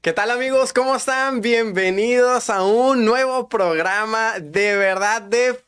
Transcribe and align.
¿Qué 0.00 0.12
tal 0.12 0.30
amigos? 0.30 0.72
¿Cómo 0.72 0.94
están? 0.94 1.40
Bienvenidos 1.40 2.50
a 2.50 2.62
un 2.62 3.04
nuevo 3.04 3.48
programa 3.48 4.38
de 4.38 4.76
verdad 4.76 5.22
de 5.22 5.60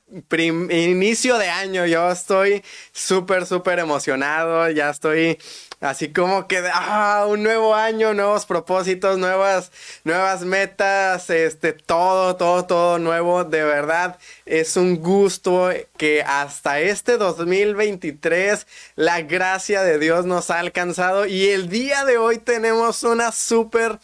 inicio 0.70 1.36
de 1.36 1.48
año. 1.48 1.84
Yo 1.84 2.08
estoy 2.12 2.62
súper, 2.92 3.44
súper 3.44 3.80
emocionado. 3.80 4.70
Ya 4.70 4.90
estoy 4.90 5.36
así 5.80 6.12
como 6.12 6.46
que, 6.46 6.62
ah, 6.72 7.26
un 7.28 7.42
nuevo 7.42 7.74
año, 7.74 8.14
nuevos 8.14 8.46
propósitos, 8.46 9.18
nuevas, 9.18 9.72
nuevas 10.04 10.42
metas, 10.42 11.28
este, 11.30 11.72
todo, 11.72 12.36
todo, 12.36 12.66
todo 12.66 12.98
nuevo. 13.00 13.42
De 13.42 13.64
verdad, 13.64 14.16
es 14.46 14.76
un 14.76 15.00
gusto 15.00 15.70
que 15.96 16.22
hasta 16.22 16.80
este 16.80 17.16
2023 17.16 18.66
la 18.94 19.22
gracia 19.22 19.82
de 19.82 19.98
Dios 19.98 20.24
nos 20.24 20.50
ha 20.50 20.60
alcanzado 20.60 21.26
y 21.26 21.48
el 21.48 21.68
día 21.68 22.04
de 22.04 22.16
hoy 22.18 22.38
tenemos 22.38 23.02
una 23.02 23.32
súper 23.32 23.98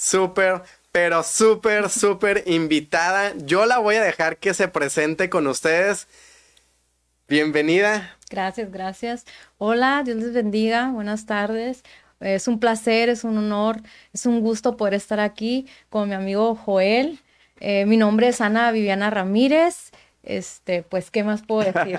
súper, 0.00 0.62
pero 0.90 1.22
súper, 1.22 1.90
súper 1.90 2.44
invitada. 2.46 3.34
Yo 3.36 3.66
la 3.66 3.78
voy 3.78 3.96
a 3.96 4.02
dejar 4.02 4.38
que 4.38 4.54
se 4.54 4.66
presente 4.66 5.28
con 5.28 5.46
ustedes. 5.46 6.08
Bienvenida. 7.28 8.16
Gracias, 8.30 8.72
gracias. 8.72 9.26
Hola, 9.58 10.02
Dios 10.04 10.16
les 10.16 10.32
bendiga. 10.32 10.90
Buenas 10.90 11.26
tardes. 11.26 11.84
Es 12.18 12.48
un 12.48 12.60
placer, 12.60 13.08
es 13.08 13.24
un 13.24 13.38
honor, 13.38 13.80
es 14.12 14.26
un 14.26 14.40
gusto 14.40 14.76
poder 14.76 14.94
estar 14.94 15.20
aquí 15.20 15.66
con 15.90 16.08
mi 16.08 16.14
amigo 16.14 16.54
Joel. 16.54 17.20
Eh, 17.60 17.84
mi 17.86 17.96
nombre 17.96 18.28
es 18.28 18.40
Ana 18.40 18.72
Viviana 18.72 19.10
Ramírez 19.10 19.90
este, 20.22 20.82
pues, 20.82 21.10
¿qué 21.10 21.24
más 21.24 21.42
puedo 21.42 21.70
decir? 21.72 21.98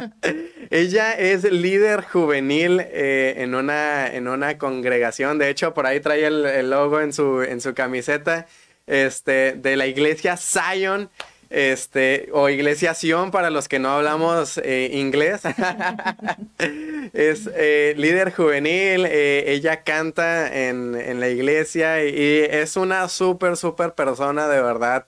Ella 0.70 1.12
es 1.12 1.44
líder 1.44 2.02
juvenil 2.02 2.80
eh, 2.80 3.34
en, 3.38 3.54
una, 3.54 4.08
en 4.08 4.26
una 4.28 4.58
congregación. 4.58 5.38
De 5.38 5.48
hecho, 5.48 5.72
por 5.72 5.86
ahí 5.86 6.00
trae 6.00 6.26
el, 6.26 6.70
logo 6.70 7.00
en 7.00 7.12
su, 7.12 7.42
en 7.42 7.60
su 7.60 7.74
camiseta 7.74 8.46
este, 8.86 9.52
de 9.52 9.76
la 9.76 9.86
iglesia 9.86 10.36
Zion. 10.36 11.10
Este, 11.48 12.28
o 12.32 12.48
Iglesia 12.48 12.92
Sion 12.92 13.30
para 13.30 13.50
los 13.50 13.68
que 13.68 13.78
no 13.78 13.90
hablamos 13.90 14.58
eh, 14.58 14.90
inglés. 14.92 15.42
es 17.12 17.48
eh, 17.54 17.94
líder 17.96 18.34
juvenil, 18.34 19.06
ella 19.06 19.84
canta 19.84 20.52
en, 20.52 20.96
en, 20.96 21.20
la 21.20 21.28
iglesia 21.28 22.04
y 22.04 22.40
es 22.50 22.76
una 22.76 23.08
súper, 23.08 23.56
súper 23.56 23.94
persona 23.94 24.48
de 24.48 24.60
verdad 24.60 25.06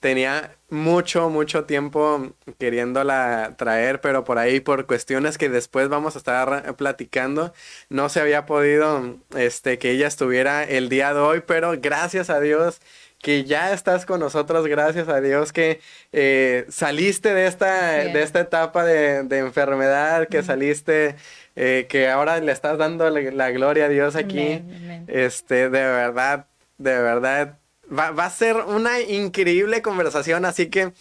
tenía 0.00 0.56
mucho, 0.70 1.28
mucho 1.30 1.64
tiempo 1.64 2.34
queriéndola 2.58 3.54
traer, 3.56 4.00
pero 4.00 4.24
por 4.24 4.38
ahí, 4.38 4.60
por 4.60 4.86
cuestiones 4.86 5.38
que 5.38 5.48
después 5.48 5.88
vamos 5.88 6.14
a 6.14 6.18
estar 6.18 6.76
platicando, 6.76 7.52
no 7.88 8.08
se 8.08 8.20
había 8.20 8.46
podido, 8.46 9.16
este, 9.36 9.78
que 9.78 9.90
ella 9.92 10.06
estuviera 10.06 10.64
el 10.64 10.88
día 10.88 11.14
de 11.14 11.20
hoy, 11.20 11.42
pero 11.46 11.74
gracias 11.80 12.30
a 12.30 12.40
Dios 12.40 12.80
que 13.20 13.44
ya 13.44 13.72
estás 13.72 14.06
con 14.06 14.20
nosotros, 14.20 14.66
gracias 14.66 15.08
a 15.08 15.20
Dios 15.20 15.52
que 15.52 15.80
eh, 16.12 16.66
saliste 16.68 17.34
de 17.34 17.46
esta, 17.46 17.90
de 17.92 18.22
esta 18.22 18.40
etapa 18.40 18.84
de, 18.84 19.38
enfermedad, 19.38 20.28
que 20.28 20.42
saliste, 20.42 21.16
eh, 21.56 21.86
que 21.88 22.08
ahora 22.08 22.38
le 22.38 22.52
estás 22.52 22.78
dando 22.78 23.10
la, 23.10 23.50
gloria 23.50 23.86
a 23.86 23.88
Dios 23.88 24.14
aquí. 24.14 24.62
Este, 25.08 25.68
de 25.68 25.68
verdad, 25.70 26.46
de 26.78 26.96
verdad, 27.00 27.57
Va, 27.90 28.08
a 28.08 28.30
ser 28.30 28.56
una 28.56 29.00
increíble 29.00 29.80
conversación, 29.80 30.44
así 30.44 30.68
que 30.68 30.92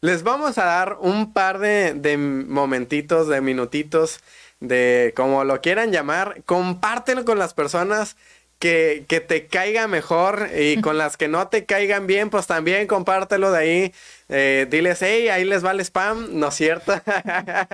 les 0.00 0.22
vamos 0.22 0.58
a 0.58 0.64
dar 0.64 0.98
un 1.00 1.32
par 1.32 1.58
de, 1.58 2.16
momentitos, 2.18 3.28
de 3.28 3.40
minutitos, 3.40 4.20
de 4.60 5.14
como 5.16 5.44
lo 5.44 5.60
quieran 5.62 5.92
llamar. 5.92 6.42
Compártelo 6.44 7.24
con 7.24 7.38
las 7.38 7.54
personas 7.54 8.16
que, 8.58 9.04
te 9.26 9.46
caiga 9.46 9.86
mejor 9.88 10.50
y 10.56 10.80
con 10.80 10.98
las 10.98 11.16
que 11.16 11.28
no 11.28 11.48
te 11.48 11.64
caigan 11.64 12.06
bien, 12.06 12.30
pues 12.30 12.46
también 12.46 12.86
compártelo 12.86 13.50
de 13.50 13.58
ahí. 13.58 13.94
Eh, 14.28 14.66
diles, 14.70 15.00
hey, 15.00 15.28
ahí 15.28 15.44
les 15.44 15.64
va 15.64 15.70
el 15.70 15.80
spam, 15.80 16.38
¿no 16.38 16.48
es 16.48 16.54
cierto? 16.54 16.92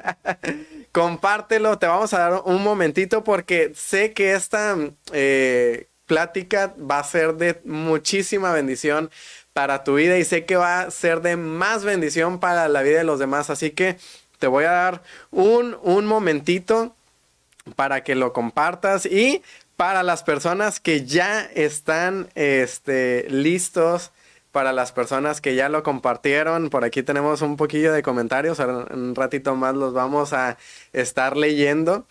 Compártelo, 0.92 1.78
te 1.78 1.86
vamos 1.86 2.12
a 2.14 2.18
dar 2.18 2.42
un 2.44 2.62
momentito 2.62 3.24
porque 3.24 3.72
sé 3.74 4.12
que 4.12 4.34
esta 4.34 4.76
eh, 5.12 5.88
plática 6.12 6.74
va 6.78 6.98
a 6.98 7.04
ser 7.04 7.36
de 7.36 7.58
muchísima 7.64 8.52
bendición 8.52 9.10
para 9.54 9.82
tu 9.82 9.94
vida 9.94 10.18
y 10.18 10.24
sé 10.24 10.44
que 10.44 10.56
va 10.56 10.82
a 10.82 10.90
ser 10.90 11.22
de 11.22 11.36
más 11.36 11.84
bendición 11.84 12.38
para 12.38 12.68
la 12.68 12.82
vida 12.82 12.98
de 12.98 13.04
los 13.04 13.18
demás. 13.18 13.48
Así 13.48 13.70
que 13.70 13.96
te 14.38 14.46
voy 14.46 14.64
a 14.64 14.72
dar 14.72 15.02
un, 15.30 15.78
un 15.82 16.04
momentito 16.04 16.94
para 17.76 18.04
que 18.04 18.14
lo 18.14 18.34
compartas 18.34 19.06
y 19.06 19.42
para 19.78 20.02
las 20.02 20.22
personas 20.22 20.80
que 20.80 21.06
ya 21.06 21.48
están 21.54 22.28
este, 22.34 23.26
listos, 23.30 24.12
para 24.50 24.74
las 24.74 24.92
personas 24.92 25.40
que 25.40 25.54
ya 25.54 25.70
lo 25.70 25.82
compartieron, 25.82 26.68
por 26.68 26.84
aquí 26.84 27.02
tenemos 27.02 27.40
un 27.40 27.56
poquillo 27.56 27.90
de 27.90 28.02
comentarios, 28.02 28.58
un 28.58 29.14
ratito 29.14 29.56
más 29.56 29.74
los 29.74 29.94
vamos 29.94 30.34
a 30.34 30.58
estar 30.92 31.38
leyendo. 31.38 32.06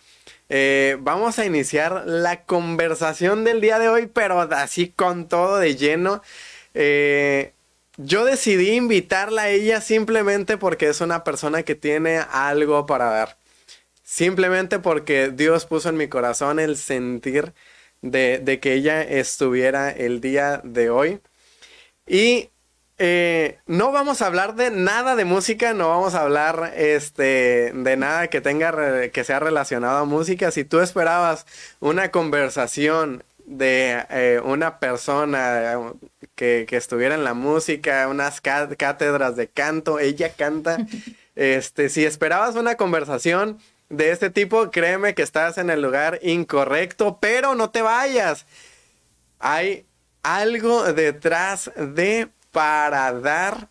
Eh, 0.54 0.98
vamos 1.00 1.38
a 1.38 1.46
iniciar 1.46 2.04
la 2.04 2.44
conversación 2.44 3.42
del 3.42 3.62
día 3.62 3.78
de 3.78 3.88
hoy, 3.88 4.06
pero 4.06 4.38
así 4.38 4.90
con 4.90 5.26
todo 5.26 5.56
de 5.56 5.76
lleno. 5.76 6.20
Eh, 6.74 7.54
yo 7.96 8.26
decidí 8.26 8.72
invitarla 8.72 9.44
a 9.44 9.48
ella 9.48 9.80
simplemente 9.80 10.58
porque 10.58 10.90
es 10.90 11.00
una 11.00 11.24
persona 11.24 11.62
que 11.62 11.74
tiene 11.74 12.18
algo 12.18 12.84
para 12.84 13.06
dar. 13.06 13.38
Simplemente 14.02 14.78
porque 14.78 15.30
Dios 15.30 15.64
puso 15.64 15.88
en 15.88 15.96
mi 15.96 16.08
corazón 16.08 16.60
el 16.60 16.76
sentir 16.76 17.54
de, 18.02 18.38
de 18.38 18.60
que 18.60 18.74
ella 18.74 19.02
estuviera 19.02 19.90
el 19.90 20.20
día 20.20 20.60
de 20.64 20.90
hoy. 20.90 21.20
Y 22.06 22.50
eh, 23.04 23.58
no 23.66 23.90
vamos 23.90 24.22
a 24.22 24.26
hablar 24.26 24.54
de 24.54 24.70
nada 24.70 25.16
de 25.16 25.24
música, 25.24 25.74
no 25.74 25.88
vamos 25.88 26.14
a 26.14 26.20
hablar 26.20 26.72
este, 26.76 27.72
de 27.74 27.96
nada 27.96 28.28
que 28.28 28.40
tenga 28.40 29.10
que 29.10 29.24
sea 29.24 29.40
relacionado 29.40 29.98
a 29.98 30.04
música. 30.04 30.52
Si 30.52 30.64
tú 30.64 30.78
esperabas 30.78 31.44
una 31.80 32.12
conversación 32.12 33.24
de 33.44 34.06
eh, 34.08 34.40
una 34.44 34.78
persona 34.78 35.80
que, 36.36 36.64
estuviera 36.70 37.16
en 37.16 37.24
la 37.24 37.34
música, 37.34 38.06
unas 38.06 38.40
cátedras 38.40 39.34
de 39.34 39.48
canto, 39.48 39.98
ella 39.98 40.32
canta. 40.32 40.78
Este, 41.34 41.88
si 41.88 42.04
esperabas 42.04 42.56
una 42.56 42.74
conversación 42.74 43.58
de 43.88 44.10
este 44.10 44.28
tipo, 44.28 44.70
créeme 44.70 45.14
que 45.14 45.22
estás 45.22 45.56
en 45.56 45.70
el 45.70 45.80
lugar 45.80 46.18
incorrecto, 46.22 47.16
pero 47.22 47.54
no 47.54 47.70
te 47.70 47.80
vayas. 47.80 48.44
Hay 49.38 49.86
algo 50.22 50.92
detrás 50.92 51.70
de 51.74 52.28
para 52.52 53.12
dar 53.12 53.70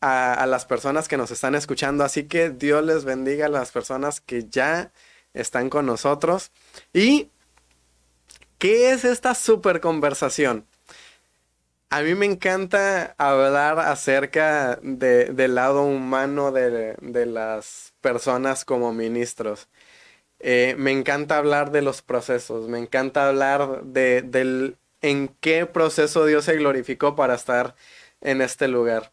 a, 0.00 0.46
las 0.46 0.64
personas 0.66 1.06
que 1.06 1.16
nos 1.16 1.30
están 1.30 1.54
escuchando. 1.54 2.04
Así 2.04 2.24
que 2.24 2.50
Dios 2.50 2.84
les 2.84 3.04
bendiga 3.04 3.46
a 3.46 3.50
las 3.50 3.70
personas 3.70 4.20
que 4.20 4.48
ya 4.48 4.92
están 5.32 5.70
con 5.70 5.86
nosotros. 5.86 6.50
¿Y 6.92 7.30
qué 8.58 8.90
es 8.90 9.04
esta 9.04 9.34
super 9.34 9.80
conversación? 9.80 10.66
A 11.90 12.00
mí 12.02 12.14
me 12.14 12.26
encanta 12.26 13.14
hablar 13.18 13.78
acerca 13.78 14.78
del 14.82 15.54
lado 15.54 15.84
humano 15.84 16.50
de, 16.50 17.26
las 17.26 17.92
personas 18.00 18.64
como 18.64 18.92
ministros. 18.92 19.68
Eh, 20.40 20.74
me 20.78 20.90
encanta 20.90 21.36
hablar 21.36 21.70
de 21.70 21.82
los 21.82 22.02
procesos, 22.02 22.68
me 22.68 22.78
encanta 22.78 23.28
hablar 23.28 23.84
de, 23.84 24.74
en 25.02 25.28
qué 25.40 25.66
proceso 25.66 26.24
Dios 26.24 26.46
se 26.46 26.56
glorificó 26.56 27.14
para 27.14 27.34
estar 27.34 27.76
en 28.22 28.40
este 28.40 28.68
lugar. 28.68 29.12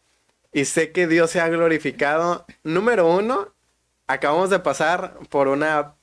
Y 0.52 0.64
sé 0.64 0.92
que 0.92 1.06
Dios 1.06 1.30
se 1.30 1.40
ha 1.40 1.48
glorificado. 1.48 2.46
Número 2.64 3.06
uno, 3.08 3.52
acabamos 4.06 4.50
de 4.50 4.58
pasar 4.58 5.18
por 5.28 5.48
una 5.48 5.94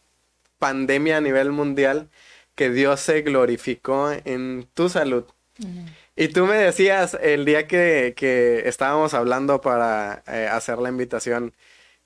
pandemia 0.60 1.18
a 1.18 1.22
nivel 1.22 1.52
mundial 1.52 2.10
que 2.56 2.70
Dios 2.70 3.00
se 3.00 3.22
glorificó 3.22 4.12
en 4.12 4.68
tu 4.74 4.90
salud. 4.90 5.26
Y 6.16 6.30
tú 6.30 6.46
me 6.46 6.56
decías 6.56 7.18
el 7.22 7.46
día 7.46 7.68
que, 7.68 8.64
estábamos 8.66 9.14
hablando 9.14 9.62
para 9.62 10.24
eh, 10.28 10.48
hacer 10.52 10.80
la 10.80 10.90
invitación, 10.90 11.54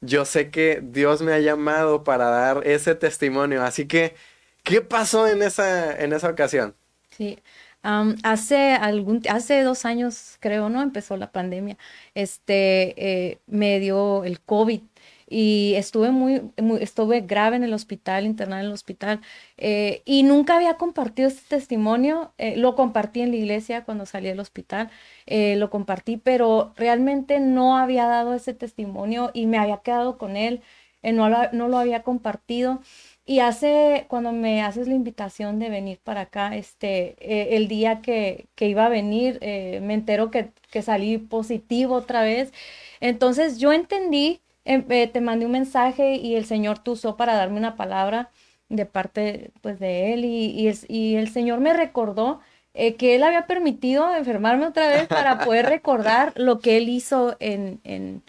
yo 0.01 0.25
sé 0.25 0.50
que 0.50 0.80
Dios 0.81 1.21
me 1.21 1.33
ha 1.33 1.39
llamado 1.39 2.04
para 2.04 2.30
dar 2.30 2.68
ese 2.68 2.95
testimonio. 2.95 3.63
Así 3.63 3.88
que, 3.88 4.15
¿qué 4.63 4.81
pasó 4.81 5.27
en 5.27 5.44
esa, 5.44 5.97
en 5.97 6.12
esa 6.12 6.30
ocasión? 6.30 6.75
Sí, 7.12 7.39
hace, 7.83 8.74
algún, 8.74 9.22
hace 9.30 9.62
dos 9.63 9.86
años, 9.86 10.38
creo, 10.39 10.69
¿no? 10.69 10.81
Empezó 10.81 11.18
la 11.18 11.31
pandemia. 11.31 11.78
Este, 12.16 13.30
eh, 13.31 13.39
me 13.48 13.80
dio 13.80 14.24
el 14.24 14.42
COVID 14.42 14.81
y 15.28 15.74
estuve 15.75 16.12
muy, 16.12 16.42
estuve 16.81 17.22
grave 17.22 17.56
en 17.56 17.63
el 17.63 17.74
hospital, 17.74 18.25
internada 18.25 18.62
en 18.62 18.68
el 18.68 18.74
hospital, 18.74 19.22
eh, 19.57 20.01
y 20.04 20.24
nunca 20.24 20.57
había 20.57 20.75
compartido 20.75 21.30
este 21.30 21.56
testimonio, 21.56 22.33
eh, 22.38 22.57
lo 22.57 22.75
compartí 22.75 23.22
en 23.22 23.31
la 23.31 23.38
iglesia 23.38 23.86
cuando 23.86 24.06
salí 24.06 24.28
del 24.28 24.42
hospital, 24.42 24.89
lo 25.28 25.69
compartí, 25.69 26.18
pero 26.18 26.74
realmente 26.75 27.39
no 27.39 27.78
había 27.78 28.07
dado 28.07 28.33
ese 28.33 28.54
testimonio 28.54 29.31
y 29.33 29.45
me 29.48 29.57
había 29.57 29.78
quedado 29.78 30.18
con 30.18 30.36
él, 30.36 30.62
no, 31.01 31.30
no 31.54 31.68
lo 31.69 31.78
había 31.78 32.04
compartido. 32.04 32.81
Y 33.25 33.39
hace, 33.39 34.06
cuando 34.09 34.31
me 34.31 34.63
haces 34.63 34.88
la 34.88 34.95
invitación 34.95 35.59
de 35.59 35.69
venir 35.69 36.00
para 36.03 36.21
acá, 36.21 36.56
este, 36.56 37.15
eh, 37.19 37.56
el 37.56 37.68
día 37.68 38.01
que, 38.01 38.47
que, 38.56 38.68
iba 38.68 38.85
a 38.85 38.89
venir, 38.89 39.38
eh, 39.41 39.79
me 39.83 39.94
entero 39.94 40.31
que, 40.31 40.51
que, 40.71 40.81
salí 40.81 41.18
positivo 41.18 41.95
otra 41.95 42.23
vez. 42.23 42.51
Entonces 43.00 43.59
yo 43.59 43.73
entendí, 43.73 44.41
em, 44.65 44.85
eh, 44.89 45.07
te 45.07 45.21
mandé 45.21 45.45
un 45.45 45.51
mensaje 45.53 46.15
y 46.15 46.35
el 46.35 46.45
Señor 46.45 46.79
te 46.79 46.91
usó 46.91 47.15
para 47.15 47.35
darme 47.35 47.57
una 47.57 47.75
palabra 47.75 48.31
de 48.69 48.85
parte 48.85 49.51
pues 49.62 49.79
de 49.79 50.13
Él 50.13 50.25
y, 50.25 50.45
y, 50.47 50.68
el, 50.68 50.77
y 50.88 51.15
el 51.15 51.29
Señor 51.29 51.59
me 51.59 51.73
recordó 51.73 52.41
que 52.73 53.15
Él 53.15 53.23
había 53.23 53.47
permitido 53.47 54.15
enfermarme 54.15 54.65
otra 54.65 54.88
vez 54.89 55.07
para 55.07 55.39
poder 55.39 55.65
recordar 55.69 56.33
lo 56.38 56.59
que 56.59 56.77
Él 56.77 56.89
hizo 56.89 57.35
en, 57.39 57.81
en 57.83 58.23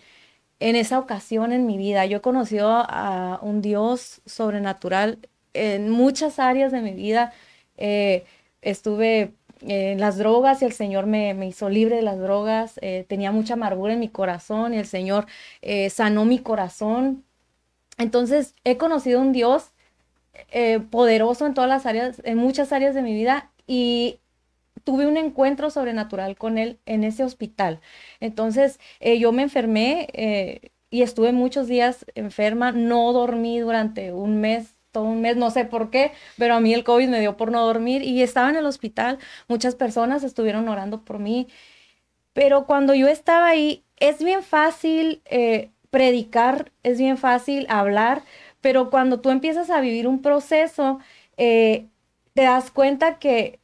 en 0.63 0.77
esa 0.77 0.99
ocasión 1.01 1.53
en 1.53 1.67
mi 1.67 1.77
vida. 1.77 2.07
Yo 2.07 2.19
he 2.19 2.21
conocido 2.21 2.69
a 2.71 3.41
un 3.43 3.63
Dios 3.63 4.23
sobrenatural 4.27 5.19
en 5.55 5.91
muchas 5.91 6.39
áreas 6.39 6.71
de 6.71 6.81
mi 6.83 6.93
vida. 6.93 7.33
Eh, 7.77 8.25
estuve 8.63 9.35
en 9.63 10.01
las 10.01 10.19
drogas 10.19 10.63
y 10.63 10.65
el 10.65 10.73
Señor 10.73 11.07
me, 11.07 11.35
hizo 11.47 11.69
libre 11.69 11.97
de 11.97 12.03
las 12.03 12.19
drogas. 12.19 12.79
Eh, 12.81 13.05
tenía 13.09 13.33
mucha 13.33 13.55
amargura 13.55 13.95
en 13.95 14.01
mi 14.01 14.09
corazón 14.09 14.73
y 14.73 14.79
el 14.79 14.87
Señor 14.87 15.27
eh, 15.63 15.91
sanó 15.91 16.25
mi 16.25 16.39
corazón. 16.39 17.25
Entonces 17.99 18.55
he 18.65 18.77
conocido 18.77 19.21
un 19.21 19.33
Dios 19.33 19.73
poderoso 20.91 21.45
en 21.47 21.55
todas 21.55 21.69
las 21.69 21.85
áreas, 21.87 22.23
en 22.25 22.39
muchas 22.39 22.73
áreas 22.73 22.95
de 22.95 23.03
mi 23.03 23.13
vida 23.13 23.51
y 23.67 24.19
tuve 24.85 25.07
un 25.07 25.17
encuentro 25.17 25.71
sobrenatural 25.71 26.37
con 26.37 26.59
él 26.59 26.79
en 26.87 27.05
ese 27.05 27.25
hospital. 27.25 27.81
Entonces, 28.21 28.81
eh, 29.01 29.19
yo 29.19 29.33
me 29.33 29.43
enfermé 29.43 30.09
eh, 30.13 30.71
y 30.91 31.03
estuve 31.03 31.33
muchos 31.33 31.69
días 31.69 32.05
enferma, 32.15 32.73
no 32.73 33.13
dormí 33.13 33.61
durante 33.61 34.13
un 34.13 34.41
mes, 34.41 34.75
todo 34.91 35.05
un 35.05 35.21
mes, 35.23 35.37
no 35.37 35.51
sé 35.51 35.65
por 35.65 35.91
qué, 35.91 36.13
pero 36.37 36.55
a 36.55 36.61
mí 36.61 36.75
el 36.75 36.85
COVID 36.85 37.09
me 37.09 37.21
dio 37.21 37.37
por 37.37 37.51
no 37.51 37.65
dormir 37.65 38.03
y 38.03 38.23
estaba 38.23 38.51
en 38.51 38.57
el 38.57 38.67
hospital, 38.67 39.19
muchas 39.49 39.75
personas 39.75 40.23
estuvieron 40.25 40.69
orando 40.69 41.03
por 41.05 41.19
mí, 41.19 41.49
pero 42.35 42.67
cuando 42.67 42.95
yo 42.95 43.09
estaba 43.09 43.49
ahí, 43.49 43.85
es 43.99 44.23
bien 44.23 44.43
fácil 44.43 45.23
eh, 45.27 45.71
predicar, 45.91 46.73
es 46.83 46.99
bien 46.99 47.17
fácil 47.19 47.67
hablar, 47.71 48.23
pero 48.61 48.91
cuando 48.91 49.21
tú 49.21 49.31
empiezas 49.31 49.71
a 49.71 49.81
vivir 49.81 50.07
un 50.09 50.23
proceso, 50.23 50.99
te 51.37 51.89
das 52.35 52.71
cuenta 52.71 53.19
que 53.19 53.62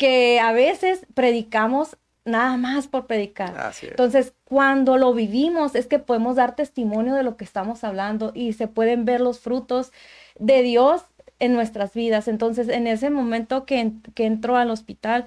que 0.00 0.40
a 0.40 0.52
veces 0.52 1.06
predicamos 1.12 1.98
nada 2.24 2.56
más 2.56 2.88
por 2.88 3.06
predicar. 3.06 3.70
Entonces, 3.82 4.32
cuando 4.44 4.96
lo 4.96 5.12
vivimos 5.12 5.74
es 5.74 5.86
que 5.86 5.98
podemos 5.98 6.36
dar 6.36 6.56
testimonio 6.56 7.14
de 7.14 7.22
lo 7.22 7.36
que 7.36 7.44
estamos 7.44 7.84
hablando 7.84 8.32
y 8.34 8.54
se 8.54 8.66
pueden 8.66 9.04
ver 9.04 9.20
los 9.20 9.40
frutos 9.40 9.92
de 10.38 10.62
Dios 10.62 11.02
en 11.38 11.52
nuestras 11.52 11.92
vidas. 11.92 12.28
Entonces, 12.28 12.70
en 12.70 12.86
ese 12.86 13.10
momento 13.10 13.66
que, 13.66 13.92
que 14.14 14.24
entró 14.24 14.56
al 14.56 14.70
hospital, 14.70 15.26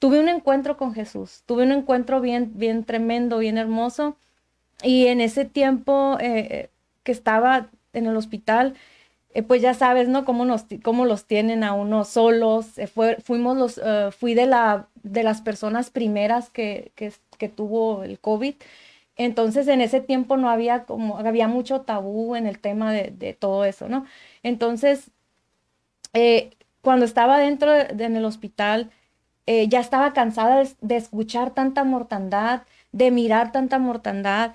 tuve 0.00 0.18
un 0.18 0.28
encuentro 0.28 0.76
con 0.76 0.94
Jesús, 0.94 1.44
tuve 1.46 1.62
un 1.62 1.70
encuentro 1.70 2.20
bien, 2.20 2.50
bien 2.56 2.82
tremendo, 2.82 3.38
bien 3.38 3.56
hermoso. 3.56 4.16
Y 4.82 5.06
en 5.06 5.20
ese 5.20 5.44
tiempo 5.44 6.18
eh, 6.20 6.70
que 7.04 7.12
estaba 7.12 7.70
en 7.92 8.06
el 8.06 8.16
hospital, 8.16 8.74
eh, 9.38 9.44
pues 9.44 9.62
ya 9.62 9.72
sabes, 9.72 10.08
¿no? 10.08 10.24
Cómo, 10.24 10.44
los 10.44 11.26
tienen 11.26 11.62
a 11.62 11.72
uno 11.72 12.04
solos. 12.04 12.76
Eh, 12.76 12.88
fuimos 12.88 13.56
los, 13.56 13.78
eh, 13.78 14.10
fui 14.10 14.34
de, 14.34 14.46
la, 14.46 14.88
de 15.04 15.22
las 15.22 15.42
personas 15.42 15.90
primeras 15.90 16.50
que, 16.50 16.92
tuvo 17.54 18.02
el 18.02 18.18
COVID. 18.18 18.54
Entonces, 19.16 19.68
en 19.68 19.80
ese 19.80 20.00
tiempo 20.00 20.36
no 20.36 20.50
había 20.50 20.84
como, 20.84 21.18
había 21.18 21.46
mucho 21.46 21.82
tabú 21.82 22.34
en 22.34 22.48
el 22.48 22.58
tema 22.58 22.92
de, 22.92 23.36
todo 23.38 23.64
eso, 23.64 23.88
¿no? 23.88 24.06
Entonces, 24.42 25.12
cuando 26.82 27.04
estaba 27.04 27.38
dentro 27.38 27.72
de, 27.72 28.04
en 28.04 28.16
el 28.16 28.24
hospital, 28.24 28.90
ya 29.46 29.80
estaba 29.80 30.12
cansada 30.14 30.64
de, 30.80 30.96
escuchar 30.96 31.52
tanta 31.52 31.84
mortandad, 31.84 32.62
de 32.90 33.10
mirar 33.12 33.52
tanta 33.52 33.78
mortandad 33.78 34.52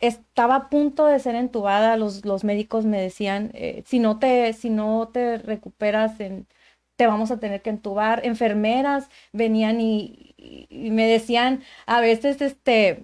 estaba 0.00 0.56
a 0.56 0.68
punto 0.68 1.06
de 1.06 1.18
ser 1.18 1.34
entubada, 1.34 1.96
los, 1.96 2.24
los 2.24 2.44
médicos 2.44 2.84
me 2.84 3.00
decían, 3.00 3.50
eh, 3.54 3.82
si, 3.86 3.98
no 3.98 4.18
te, 4.18 4.52
si 4.52 4.70
no 4.70 5.08
te 5.12 5.38
recuperas, 5.38 6.20
en, 6.20 6.46
te 6.96 7.06
vamos 7.06 7.30
a 7.30 7.38
tener 7.38 7.62
que 7.62 7.70
entubar. 7.70 8.24
Enfermeras 8.24 9.08
venían 9.32 9.80
y, 9.80 10.34
me 10.70 11.06
decían, 11.06 11.62
a 11.86 12.00
veces, 12.00 12.40
este, 12.42 13.02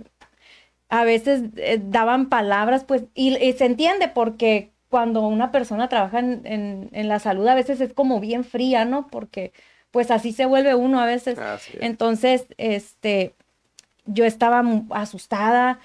a 0.89 1.05
veces 1.05 1.44
eh, 1.56 1.81
daban 1.83 2.29
palabras, 2.29 2.85
pues, 2.85 3.05
y, 3.15 3.35
se 3.53 3.65
entiende 3.67 4.09
porque 4.09 4.73
cuando 4.89 5.23
una 5.23 5.50
persona 5.53 5.89
trabaja 5.89 6.19
en, 6.19 6.91
en, 6.93 7.09
la 7.09 7.19
salud 7.19 7.47
a 7.49 7.55
veces 7.55 7.81
es 7.81 7.94
como 7.94 8.21
bien 8.21 8.44
fría, 8.44 8.85
¿no? 8.85 9.09
Porque 9.09 9.53
pues 9.91 10.11
así 10.11 10.33
se 10.33 10.47
vuelve 10.47 10.75
uno 10.75 11.00
a 11.00 11.06
veces. 11.06 11.39
Entonces, 11.81 12.47
este, 12.56 13.35
yo 14.06 14.25
estaba 14.25 14.65
asustada, 14.91 15.79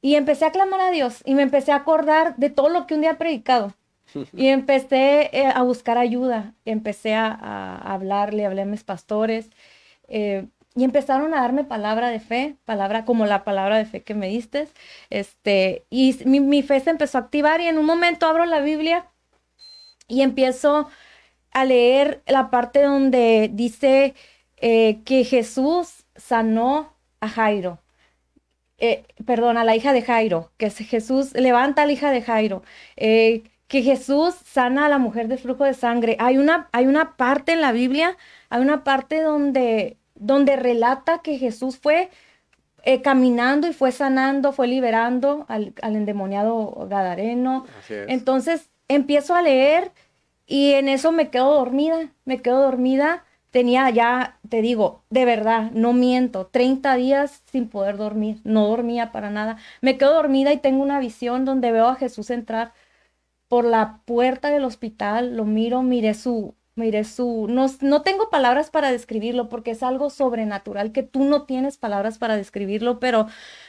y 0.00 0.14
empecé 0.14 0.44
a 0.44 0.52
clamar 0.52 0.80
a 0.80 0.90
Dios 0.90 1.22
y 1.24 1.34
me 1.34 1.42
empecé 1.42 1.72
a 1.72 1.76
acordar 1.76 2.36
de 2.36 2.50
todo 2.50 2.68
lo 2.68 2.86
que 2.86 2.94
un 2.94 3.00
día 3.00 3.12
he 3.12 3.14
predicado. 3.14 3.74
Y 4.32 4.48
empecé 4.48 5.28
eh, 5.32 5.46
a 5.46 5.62
buscar 5.62 5.98
ayuda, 5.98 6.54
empecé 6.64 7.14
a, 7.14 7.76
hablarle, 7.76 8.46
hablé 8.46 8.62
a 8.62 8.64
mis 8.64 8.82
pastores 8.82 9.50
eh, 10.08 10.46
y 10.74 10.84
empezaron 10.84 11.34
a 11.34 11.42
darme 11.42 11.64
palabra 11.64 12.08
de 12.08 12.20
fe, 12.20 12.56
palabra 12.64 13.04
como 13.04 13.26
la 13.26 13.44
palabra 13.44 13.76
de 13.76 13.84
fe 13.84 14.02
que 14.02 14.14
me 14.14 14.28
diste. 14.28 14.68
Este, 15.10 15.84
y 15.90 16.16
mi, 16.24 16.62
fe 16.62 16.80
se 16.80 16.90
empezó 16.90 17.18
a 17.18 17.22
activar 17.22 17.60
y 17.60 17.66
en 17.66 17.78
un 17.78 17.84
momento 17.84 18.26
abro 18.26 18.46
la 18.46 18.60
Biblia 18.60 19.06
y 20.06 20.22
empiezo 20.22 20.88
a 21.50 21.64
leer 21.64 22.22
la 22.26 22.50
parte 22.50 22.82
donde 22.82 23.50
dice 23.52 24.14
eh, 24.56 25.02
que 25.04 25.24
Jesús 25.24 26.06
sanó 26.16 26.94
a 27.20 27.28
Jairo 27.28 27.78
eh, 28.78 29.04
perdón, 29.26 29.58
a 29.58 29.64
la 29.64 29.74
hija 29.74 29.92
de 29.92 30.02
Jairo, 30.02 30.52
que 30.56 30.70
Jesús 30.70 31.32
levanta 31.34 31.82
a 31.82 31.86
la 31.86 31.92
hija 31.92 32.10
de 32.10 32.22
Jairo, 32.22 32.62
eh, 32.96 33.42
que 33.66 33.82
Jesús 33.82 34.34
sana 34.44 34.86
a 34.86 34.88
la 34.88 34.98
mujer 34.98 35.28
de 35.28 35.36
flujo 35.36 35.64
de 35.64 35.74
sangre. 35.74 36.16
Hay 36.20 36.38
una, 36.38 36.68
hay 36.72 36.86
una 36.86 37.16
parte 37.16 37.52
en 37.52 37.60
la 37.60 37.72
Biblia, 37.72 38.16
hay 38.50 38.62
una 38.62 38.84
parte 38.84 39.20
donde, 39.20 39.96
donde 40.14 40.56
relata 40.56 41.18
que 41.22 41.38
Jesús 41.38 41.76
fue 41.76 42.08
eh, 42.84 43.02
caminando 43.02 43.66
y 43.68 43.72
fue 43.72 43.92
sanando, 43.92 44.52
fue 44.52 44.68
liberando 44.68 45.44
al, 45.48 45.74
al 45.82 45.96
endemoniado 45.96 46.86
Gadareno. 46.88 47.66
Entonces 47.90 48.70
empiezo 48.86 49.34
a 49.34 49.42
leer 49.42 49.90
y 50.46 50.72
en 50.72 50.88
eso 50.88 51.12
me 51.12 51.28
quedo 51.28 51.52
dormida, 51.52 52.10
me 52.24 52.40
quedo 52.40 52.62
dormida 52.62 53.24
tenía 53.50 53.88
ya, 53.90 54.38
te 54.48 54.62
digo, 54.62 55.02
de 55.10 55.24
verdad, 55.24 55.70
no 55.72 55.92
miento, 55.92 56.46
30 56.46 56.94
días 56.96 57.42
sin 57.50 57.68
poder 57.68 57.96
dormir, 57.96 58.40
no 58.44 58.66
dormía 58.68 59.12
para 59.12 59.30
nada. 59.30 59.58
Me 59.80 59.98
quedo 59.98 60.14
dormida 60.14 60.52
y 60.52 60.58
tengo 60.58 60.82
una 60.82 61.00
visión 61.00 61.44
donde 61.44 61.72
veo 61.72 61.86
a 61.88 61.96
Jesús 61.96 62.30
entrar 62.30 62.72
por 63.48 63.64
la 63.64 64.00
puerta 64.04 64.50
del 64.50 64.64
hospital, 64.64 65.36
lo 65.36 65.44
miro, 65.44 65.82
miré 65.82 66.14
su, 66.14 66.54
miré 66.74 67.04
su, 67.04 67.46
no, 67.48 67.66
no 67.80 68.02
tengo 68.02 68.30
palabras 68.30 68.70
para 68.70 68.90
describirlo 68.92 69.48
porque 69.48 69.72
es 69.72 69.82
algo 69.82 70.10
sobrenatural 70.10 70.92
que 70.92 71.02
tú 71.02 71.24
no 71.24 71.44
tienes 71.44 71.78
palabras 71.78 72.18
para 72.18 72.36
describirlo, 72.36 73.00
pero 73.00 73.26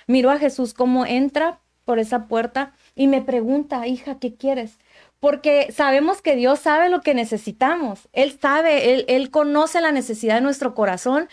miro 0.07 0.31
a 0.31 0.38
Jesús 0.38 0.74
como 0.74 1.05
entra 1.05 1.59
por 1.86 2.00
esa 2.00 2.27
puerta 2.27 2.74
y 2.95 3.07
me 3.07 3.21
pregunta, 3.21 3.88
hija, 3.88 4.19
¿qué 4.19 4.36
quieres? 4.36 4.79
Porque 5.20 5.72
sabemos 5.72 6.22
que 6.22 6.36
Dios 6.36 6.60
sabe 6.60 6.90
lo 6.90 7.02
que 7.02 7.14
necesitamos. 7.14 8.08
Él 8.14 8.38
sabe, 8.40 9.06
Él, 9.14 9.32
conoce 9.32 9.82
la 9.82 9.92
necesidad 9.92 10.36
de 10.36 10.42
nuestro 10.42 10.74
corazón, 10.74 11.28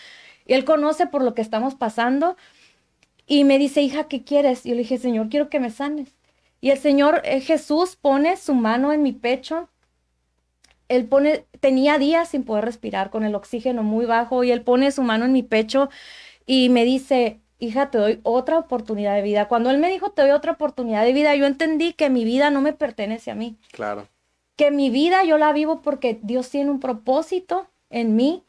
Él 0.45 0.65
conoce 0.65 1.07
por 1.07 1.23
lo 1.23 1.33
que 1.33 1.41
estamos 1.41 1.75
pasando. 1.75 2.35
Y 3.25 3.43
me 3.43 3.59
dice, 3.59 3.81
hija, 3.81 4.07
¿qué 4.07 4.23
quieres? 4.23 4.65
Y 4.65 4.69
yo 4.69 4.75
le 4.75 4.81
dije, 4.81 4.97
Señor, 4.97 5.29
quiero 5.29 5.49
que 5.49 5.59
me 5.59 5.69
sanes. 5.69 6.15
Y 6.61 6.71
el 6.71 6.77
Señor 6.77 7.21
eh, 7.25 7.41
Jesús 7.41 7.95
pone 7.95 8.37
su 8.37 8.53
mano 8.53 8.93
en 8.93 9.03
mi 9.03 9.13
pecho. 9.13 9.69
Él 10.87 11.05
pone, 11.05 11.45
tenía 11.59 11.97
días 11.97 12.29
sin 12.29 12.43
poder 12.43 12.65
respirar 12.65 13.09
con 13.09 13.25
el 13.25 13.35
oxígeno 13.35 13.83
muy 13.83 14.05
bajo 14.05 14.43
y 14.45 14.51
él 14.51 14.61
pone 14.61 14.91
su 14.91 15.03
mano 15.03 15.25
en 15.25 15.33
mi 15.33 15.43
pecho 15.43 15.89
y 16.45 16.69
me 16.69 16.85
dice, 16.85 17.41
hija, 17.59 17.89
te 17.91 17.97
doy 17.97 18.19
otra 18.23 18.59
oportunidad 18.59 19.15
de 19.15 19.21
vida. 19.21 19.47
Cuando 19.47 19.69
él 19.69 19.77
me 19.77 19.91
dijo, 19.91 20.11
te 20.11 20.21
doy 20.21 20.31
otra 20.31 20.53
oportunidad 20.53 21.03
de 21.03 21.13
vida, 21.13 21.35
yo 21.35 21.45
entendí 21.45 21.93
que 21.93 22.09
mi 22.09 22.23
vida 22.23 22.49
no 22.49 22.61
me 22.61 22.73
pertenece 22.73 23.31
a 23.31 23.35
mí. 23.35 23.57
Claro. 23.71 24.07
Que 24.55 24.71
mi 24.71 24.89
vida 24.89 25.23
yo 25.23 25.37
la 25.37 25.53
vivo 25.53 25.81
porque 25.81 26.19
Dios 26.21 26.49
tiene 26.49 26.71
un 26.71 26.79
propósito 26.79 27.67
en 27.89 28.15
mí 28.15 28.43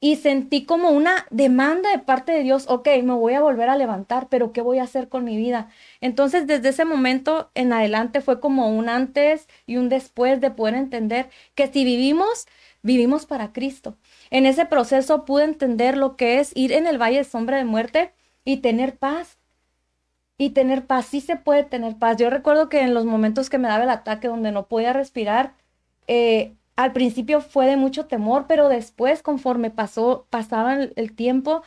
y 0.00 0.16
sentí 0.16 0.64
como 0.64 0.90
una 0.90 1.26
demanda 1.30 1.90
de 1.90 1.98
parte 1.98 2.30
de 2.30 2.44
Dios, 2.44 2.66
ok, 2.68 2.88
me 3.02 3.14
voy 3.14 3.34
a 3.34 3.40
volver 3.40 3.68
a 3.68 3.76
levantar, 3.76 4.28
pero 4.28 4.52
¿qué 4.52 4.60
voy 4.60 4.78
a 4.78 4.84
hacer 4.84 5.08
con 5.08 5.24
mi 5.24 5.36
vida? 5.36 5.70
Entonces, 6.00 6.46
desde 6.46 6.68
ese 6.68 6.84
momento 6.84 7.50
en 7.54 7.72
adelante 7.72 8.20
fue 8.20 8.38
como 8.38 8.68
un 8.68 8.88
antes 8.88 9.48
y 9.66 9.76
un 9.76 9.88
después 9.88 10.40
de 10.40 10.52
poder 10.52 10.74
entender 10.74 11.30
que 11.56 11.66
si 11.66 11.84
vivimos, 11.84 12.46
vivimos 12.82 13.26
para 13.26 13.52
Cristo. 13.52 13.96
En 14.30 14.46
ese 14.46 14.66
proceso 14.66 15.24
pude 15.24 15.44
entender 15.44 15.96
lo 15.96 16.16
que 16.16 16.38
es 16.38 16.52
ir 16.54 16.72
en 16.72 16.86
el 16.86 16.98
valle 16.98 17.18
de 17.18 17.24
sombra 17.24 17.56
de 17.56 17.64
muerte 17.64 18.12
y 18.48 18.58
tener 18.58 18.96
paz. 18.96 19.38
y 20.38 20.50
tener 20.50 20.86
paz. 20.86 21.06
Sí 21.06 21.20
se 21.20 21.36
puede 21.36 21.64
tener 21.64 21.98
paz. 21.98 22.16
Yo 22.16 22.30
recuerdo 22.30 22.68
que 22.68 22.80
en 22.82 22.94
los 22.94 23.04
momentos 23.04 23.50
que 23.50 23.58
me 23.58 23.68
daba 23.68 23.84
el 23.84 23.90
ataque 23.90 24.28
donde 24.28 24.52
no 24.52 24.68
podía 24.68 24.92
respirar, 24.92 25.54
eh, 26.06 26.54
al 26.76 26.92
principio 26.92 27.40
fue 27.42 27.66
de 27.66 27.76
mucho 27.76 28.06
temor, 28.06 28.46
pero 28.48 28.68
después, 28.68 29.22
conforme 29.22 29.70
pasó, 29.70 30.26
pasaba 30.30 30.74
el, 30.74 31.14
tiempo, 31.16 31.62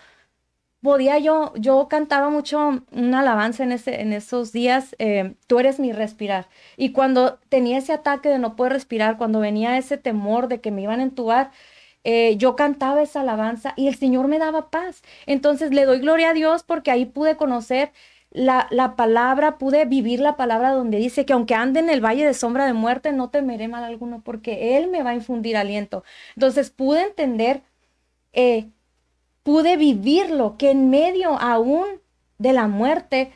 podía 0.81 1.19
yo, 1.19 1.53
yo 1.57 1.88
cantaba 1.89 2.29
mucho 2.29 2.83
una 2.91 3.19
alabanza 3.19 3.63
en, 3.63 3.73
ese, 3.73 4.01
en 4.01 4.13
esos 4.13 4.51
días, 4.53 4.95
eh, 5.00 5.35
tú 5.47 5.59
eres 5.59 5.79
mi 5.79 5.91
respirar. 5.93 6.47
Y 6.77 6.93
cuando 6.93 7.39
tenía 7.50 7.77
ese 7.79 7.93
ataque 7.93 8.29
de 8.29 8.39
no 8.39 8.55
poder 8.55 8.73
respirar, 8.73 9.17
cuando 9.17 9.39
venía 9.41 9.77
ese 9.77 9.97
temor 9.97 10.47
de 10.47 10.61
que 10.61 10.71
me 10.71 10.81
iban 10.83 11.01
a 11.01 11.03
entubar, 11.03 11.51
eh, 12.03 12.36
yo 12.38 12.55
cantaba 12.55 13.01
esa 13.01 13.22
alabanza 13.22 13.74
y 13.75 13.88
el 13.88 13.96
Señor 13.96 14.27
me 14.27 14.39
daba 14.39 14.70
paz. 14.70 15.01
Entonces 15.25 15.72
le 15.72 15.86
doy 15.86 16.00
gloria 16.00 16.31
a 16.31 16.34
Dios 16.34 16.63
porque 16.63 16.91
ahí 16.91 17.05
pude 17.05 17.38
conocer 17.38 17.91
la, 18.31 18.67
la, 18.72 18.96
palabra, 18.96 19.58
pude 19.58 19.86
vivir 19.86 20.20
la 20.20 20.38
palabra 20.38 20.72
donde 20.72 20.98
dice 20.98 21.25
que 21.25 21.34
aunque 21.34 21.53
ande 21.55 21.79
en 21.81 21.89
el 21.89 22.03
valle 22.03 22.25
de 22.25 22.34
sombra 22.34 22.65
de 22.65 22.74
muerte, 22.74 23.12
no 23.12 23.29
temeré 23.29 23.67
mal 23.67 23.84
alguno 23.84 24.22
porque 24.24 24.77
Él 24.77 24.88
me 24.88 25.03
va 25.03 25.12
a 25.12 25.15
infundir 25.15 25.58
aliento. 25.58 26.03
Entonces 26.36 26.72
pude 26.72 27.03
entender, 27.03 27.62
eh, 28.34 28.70
pude 29.43 29.77
vivirlo, 29.77 30.58
que 30.58 30.72
en 30.72 30.89
medio 30.89 31.39
aún 31.39 31.86
de 32.38 32.53
la 32.53 32.67
muerte, 32.67 33.34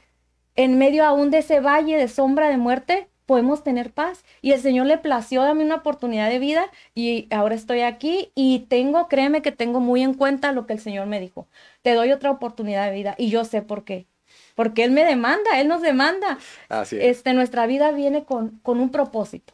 en 0.56 0.78
medio 0.78 1.06
aún 1.06 1.30
de 1.32 1.40
ese 1.40 1.60
valle 1.60 1.98
de 1.98 2.08
sombra 2.08 2.50
de 2.50 2.58
muerte, 2.58 3.10
podemos 3.26 3.64
tener 3.64 3.92
paz. 3.92 4.24
Y 4.42 4.52
el 4.52 4.62
Señor 4.62 4.86
le 4.88 4.98
plació 4.98 5.42
darme 5.42 5.66
una 5.66 5.76
oportunidad 5.76 6.30
de 6.30 6.40
vida 6.40 6.70
y 6.94 7.28
ahora 7.32 7.56
estoy 7.56 7.82
aquí 7.82 8.32
y 8.36 8.66
tengo, 8.70 9.08
créeme 9.08 9.42
que 9.42 9.52
tengo 9.52 9.80
muy 9.80 10.04
en 10.04 10.14
cuenta 10.14 10.52
lo 10.52 10.66
que 10.66 10.74
el 10.74 10.80
Señor 10.80 11.08
me 11.08 11.20
dijo. 11.20 11.48
Te 11.82 11.94
doy 11.94 12.12
otra 12.12 12.32
oportunidad 12.32 12.86
de 12.86 12.94
vida 12.94 13.16
y 13.18 13.30
yo 13.30 13.46
sé 13.46 13.62
por 13.62 13.84
qué 13.84 14.08
porque 14.56 14.84
Él 14.84 14.92
me 14.92 15.06
demanda, 15.06 15.60
Él 15.60 15.68
nos 15.68 15.82
demanda. 15.82 16.40
Así 16.70 16.98
es. 16.98 17.18
Este, 17.18 17.34
nuestra 17.34 17.68
vida 17.68 17.92
viene 17.92 18.24
con, 18.24 18.60
con 18.60 18.80
un 18.80 18.90
propósito. 18.90 19.54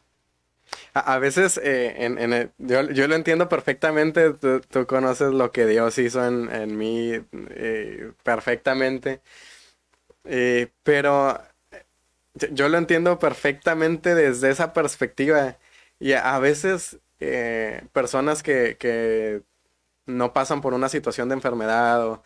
A, 0.94 1.20
veces, 1.20 1.60
eh, 1.63 1.96
en, 2.00 2.51
yo, 2.58 3.08
lo 3.08 3.16
entiendo 3.16 3.50
perfectamente, 3.50 4.34
tú, 4.34 4.86
conoces 4.88 5.32
lo 5.32 5.51
que 5.51 5.66
Dios 5.66 5.98
hizo 5.98 6.25
en, 6.25 6.78
mí 6.78 7.13
eh, 7.50 8.12
perfectamente, 8.24 9.22
eh, 10.25 10.70
pero 10.84 11.42
yo, 12.33 12.69
lo 12.69 12.77
entiendo 12.77 13.19
perfectamente 13.19 14.15
desde 14.15 14.50
esa 14.50 14.73
perspectiva. 14.73 15.57
Y 16.00 16.13
a, 16.13 16.39
veces 16.39 17.00
personas 17.93 18.43
que, 18.43 18.77
que, 18.79 19.43
no 20.07 20.33
pasan 20.33 20.61
por 20.61 20.73
una 20.73 20.89
situación 20.89 21.29
de 21.29 21.35
enfermedad 21.35 22.05
o 22.07 22.23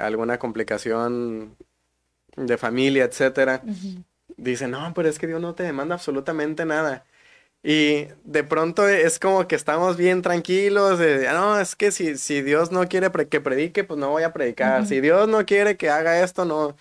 alguna 0.00 0.38
complicación 0.38 1.56
de 2.46 2.56
familia, 2.56 3.04
etcétera, 3.04 3.62
dicen, 4.36 4.70
no, 4.70 4.92
pero 4.94 5.08
es 5.08 5.18
que 5.18 5.26
Dios 5.26 5.40
no 5.40 5.54
te 5.54 5.64
demanda 5.64 5.94
absolutamente 5.94 6.64
nada. 6.64 7.04
Y 7.62 8.06
de 8.24 8.44
pronto 8.44 8.88
es 8.88 9.18
como 9.18 9.48
que 9.48 9.56
estamos 9.56 9.96
bien 9.96 10.22
tranquilos, 10.22 10.98
de, 10.98 11.26
no, 11.32 11.58
es 11.58 11.74
que 11.74 11.90
si, 11.90 12.16
si 12.16 12.40
Dios 12.40 12.70
no 12.70 12.88
quiere 12.88 13.10
que 13.28 13.40
predique, 13.40 13.82
pues 13.84 13.98
no 13.98 14.10
voy 14.10 14.22
a 14.22 14.32
predicar. 14.32 14.86
Si 14.86 15.00
Dios 15.00 15.28
no 15.28 15.44
quiere 15.44 15.76
que 15.76 15.90
haga 15.90 16.22
esto, 16.22 16.44
no, 16.44 16.76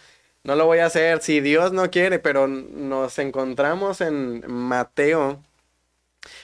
no 0.48 0.56
lo 0.56 0.66
voy 0.66 0.80
a 0.80 0.86
hacer. 0.86 1.22
Si 1.22 1.42
Dios 1.42 1.74
no 1.74 1.92
quiere, 1.92 2.20
pero 2.20 2.48
nos 2.48 3.20
encontramos 3.20 4.00
en 4.00 4.50
Mateo, 4.50 5.44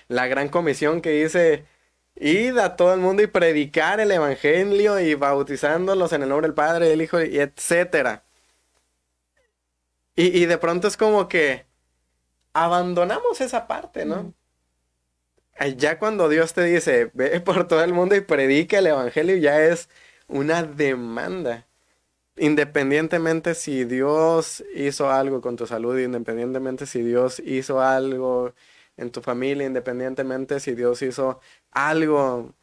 la 0.10 0.27
gran 0.27 0.50
comisión 0.50 1.01
que 1.01 1.12
dice, 1.12 1.65
id 2.15 2.57
a 2.57 2.75
todo 2.75 2.93
el 2.93 3.00
mundo 3.00 3.24
y 3.24 3.27
predicar 3.27 4.01
el 4.01 4.12
Evangelio 4.12 5.00
y 5.00 5.15
bautizándolos 5.15 6.12
en 6.13 6.24
el 6.24 6.29
nombre 6.29 6.48
del 6.48 6.55
Padre, 6.55 6.89
del 6.89 7.01
Hijo, 7.01 7.22
y 7.24 7.39
etcétera. 7.39 8.24
Y, 10.15 10.45
de 10.45 10.57
pronto 10.57 10.88
es 10.88 10.98
como 10.98 11.27
que 11.29 11.65
abandonamos 12.53 13.41
esa 13.41 13.67
parte, 13.67 14.05
¿no? 14.05 14.33
Ya 15.77 15.98
cuando 15.98 16.29
Dios 16.29 16.53
te 16.53 16.63
dice, 16.65 17.10
ve 17.13 17.39
por 17.41 17.67
todo 17.67 17.83
el 17.83 17.93
mundo 17.93 18.15
y 18.15 18.22
predica 18.22 18.79
el 18.79 18.88
Evangelio, 18.88 19.38
ya 19.38 19.62
es 19.63 19.89
una 20.27 20.63
demanda. 20.63 21.67
Independientemente 22.36 23.54
si 23.54 23.84
Dios 23.84 24.63
hizo 24.75 25.12
algo 25.12 25.42
con 25.42 25.56
tu 25.56 25.68
salud, 25.68 26.00
independientemente 26.00 26.86
si 26.88 27.04
Dios 27.04 27.40
hizo 27.40 27.80
algo 27.82 28.54
en 28.98 29.12
tu 29.12 29.22
familia, 29.22 29.68
independientemente 29.68 30.60
si 30.60 30.74
Dios 30.74 31.02
hizo 31.04 31.40
algo 31.72 32.54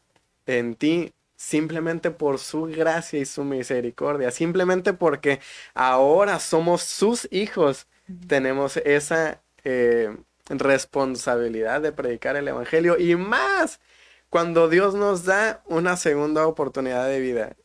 en 0.45 0.75
ti, 0.75 1.13
simplemente 1.35 2.11
por 2.11 2.37
su 2.37 2.63
gracia 2.63 3.19
y 3.19 3.25
su 3.25 3.43
misericordia, 3.43 4.31
simplemente 4.31 4.93
porque 4.93 5.39
ahora 5.73 6.39
somos 6.39 6.83
sus 6.83 7.27
hijos, 7.31 7.87
tenemos 8.27 8.77
esa 8.77 9.41
eh, 9.63 10.15
responsabilidad 10.49 11.81
de 11.81 11.91
predicar 11.93 12.35
el 12.35 12.47
Evangelio 12.47 12.97
y 12.99 13.15
más 13.15 13.79
cuando 14.29 14.69
Dios 14.69 14.95
nos 14.95 15.25
da 15.25 15.63
una 15.65 15.97
segunda 15.97 16.45
oportunidad 16.47 17.07
de 17.07 17.19
vida. 17.19 17.55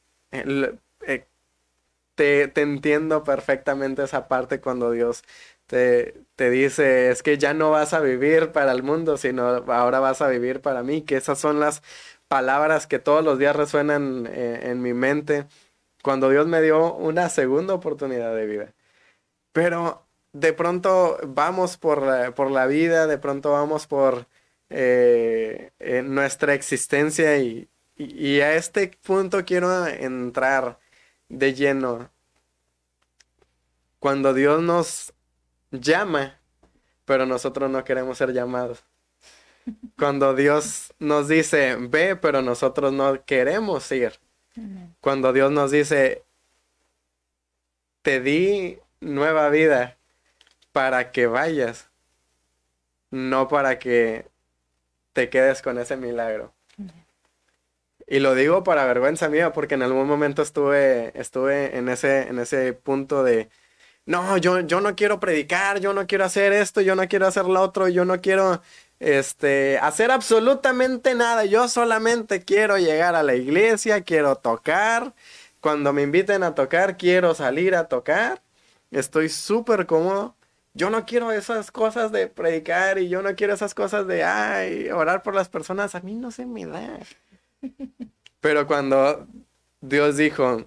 Te, 2.16 2.48
te, 2.48 2.62
entiendo 2.62 3.24
perfectamente 3.24 4.02
esa 4.04 4.28
parte 4.28 4.60
cuando 4.60 4.90
Dios 4.90 5.24
te, 5.66 6.14
te 6.36 6.50
dice, 6.50 7.10
es 7.10 7.22
que 7.22 7.38
ya 7.38 7.54
no 7.54 7.70
vas 7.70 7.94
a 7.94 8.00
vivir 8.00 8.52
para 8.52 8.72
el 8.72 8.82
mundo, 8.82 9.16
sino 9.18 9.46
ahora 9.72 10.00
vas 10.00 10.22
a 10.22 10.28
vivir 10.28 10.60
para 10.60 10.82
mí, 10.82 11.02
que 11.02 11.16
esas 11.16 11.38
son 11.38 11.60
las 11.60 11.82
palabras 12.28 12.86
que 12.86 12.98
todos 12.98 13.24
los 13.24 13.38
días 13.38 13.56
resuenan 13.56 14.26
eh, 14.30 14.70
en 14.70 14.82
mi 14.82 14.94
mente 14.94 15.46
cuando 16.02 16.30
Dios 16.30 16.46
me 16.46 16.62
dio 16.62 16.94
una 16.94 17.28
segunda 17.28 17.74
oportunidad 17.74 18.34
de 18.36 18.46
vida. 18.46 18.74
Pero 19.52 20.06
de 20.32 20.52
pronto 20.52 21.18
vamos 21.26 21.76
por 21.78 22.02
la, 22.02 22.34
por 22.34 22.50
la 22.50 22.66
vida, 22.66 23.06
de 23.06 23.18
pronto 23.18 23.52
vamos 23.52 23.86
por 23.86 24.26
eh, 24.70 25.72
nuestra 26.04 26.54
existencia 26.54 27.38
y, 27.38 27.68
y, 27.96 28.40
a 28.40 28.54
este 28.54 28.88
punto 29.02 29.44
quiero 29.44 29.86
entrar 29.86 30.78
de 31.28 31.54
lleno. 31.54 32.10
Cuando 33.98 34.34
Dios 34.34 34.62
nos 34.62 35.12
llama, 35.70 36.38
pero 37.04 37.26
nosotros 37.26 37.70
no 37.70 37.84
queremos 37.84 38.18
ser 38.18 38.32
llamados. 38.32 38.84
Cuando 39.98 40.34
Dios 40.34 40.94
nos 40.98 41.28
dice, 41.28 41.76
ve, 41.76 42.16
pero 42.16 42.42
nosotros 42.42 42.92
no 42.92 43.24
queremos 43.24 43.90
ir. 43.92 44.18
Cuando 45.00 45.34
Dios 45.34 45.52
nos 45.52 45.70
dice, 45.70 46.24
te 48.00 48.20
di 48.20 48.78
nueva 49.00 49.50
vida 49.50 49.98
para 50.72 51.12
que 51.12 51.26
vayas, 51.26 51.90
no 53.10 53.48
para 53.48 53.78
que 53.78 54.26
te 55.12 55.28
quedes 55.28 55.60
con 55.60 55.78
ese 55.78 55.96
milagro. 55.96 56.55
Y 58.06 58.20
lo 58.20 58.34
digo 58.34 58.62
para 58.62 58.84
vergüenza 58.86 59.28
mía 59.28 59.52
porque 59.52 59.74
en 59.74 59.82
algún 59.82 60.06
momento 60.06 60.42
estuve, 60.42 61.12
estuve 61.18 61.76
en, 61.76 61.88
ese, 61.88 62.28
en 62.28 62.38
ese 62.38 62.72
punto 62.72 63.24
de, 63.24 63.48
no, 64.06 64.36
yo, 64.38 64.60
yo 64.60 64.80
no 64.80 64.96
quiero 64.96 65.20
predicar, 65.20 65.80
yo 65.80 65.92
no 65.92 66.06
quiero 66.06 66.24
hacer 66.24 66.52
esto, 66.52 66.80
yo 66.80 66.96
no 66.96 67.08
quiero 67.08 67.26
hacer 67.26 67.46
lo 67.46 67.60
otro, 67.62 67.88
yo 67.88 68.04
no 68.04 68.20
quiero 68.20 68.62
este, 69.00 69.78
hacer 69.80 70.10
absolutamente 70.12 71.14
nada. 71.14 71.44
Yo 71.46 71.68
solamente 71.68 72.44
quiero 72.44 72.78
llegar 72.78 73.14
a 73.16 73.22
la 73.24 73.34
iglesia, 73.34 74.02
quiero 74.02 74.36
tocar. 74.36 75.14
Cuando 75.60 75.92
me 75.92 76.02
inviten 76.02 76.42
a 76.44 76.54
tocar, 76.54 76.96
quiero 76.96 77.34
salir 77.34 77.74
a 77.74 77.88
tocar. 77.88 78.42
Estoy 78.90 79.28
súper 79.28 79.86
cómodo. 79.86 80.36
Yo 80.74 80.90
no 80.90 81.06
quiero 81.06 81.32
esas 81.32 81.70
cosas 81.72 82.12
de 82.12 82.28
predicar 82.28 82.98
y 82.98 83.08
yo 83.08 83.22
no 83.22 83.34
quiero 83.34 83.54
esas 83.54 83.74
cosas 83.74 84.06
de, 84.06 84.24
ay, 84.24 84.90
orar 84.90 85.22
por 85.22 85.34
las 85.34 85.48
personas. 85.48 85.94
A 85.94 86.00
mí 86.00 86.14
no 86.14 86.30
se 86.30 86.46
me 86.46 86.66
da. 86.66 87.00
Pero 88.40 88.66
cuando 88.66 89.26
Dios 89.80 90.16
dijo, 90.16 90.66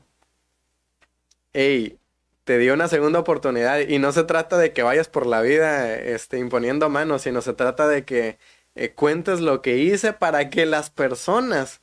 hey, 1.53 1.99
te 2.43 2.57
dio 2.57 2.73
una 2.73 2.87
segunda 2.87 3.19
oportunidad 3.19 3.79
y 3.79 3.99
no 3.99 4.11
se 4.11 4.23
trata 4.23 4.57
de 4.57 4.73
que 4.73 4.83
vayas 4.83 5.07
por 5.07 5.27
la 5.27 5.41
vida 5.41 5.95
este, 5.95 6.39
imponiendo 6.39 6.89
manos, 6.89 7.23
sino 7.23 7.41
se 7.41 7.53
trata 7.53 7.87
de 7.87 8.05
que 8.05 8.39
eh, 8.75 8.91
cuentes 8.91 9.39
lo 9.39 9.61
que 9.61 9.77
hice 9.77 10.13
para 10.13 10.49
que 10.49 10.65
las 10.65 10.89
personas 10.89 11.81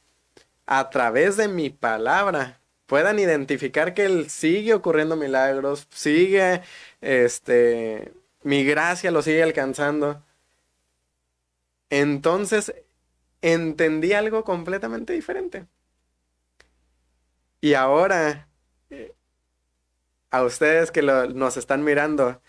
a 0.67 0.91
través 0.91 1.37
de 1.37 1.49
mi 1.49 1.71
palabra 1.71 2.61
puedan 2.87 3.19
identificar 3.19 3.95
que 3.95 4.05
él 4.07 4.31
sigue 4.31 4.75
ocurriendo 4.75 5.17
milagros, 5.17 5.87
sigue, 5.91 6.63
este, 7.01 8.13
mi 8.43 8.65
gracia 8.65 9.11
lo 9.11 9.23
sigue 9.23 9.43
alcanzando. 9.43 10.23
Entonces 11.91 12.75
entendí 13.53 14.13
algo 14.13 14.43
completamente 14.43 15.13
diferente. 15.13 15.67
Y 17.61 17.75
ahora 17.75 18.49
a 20.31 20.43
ustedes 20.43 20.91
que 20.91 21.03
nos 21.03 21.57
están 21.57 21.85
mirando, 21.85 22.43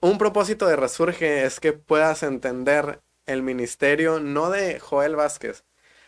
un 0.00 0.18
propósito 0.18 0.66
de 0.66 0.76
Resurge 0.76 1.44
es 1.44 1.58
que 1.58 1.72
puedas 1.72 2.22
entender 2.22 3.00
el 3.26 3.42
ministerio 3.42 4.20
no 4.20 4.50
de 4.50 4.78
Joel 4.78 5.16
Vázquez. 5.16 5.64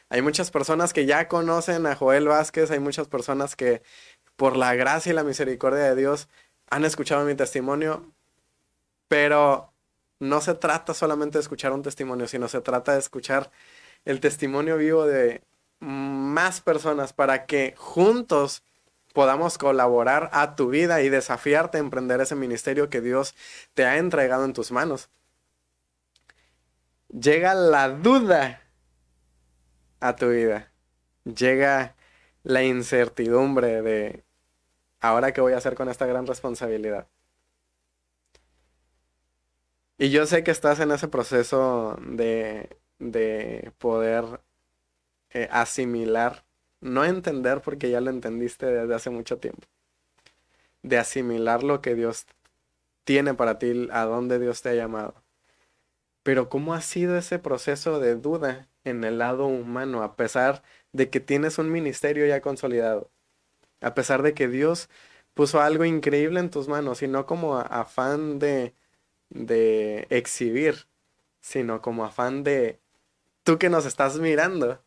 Hay 0.09 0.23
muchas 0.23 0.53
personas 0.53 0.93
que 0.93 1.07
ya 1.07 1.27
conocen 1.29 1.87
a 1.87 1.97
Joel 1.97 2.29
Vázquez, 2.29 2.71
hay 2.71 2.79
muchas 2.79 3.09
personas 3.09 3.57
que 3.57 3.83
por 4.37 4.57
la 4.57 4.75
gracia 4.75 5.11
y 5.11 5.15
la 5.15 5.25
misericordia 5.25 5.83
de 5.83 5.97
Dios, 5.97 6.29
han 6.71 6.85
escuchado 6.85 7.25
mi 7.25 7.35
testimonio, 7.35 8.13
pero 9.09 9.70
no 10.21 10.41
se 10.41 10.55
trata 10.55 10.95
solamente 10.95 11.39
de 11.39 11.43
escuchar 11.43 11.73
un 11.73 11.83
testimonio, 11.83 12.29
sino 12.29 12.47
se 12.47 12.61
trata 12.61 12.93
de 12.93 13.01
escuchar 13.01 13.51
el 14.05 14.21
testimonio 14.21 14.77
vivo 14.77 15.07
de 15.07 15.43
más 15.81 16.61
personas 16.61 17.13
para 17.13 17.47
que 17.47 17.75
juntos 17.77 18.63
podamos 19.13 19.59
colaborar 19.59 20.31
a 20.33 20.55
tu 20.55 20.69
vida 20.69 21.03
y 21.03 21.09
desafiarte 21.09 21.79
a 21.79 21.81
emprender 21.81 22.21
ese 22.21 22.37
ministerio 22.37 22.91
que 22.91 23.01
Dios 23.01 23.35
te 23.75 23.85
ha 23.87 23.97
entregado 23.97 24.45
en 24.45 24.53
tus 24.53 24.71
manos. 24.71 25.09
Llega 27.09 27.55
la 27.55 27.89
duda 27.89 28.63
a 30.01 30.17
tu 30.17 30.29
vida. 30.29 30.71
Llega 31.25 31.97
la 32.43 32.63
incertidumbre 32.63 33.83
de 33.83 34.25
ahora 35.01 35.33
qué 35.33 35.41
voy 35.41 35.55
a 35.55 35.59
hacer 35.59 35.75
con 35.75 35.89
esta 35.89 36.07
gran 36.07 36.27
responsabilidad. 36.27 37.09
Y 40.01 40.09
yo 40.09 40.25
sé 40.25 40.43
que 40.43 40.51
estás 40.51 40.81
en 40.81 40.93
ese 40.93 41.09
proceso 41.09 41.99
de, 42.01 42.75
de 42.99 43.71
poder 43.77 44.41
eh, 45.29 45.47
asimilar, 45.51 46.43
no 46.81 47.05
entender 47.05 47.61
porque 47.61 47.91
ya 47.91 48.01
lo 48.01 48.09
entendiste 48.09 48.65
desde 48.65 48.95
hace 48.95 49.11
mucho 49.11 49.37
tiempo, 49.37 49.69
de 50.83 50.97
asimilar 50.97 51.63
lo 51.63 51.83
que 51.83 51.95
Dios 51.95 52.25
tiene 53.05 53.35
para 53.35 53.59
ti, 53.59 53.91
a 53.93 54.07
dónde 54.07 54.39
Dios 54.39 54.63
te 54.63 54.71
ha 54.71 54.75
llamado. 54.75 55.23
Pero 56.23 56.49
¿cómo 56.49 56.73
ha 56.73 56.81
sido 56.81 57.19
ese 57.19 57.39
proceso 57.39 58.01
de 58.01 58.15
duda 58.17 58.69
en 58.85 59.05
el 59.05 59.19
lado 59.19 59.49
humano, 59.49 60.03
a 60.03 60.17
pesar 60.17 60.63
de 60.95 61.11
que 61.11 61.21
tienes 61.21 61.59
un 61.59 61.71
ministerio 61.71 62.25
ya 62.25 62.41
consolidado? 62.41 63.11
A 63.83 63.93
pesar 63.95 64.23
de 64.23 64.33
que 64.33 64.49
Dios 64.49 64.89
puso 65.35 65.61
algo 65.61 65.85
increíble 65.85 66.41
en 66.41 66.49
tus 66.49 66.69
manos 66.69 67.03
y 67.03 67.07
no 67.09 67.27
como 67.27 67.59
afán 67.59 68.39
de 68.39 68.73
de 69.31 70.07
exhibir, 70.11 70.87
sino 71.41 71.81
como 71.81 72.05
afán 72.05 72.45
de 72.45 72.81
tú 73.45 73.59
que 73.59 73.71
nos 73.71 73.87
estás 73.87 74.19
mirando, 74.19 74.83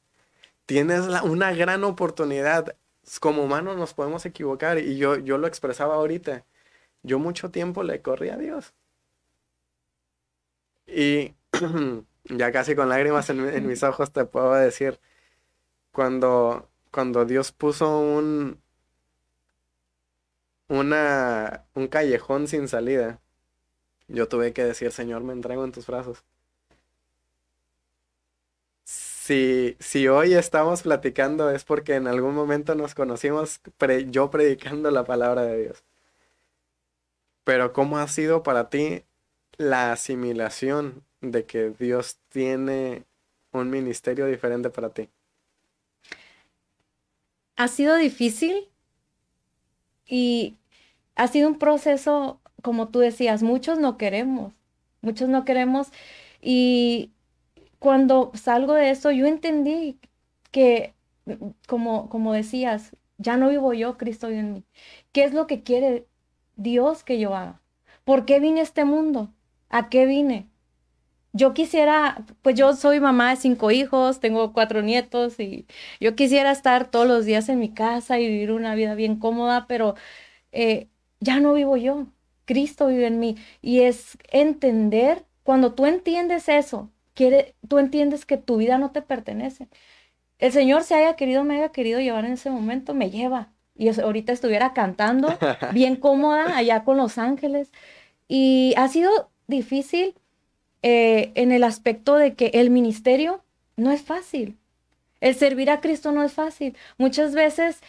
tienes 0.65 1.01
una 1.23 1.53
gran 1.53 1.83
oportunidad. 1.83 2.77
Como 3.19 3.43
humanos 3.43 3.77
nos 3.77 3.93
podemos 3.93 4.25
equivocar 4.25 4.77
y 4.79 4.97
yo, 4.97 5.17
yo 5.17 5.37
lo 5.37 5.47
expresaba 5.47 5.95
ahorita. 5.95 6.45
Yo 7.03 7.19
mucho 7.19 7.51
tiempo 7.51 7.83
le 7.83 8.01
corrí 8.01 8.29
a 8.29 8.37
Dios. 8.37 8.73
Y 10.87 11.35
ya 12.25 12.51
casi 12.51 12.75
con 12.75 12.89
lágrimas 12.89 13.29
en, 13.29 13.47
en, 13.49 13.67
mis 13.67 13.83
ojos 13.83 14.11
te 14.13 14.25
puedo 14.25 14.53
decir, 14.53 14.99
cuando, 15.91 16.69
cuando 16.91 17.25
Dios 17.25 17.51
puso 17.51 17.99
un, 17.99 18.61
una, 20.67 21.65
un 21.73 21.87
callejón 21.87 22.47
sin 22.47 22.67
salida, 22.67 23.21
yo 24.07 24.27
tuve 24.27 24.53
que 24.53 24.63
decir, 24.63 24.91
Señor, 24.91 25.23
me 25.23 25.33
entrego 25.33 25.63
en 25.63 25.71
tus 25.71 25.87
brazos. 25.87 26.23
Si, 28.83 29.77
si 29.79 30.07
hoy 30.07 30.33
estamos 30.33 30.81
platicando 30.83 31.49
es 31.49 31.63
porque 31.63 31.95
en 31.95 32.07
algún 32.07 32.35
momento 32.35 32.75
nos 32.75 32.93
conocimos 32.93 33.61
yo 34.09 34.29
predicando 34.29 34.91
la 34.91 35.05
palabra 35.05 35.43
de 35.43 35.63
Dios. 35.63 35.83
Pero 37.43 37.73
¿cómo 37.73 37.97
ha 37.97 38.07
sido 38.07 38.43
para 38.43 38.69
ti 38.69 39.03
la 39.57 39.93
asimilación 39.93 41.03
de 41.21 41.45
que 41.45 41.69
Dios 41.69 42.17
tiene 42.29 43.05
un 43.51 43.69
ministerio 43.69 44.25
diferente 44.25 44.69
para 44.69 44.89
ti? 44.89 45.09
Ha 47.55 47.67
sido 47.67 47.95
difícil 47.95 48.67
y 50.05 50.57
ha 51.15 51.27
sido 51.27 51.47
un 51.47 51.59
proceso 51.59 52.39
como 52.63 52.89
tú 52.89 52.99
decías, 52.99 53.43
muchos 53.43 53.79
no 53.79 53.97
queremos, 53.99 54.53
muchos 55.01 55.29
no 55.29 55.45
queremos. 55.45 55.89
Y 56.41 57.11
cuando 57.79 58.31
salgo 58.35 58.73
de 58.75 58.91
eso, 58.91 59.11
yo 59.11 59.27
entendí 59.27 59.99
que, 60.51 60.95
como, 61.67 62.09
como 62.09 62.33
decías, 62.33 62.95
ya 63.17 63.37
no 63.37 63.49
vivo 63.49 63.73
yo, 63.73 63.97
Cristo 63.97 64.29
vive 64.29 64.39
en 64.41 64.53
mí. 64.53 64.63
¿Qué 65.11 65.23
es 65.25 65.33
lo 65.33 65.47
que 65.47 65.63
quiere 65.63 66.07
Dios 66.55 67.03
que 67.03 67.19
yo 67.19 67.35
haga? 67.35 67.61
¿Por 68.05 68.25
qué 68.25 68.39
vine 68.39 68.61
a 68.61 68.63
este 68.63 68.85
mundo? 68.85 69.29
¿A 69.69 69.89
qué 69.89 70.05
vine? 70.05 70.47
Yo 71.33 71.53
quisiera, 71.53 72.23
pues 72.43 72.55
yo 72.55 72.75
soy 72.75 72.99
mamá 72.99 73.31
de 73.31 73.37
cinco 73.37 73.71
hijos, 73.71 74.19
tengo 74.19 74.53
cuatro 74.53 74.81
nietos 74.83 75.39
y 75.39 75.65
yo 75.99 76.15
quisiera 76.15 76.51
estar 76.51 76.91
todos 76.91 77.07
los 77.07 77.25
días 77.25 77.49
en 77.49 77.59
mi 77.59 77.73
casa 77.73 78.19
y 78.19 78.27
vivir 78.27 78.51
una 78.51 78.75
vida 78.75 78.93
bien 78.95 79.17
cómoda, 79.17 79.65
pero 79.67 79.95
eh, 80.51 80.89
ya 81.21 81.39
no 81.39 81.53
vivo 81.53 81.77
yo. 81.77 82.07
Cristo 82.45 82.87
vive 82.87 83.07
en 83.07 83.19
mí. 83.19 83.37
Y 83.61 83.81
es 83.81 84.17
entender, 84.31 85.23
cuando 85.43 85.73
tú 85.73 85.85
entiendes 85.85 86.49
eso, 86.49 86.89
quiere, 87.13 87.55
tú 87.67 87.79
entiendes 87.79 88.25
que 88.25 88.37
tu 88.37 88.57
vida 88.57 88.77
no 88.77 88.91
te 88.91 89.01
pertenece. 89.01 89.67
El 90.39 90.51
Señor 90.51 90.83
se 90.83 90.95
haya 90.95 91.15
querido, 91.15 91.43
me 91.43 91.57
haya 91.57 91.69
querido 91.69 91.99
llevar 91.99 92.25
en 92.25 92.33
ese 92.33 92.49
momento, 92.49 92.93
me 92.93 93.09
lleva. 93.09 93.49
Y 93.75 93.89
ahorita 93.89 94.31
estuviera 94.31 94.73
cantando 94.73 95.29
bien 95.73 95.95
cómoda 95.95 96.57
allá 96.57 96.83
con 96.83 96.97
los 96.97 97.17
ángeles. 97.17 97.71
Y 98.27 98.73
ha 98.77 98.87
sido 98.87 99.29
difícil 99.47 100.15
eh, 100.81 101.31
en 101.35 101.51
el 101.51 101.63
aspecto 101.63 102.17
de 102.17 102.33
que 102.33 102.51
el 102.53 102.69
ministerio 102.69 103.43
no 103.77 103.91
es 103.91 104.01
fácil. 104.01 104.57
El 105.21 105.35
servir 105.35 105.69
a 105.69 105.79
Cristo 105.79 106.11
no 106.11 106.23
es 106.23 106.33
fácil. 106.33 106.75
Muchas 106.97 107.33
veces 107.33 107.81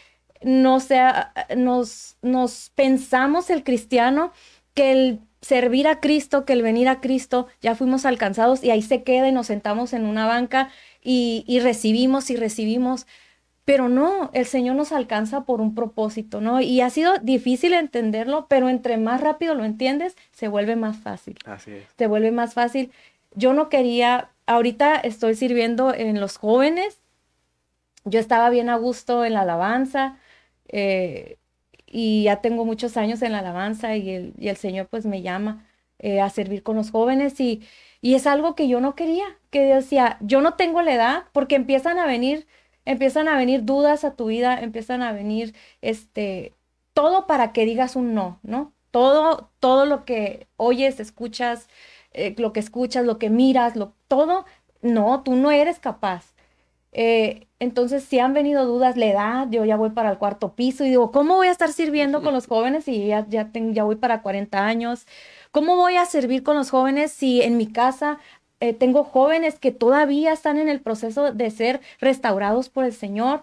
no 0.44 0.80
sea, 0.80 1.32
nos, 1.56 2.16
nos 2.22 2.70
pensamos 2.74 3.50
el 3.50 3.64
cristiano 3.64 4.32
que 4.74 4.92
el 4.92 5.20
servir 5.40 5.88
a 5.88 6.00
Cristo, 6.00 6.44
que 6.44 6.52
el 6.52 6.62
venir 6.62 6.88
a 6.88 7.00
Cristo, 7.00 7.48
ya 7.60 7.74
fuimos 7.74 8.06
alcanzados 8.06 8.64
y 8.64 8.70
ahí 8.70 8.82
se 8.82 9.02
queda 9.02 9.28
y 9.28 9.32
nos 9.32 9.48
sentamos 9.48 9.92
en 9.92 10.06
una 10.06 10.26
banca 10.26 10.70
y, 11.02 11.44
y 11.46 11.60
recibimos 11.60 12.30
y 12.30 12.36
recibimos. 12.36 13.06
Pero 13.64 13.88
no, 13.88 14.30
el 14.34 14.44
Señor 14.44 14.76
nos 14.76 14.92
alcanza 14.92 15.44
por 15.44 15.62
un 15.62 15.74
propósito, 15.74 16.42
¿no? 16.42 16.60
Y 16.60 16.82
ha 16.82 16.90
sido 16.90 17.14
difícil 17.22 17.72
entenderlo, 17.72 18.46
pero 18.46 18.68
entre 18.68 18.98
más 18.98 19.22
rápido 19.22 19.54
lo 19.54 19.64
entiendes, 19.64 20.16
se 20.32 20.48
vuelve 20.48 20.76
más 20.76 20.98
fácil. 20.98 21.38
Así 21.46 21.72
es. 21.72 21.84
Se 21.96 22.06
vuelve 22.06 22.30
más 22.30 22.52
fácil. 22.52 22.90
Yo 23.34 23.54
no 23.54 23.70
quería, 23.70 24.28
ahorita 24.46 24.96
estoy 24.96 25.34
sirviendo 25.34 25.94
en 25.94 26.20
los 26.20 26.36
jóvenes, 26.36 27.00
yo 28.04 28.20
estaba 28.20 28.50
bien 28.50 28.68
a 28.68 28.76
gusto 28.76 29.24
en 29.24 29.32
la 29.32 29.40
alabanza, 29.42 30.18
eh, 30.68 31.38
y 31.86 32.24
ya 32.24 32.40
tengo 32.40 32.64
muchos 32.64 32.96
años 32.96 33.22
en 33.22 33.32
la 33.32 33.38
alabanza 33.40 33.96
y 33.96 34.10
el, 34.10 34.34
y 34.38 34.48
el 34.48 34.56
Señor 34.56 34.88
pues 34.88 35.06
me 35.06 35.22
llama 35.22 35.66
eh, 35.98 36.20
a 36.20 36.30
servir 36.30 36.62
con 36.62 36.76
los 36.76 36.90
jóvenes 36.90 37.40
y, 37.40 37.62
y 38.00 38.14
es 38.14 38.26
algo 38.26 38.54
que 38.54 38.68
yo 38.68 38.80
no 38.80 38.94
quería, 38.94 39.24
que 39.50 39.62
decía, 39.62 40.18
yo 40.20 40.40
no 40.40 40.54
tengo 40.54 40.82
la 40.82 40.94
edad 40.94 41.24
porque 41.32 41.54
empiezan 41.56 41.98
a 41.98 42.06
venir, 42.06 42.46
empiezan 42.84 43.28
a 43.28 43.36
venir 43.36 43.64
dudas 43.64 44.04
a 44.04 44.14
tu 44.16 44.26
vida, 44.26 44.60
empiezan 44.60 45.02
a 45.02 45.12
venir, 45.12 45.54
este, 45.82 46.54
todo 46.94 47.26
para 47.26 47.52
que 47.52 47.64
digas 47.64 47.96
un 47.96 48.14
no, 48.14 48.40
¿no? 48.42 48.72
Todo, 48.90 49.50
todo 49.60 49.86
lo 49.86 50.04
que 50.04 50.46
oyes, 50.56 51.00
escuchas, 51.00 51.68
eh, 52.12 52.34
lo 52.38 52.52
que 52.52 52.60
escuchas, 52.60 53.04
lo 53.04 53.18
que 53.18 53.30
miras, 53.30 53.76
lo, 53.76 53.94
todo, 54.08 54.44
no, 54.82 55.22
tú 55.22 55.34
no 55.36 55.50
eres 55.50 55.78
capaz. 55.80 56.33
Eh, 56.94 57.48
entonces, 57.58 58.04
si 58.04 58.20
han 58.20 58.34
venido 58.34 58.64
dudas, 58.66 58.96
la 58.96 59.06
edad, 59.06 59.48
yo 59.50 59.64
ya 59.64 59.76
voy 59.76 59.90
para 59.90 60.10
el 60.10 60.18
cuarto 60.18 60.54
piso 60.54 60.84
y 60.84 60.90
digo, 60.90 61.10
¿cómo 61.10 61.34
voy 61.34 61.48
a 61.48 61.50
estar 61.50 61.72
sirviendo 61.72 62.22
con 62.22 62.32
los 62.32 62.46
jóvenes 62.46 62.84
si 62.84 63.06
ya, 63.08 63.26
ya, 63.28 63.50
ya 63.52 63.84
voy 63.84 63.96
para 63.96 64.22
40 64.22 64.64
años? 64.64 65.06
¿Cómo 65.50 65.76
voy 65.76 65.96
a 65.96 66.06
servir 66.06 66.42
con 66.42 66.56
los 66.56 66.70
jóvenes 66.70 67.12
si 67.12 67.42
en 67.42 67.56
mi 67.56 67.66
casa 67.66 68.18
eh, 68.60 68.74
tengo 68.74 69.04
jóvenes 69.04 69.58
que 69.58 69.72
todavía 69.72 70.32
están 70.32 70.58
en 70.58 70.68
el 70.68 70.80
proceso 70.80 71.32
de 71.32 71.50
ser 71.50 71.80
restaurados 72.00 72.68
por 72.68 72.84
el 72.84 72.92
Señor? 72.92 73.42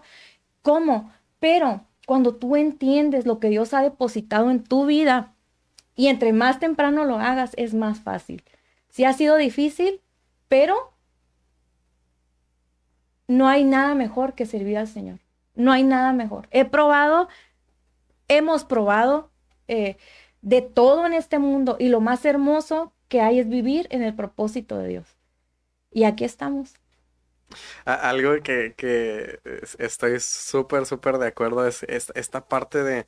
¿Cómo? 0.62 1.12
Pero 1.38 1.84
cuando 2.06 2.34
tú 2.34 2.56
entiendes 2.56 3.26
lo 3.26 3.38
que 3.38 3.48
Dios 3.48 3.74
ha 3.74 3.82
depositado 3.82 4.50
en 4.50 4.64
tu 4.64 4.86
vida 4.86 5.34
y 5.94 6.08
entre 6.08 6.32
más 6.32 6.58
temprano 6.58 7.04
lo 7.04 7.18
hagas, 7.18 7.52
es 7.56 7.74
más 7.74 8.00
fácil. 8.00 8.42
Si 8.88 9.04
ha 9.04 9.12
sido 9.12 9.36
difícil, 9.36 10.00
pero 10.48 10.91
no 13.32 13.48
hay 13.48 13.64
nada 13.64 13.94
mejor 13.94 14.34
que 14.34 14.46
servir 14.46 14.76
al 14.76 14.86
Señor. 14.86 15.18
No 15.54 15.72
hay 15.72 15.84
nada 15.84 16.12
mejor. 16.12 16.48
He 16.50 16.64
probado, 16.64 17.28
hemos 18.28 18.64
probado 18.64 19.30
eh, 19.68 19.96
de 20.42 20.60
todo 20.60 21.06
en 21.06 21.14
este 21.14 21.38
mundo 21.38 21.76
y 21.78 21.88
lo 21.88 22.00
más 22.00 22.24
hermoso 22.26 22.92
que 23.08 23.20
hay 23.20 23.38
es 23.38 23.48
vivir 23.48 23.86
en 23.90 24.02
el 24.02 24.14
propósito 24.14 24.76
de 24.78 24.88
Dios. 24.88 25.16
Y 25.90 26.04
aquí 26.04 26.24
estamos. 26.24 26.74
Algo 27.84 28.42
que, 28.42 29.40
estoy 29.78 30.20
súper, 30.20 30.86
súper 30.86 31.18
de 31.18 31.28
acuerdo 31.28 31.66
es, 31.66 31.82
esta 31.88 32.46
parte 32.48 32.82
de 32.82 33.06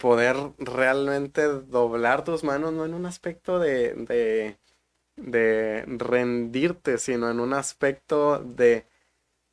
poder 0.00 0.36
realmente 0.58 1.42
doblar 1.42 2.24
tus 2.24 2.42
manos, 2.42 2.72
no 2.72 2.84
en 2.84 2.94
un 2.94 3.06
aspecto 3.06 3.60
de, 3.60 4.56
de 5.16 5.84
rendirte, 5.86 6.98
sino 6.98 7.30
en 7.30 7.38
un 7.38 7.54
aspecto 7.54 8.38
de 8.40 8.84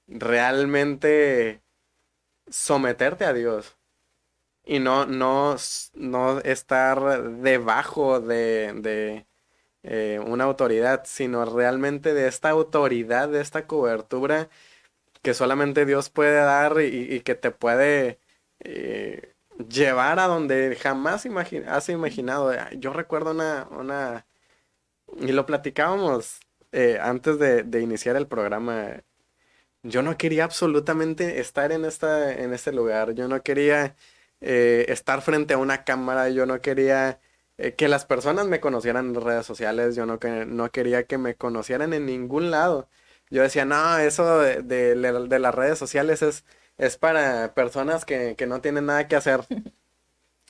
realmente 0.10 1.62
someterte 2.50 3.26
a 3.26 3.34
Dios. 3.34 3.78
y 4.66 4.80
no, 4.80 5.06
no, 5.08 5.58
no 5.96 6.40
estar 6.42 7.24
debajo 7.42 8.20
de, 8.22 8.74
de 8.76 9.28
eh, 9.84 10.20
una 10.26 10.46
autoridad, 10.46 11.04
sino 11.06 11.46
realmente 11.46 12.14
de 12.14 12.28
esta 12.28 12.50
autoridad, 12.52 13.30
de 13.30 13.42
esta 13.42 13.68
cobertura 13.68 14.50
que 15.22 15.34
solamente 15.34 15.86
Dios 15.86 16.10
puede 16.10 16.36
dar 16.36 16.82
y, 16.82 17.22
que 17.22 17.36
te 17.36 17.52
puede 17.52 18.20
eh, 18.60 19.36
llevar 19.70 20.20
a 20.20 20.28
donde 20.28 20.76
jamás 20.82 21.26
has 21.68 21.90
imaginado. 21.90 22.54
Yo 22.78 22.94
recuerdo 22.94 23.32
una, 23.32 23.68
una, 23.72 24.26
y 25.20 25.32
lo 25.32 25.46
platicábamos 25.46 26.40
eh, 26.72 27.00
antes 27.02 27.40
de, 27.40 27.64
de, 27.64 27.82
iniciar 27.82 28.16
el 28.16 28.28
programa. 28.28 29.04
Yo 29.84 30.02
no 30.02 30.18
quería 30.18 30.44
absolutamente 30.44 31.40
estar 31.40 31.72
en, 31.72 31.86
esta, 31.86 32.34
en 32.34 32.54
este 32.54 32.72
lugar. 32.74 33.14
Yo 33.14 33.28
no 33.28 33.42
quería 33.44 33.96
eh, 34.42 34.86
estar 34.90 35.22
frente 35.22 35.54
a 35.54 35.58
una 35.58 35.84
cámara. 35.86 36.30
Yo 36.30 36.46
no 36.46 36.62
quería 36.62 37.20
eh, 37.58 37.76
que 37.76 37.88
las 37.88 38.06
personas 38.06 38.48
me 38.48 38.60
conocieran 38.60 39.08
en 39.08 39.22
redes 39.22 39.46
sociales. 39.46 39.96
Yo 39.96 40.06
no, 40.06 40.20
que, 40.20 40.46
no 40.46 40.72
quería 40.72 41.04
que 41.06 41.18
me 41.18 41.36
conocieran 41.36 41.94
en 41.94 42.06
ningún 42.06 42.52
lado. 42.52 42.90
Yo 43.30 43.42
decía, 43.44 43.66
no, 43.66 43.98
eso 44.00 44.40
de, 44.40 44.64
de, 44.64 45.40
las 45.40 45.56
redes 45.56 45.78
sociales 45.80 46.22
es, 46.24 46.46
es 46.78 46.98
para 46.98 47.54
personas 47.54 48.06
que, 48.06 48.36
que, 48.38 48.48
no 48.48 48.62
tienen 48.62 48.88
nada 48.88 49.08
que 49.08 49.16
hacer. 49.16 49.42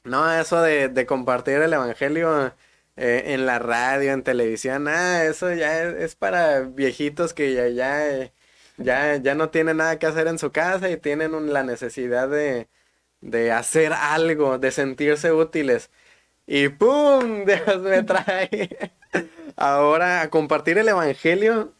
No, 0.03 0.31
eso 0.33 0.61
de, 0.61 0.87
de 0.89 1.05
compartir 1.05 1.55
el 1.55 1.73
evangelio 1.73 2.53
eh, 2.95 3.33
en 3.33 3.45
la 3.45 3.59
radio, 3.59 4.11
en 4.13 4.23
televisión, 4.23 4.87
ah, 4.89 5.23
eso 5.23 5.53
ya 5.53 5.83
es, 5.83 6.15
para 6.15 6.61
viejitos 6.61 7.33
que 7.33 7.53
ya, 7.53 7.67
ya, 7.69 8.31
ya, 8.79 9.17
ya 9.17 9.35
no 9.35 9.49
tienen 9.49 9.77
nada 9.77 9.99
que 9.99 10.07
hacer 10.07 10.27
en 10.27 10.39
su 10.39 10.51
casa 10.51 10.89
y 10.89 10.97
tienen 10.97 11.53
la 11.53 11.63
necesidad 11.63 12.29
de, 12.29 12.67
de 13.21 13.51
hacer 13.51 13.93
algo, 13.93 14.57
de 14.57 14.71
sentirse 14.71 15.31
útiles. 15.31 15.89
Y 16.47 16.69
¡pum! 16.69 17.45
Dios 17.45 17.81
me 17.81 18.03
trae 18.03 18.91
ahora 19.55 20.21
a 20.21 20.29
compartir 20.29 20.77
el 20.77 20.89
Evangelio 20.89 21.73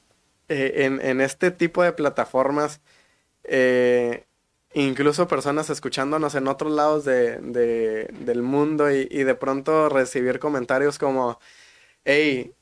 eh, 0.49 0.85
en, 0.85 1.01
en, 1.01 1.21
este 1.21 1.51
tipo 1.51 1.83
de 1.83 1.93
plataformas. 1.93 2.81
Eh, 3.43 4.25
incluso 4.73 5.27
personas 5.27 5.69
escuchándonos 5.69 6.35
en 6.35 6.47
otros 6.47 6.71
lados 6.71 7.05
de, 7.05 7.39
del 7.39 8.41
mundo 8.43 8.91
y, 8.91 9.05
de 9.05 9.35
pronto 9.35 9.89
recibir 9.89 10.39
comentarios 10.39 10.99
como, 10.99 11.39
hey, 12.05 12.53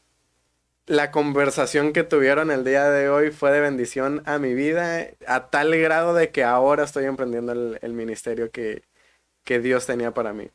la 0.87 1.11
conversación 1.11 1.93
que 1.93 2.03
tuvieron 2.03 2.49
el 2.49 2.63
día 2.63 2.89
de 2.89 3.09
hoy 3.09 3.31
fue 3.31 3.51
de 3.51 3.59
bendición 3.59 4.23
a 4.25 4.39
mi 4.39 4.53
vida 4.55 5.07
a 5.27 5.49
tal 5.49 5.77
grado 5.77 6.13
de 6.15 6.31
que 6.31 6.43
ahora 6.43 6.83
estoy 6.83 7.05
emprendiendo 7.05 7.51
el, 7.51 7.93
ministerio 7.93 8.51
que, 8.51 8.83
que 9.43 9.59
Dios 9.59 9.85
tenía 9.85 10.13
para 10.13 10.33
mí. 10.33 10.49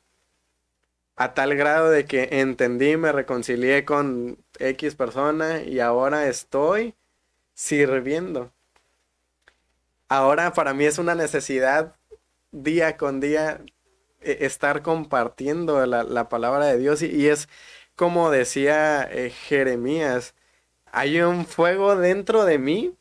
A 1.16 1.34
tal 1.34 1.54
grado 1.54 1.90
de 1.90 2.06
que 2.06 2.28
entendí, 2.32 2.96
me 2.96 3.12
reconcilié 3.12 3.84
con 3.84 4.38
X 4.58 4.96
persona 4.96 5.62
y 5.62 5.78
ahora 5.78 6.26
estoy 6.26 6.94
sirviendo 7.54 8.52
ahora 10.12 10.52
para 10.52 10.74
mí 10.74 10.84
es 10.84 10.98
una 10.98 11.14
necesidad 11.14 11.96
día 12.50 12.96
con 12.98 13.20
día 13.20 13.62
eh, 14.20 14.38
estar 14.40 14.82
compartiendo 14.82 15.84
la, 15.86 16.28
palabra 16.28 16.66
de 16.66 16.78
Dios 16.78 17.02
y, 17.02 17.28
es 17.28 17.48
como 17.96 18.30
decía 18.30 19.02
eh, 19.10 19.30
Jeremías, 19.30 20.34
hay 20.86 21.20
un 21.20 21.46
fuego 21.46 21.96
dentro 21.96 22.44
de 22.44 22.58
mí 22.58 22.94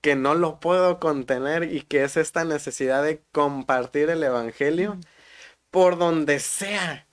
que 0.00 0.16
no 0.16 0.34
lo 0.34 0.60
puedo 0.60 0.98
contener 0.98 1.72
y 1.72 1.82
que 1.82 2.04
es 2.04 2.16
esta 2.16 2.44
necesidad 2.44 3.02
de 3.02 3.22
compartir 3.32 4.10
el 4.10 4.22
Evangelio 4.22 4.98
por 5.70 5.96
donde 5.96 6.38
sea, 6.38 7.06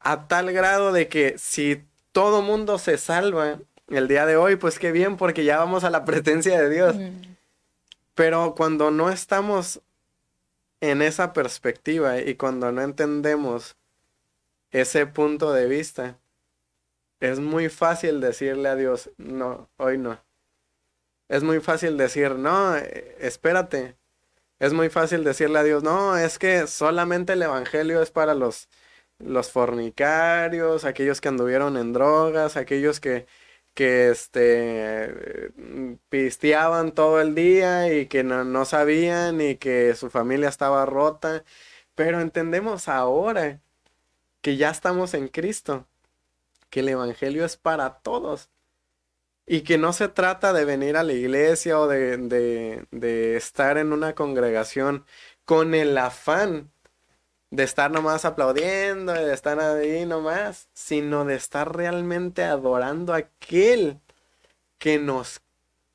a 0.00 0.28
tal 0.28 0.52
grado 0.52 0.92
de 0.92 1.08
que 1.08 1.38
si 1.38 1.84
todo 2.12 2.42
mundo 2.42 2.78
se 2.78 2.98
salva 2.98 3.60
el 3.88 4.08
día 4.08 4.26
de 4.26 4.36
hoy, 4.36 4.56
pues 4.56 4.78
qué 4.78 4.92
bien, 4.92 5.16
porque 5.16 5.44
ya 5.44 5.58
vamos 5.58 5.84
a 5.84 5.90
la 5.90 6.04
presencia 6.06 6.60
de 6.60 6.70
Dios. 6.70 6.96
Pero 8.14 8.54
cuando 8.54 8.90
no 8.90 9.10
estamos 9.10 9.80
en 10.80 11.02
esa 11.02 11.32
perspectiva 11.32 12.18
y 12.18 12.34
cuando 12.34 12.72
no 12.72 12.82
entendemos 12.82 13.76
ese 14.70 15.06
punto 15.06 15.52
de 15.52 15.66
vista, 15.66 16.18
es 17.20 17.40
muy 17.40 17.68
fácil 17.68 18.20
decirle 18.20 18.68
a 18.68 18.76
Dios, 18.76 19.10
no, 19.18 19.70
hoy 19.78 19.98
no. 19.98 20.20
Es 21.28 21.42
muy 21.42 21.60
fácil 21.60 21.96
decir, 21.96 22.32
no, 22.36 22.76
eh, 22.76 23.16
espérate. 23.20 23.96
Es 24.58 24.72
muy 24.72 24.90
fácil 24.90 25.24
decirle 25.24 25.58
a 25.58 25.64
Dios, 25.64 25.82
no, 25.82 26.16
es 26.16 26.38
que 26.38 26.66
solamente 26.66 27.34
el 27.34 27.42
Evangelio 27.42 28.02
es 28.02 28.10
para 28.10 28.34
los, 28.34 28.68
los 29.18 29.50
fornicarios, 29.50 30.84
aquellos 30.84 31.20
que 31.20 31.28
anduvieron 31.28 31.76
en 31.76 31.92
drogas, 31.92 32.56
aquellos 32.56 33.00
que, 33.00 33.26
que 33.76 34.10
este 34.10 35.52
pisteaban 36.08 36.92
todo 36.94 37.20
el 37.20 37.34
día 37.34 37.92
y 37.94 38.06
que 38.06 38.24
no, 38.24 38.64
sabían 38.64 39.40
y 39.40 39.56
que 39.56 39.94
su 39.94 40.10
familia 40.10 40.48
estaba 40.48 40.86
rota. 40.86 41.44
Pero 41.94 42.20
entendemos 42.20 42.88
ahora 42.88 43.60
que 44.46 44.56
ya 44.56 44.70
estamos 44.70 45.12
en 45.14 45.26
Cristo, 45.26 45.88
que 46.70 46.78
el 46.78 46.88
Evangelio 46.90 47.44
es 47.44 47.56
para 47.56 47.94
todos. 47.94 48.48
Y 49.44 49.62
que 49.62 49.76
no 49.76 49.92
se 49.92 50.06
trata 50.06 50.52
de 50.52 50.64
venir 50.64 50.96
a 50.96 51.02
la 51.02 51.14
iglesia 51.14 51.80
o 51.80 51.88
de, 51.88 52.16
de, 52.92 53.36
estar 53.36 53.76
en 53.76 53.92
una 53.92 54.14
congregación 54.14 55.04
con 55.44 55.74
el 55.74 55.98
afán 55.98 56.70
de 57.50 57.64
estar 57.64 57.90
nomás 57.90 58.24
aplaudiendo, 58.24 59.14
de 59.14 59.34
estar 59.34 59.58
ahí 59.58 60.06
nomás, 60.06 60.68
sino 60.74 61.24
de 61.24 61.34
estar 61.34 61.74
realmente 61.74 62.44
adorando 62.44 63.14
a 63.14 63.16
aquel 63.16 63.98
que 64.78 65.00
nos 65.00 65.40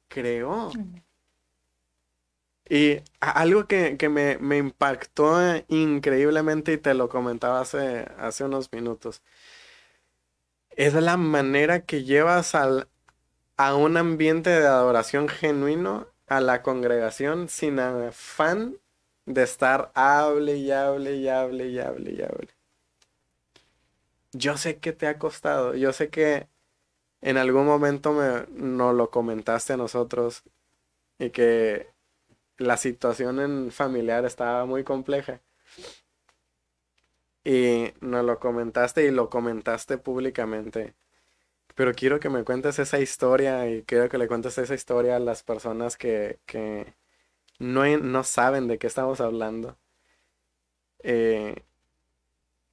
creó. 0.10 0.72
Y 2.72 3.02
algo 3.20 3.68
que, 3.68 3.98
me, 4.10 4.58
impactó 4.58 5.38
increíblemente 5.68 6.72
y 6.72 6.78
te 6.78 6.94
lo 6.94 7.10
comentaba 7.10 7.60
hace, 7.60 8.08
hace 8.18 8.46
unos 8.46 8.72
minutos, 8.72 9.22
es 10.78 10.94
la 10.94 11.18
manera 11.18 11.82
que 11.86 12.06
llevas 12.06 12.56
al, 12.56 12.88
a 13.58 13.76
un 13.76 13.98
ambiente 13.98 14.52
de 14.52 14.68
adoración 14.68 15.28
genuino 15.28 16.08
a 16.28 16.40
la 16.40 16.62
congregación 16.62 17.50
sin 17.50 17.78
afán 17.78 18.78
de 19.26 19.44
estar 19.44 19.92
hable 19.94 20.56
y 20.56 20.72
hable 20.72 21.18
y 21.18 21.28
hable 21.28 21.68
y 21.68 21.80
hable 21.80 22.12
y 22.14 22.22
hable. 22.22 22.48
Yo 24.32 24.56
sé 24.56 24.78
que 24.80 24.94
te 24.94 25.08
ha 25.08 25.20
costado, 25.20 25.76
yo 25.76 25.92
sé 25.92 26.10
que 26.10 26.48
en 27.20 27.36
algún 27.36 27.66
momento 27.66 28.14
me, 28.14 28.46
nos 28.54 28.96
lo 28.96 29.10
comentaste 29.10 29.74
a 29.74 29.78
nosotros 29.78 30.44
y 31.20 31.32
que 31.32 31.91
la 32.58 32.78
situación 32.78 33.40
en 33.40 33.72
familiar 33.72 34.26
estaba 34.26 34.66
muy 34.66 34.84
compleja. 34.84 35.42
Y 37.44 37.94
nos 38.02 38.24
lo 38.26 38.40
comentaste 38.40 39.06
y 39.06 39.12
lo 39.12 39.30
comentaste 39.30 39.98
públicamente. 39.98 40.94
Pero 41.76 41.94
quiero 41.94 42.20
que 42.20 42.30
me 42.30 42.44
cuentes 42.44 42.80
esa 42.80 43.00
historia 43.00 43.70
y 43.70 43.84
quiero 43.84 44.10
que 44.10 44.18
le 44.18 44.28
cuentes 44.28 44.58
esa 44.58 44.76
historia 44.76 45.16
a 45.16 45.20
las 45.20 45.44
personas 45.44 45.98
que, 45.98 46.40
que, 46.46 46.94
no, 47.62 48.24
saben 48.24 48.68
de 48.68 48.78
qué 48.80 48.88
estamos 48.88 49.22
hablando. 49.22 49.78
Eh, 51.04 51.64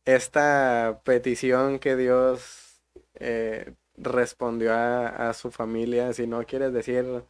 esta 0.05 1.01
petición 1.05 1.79
que 1.79 1.97
Dios 1.97 2.81
eh, 3.15 3.75
respondió 3.97 4.75
a, 4.75 5.33
su 5.35 5.51
familia, 5.51 6.13
si 6.13 6.27
no 6.27 6.45
quieres 6.47 6.73
decir 6.73 7.25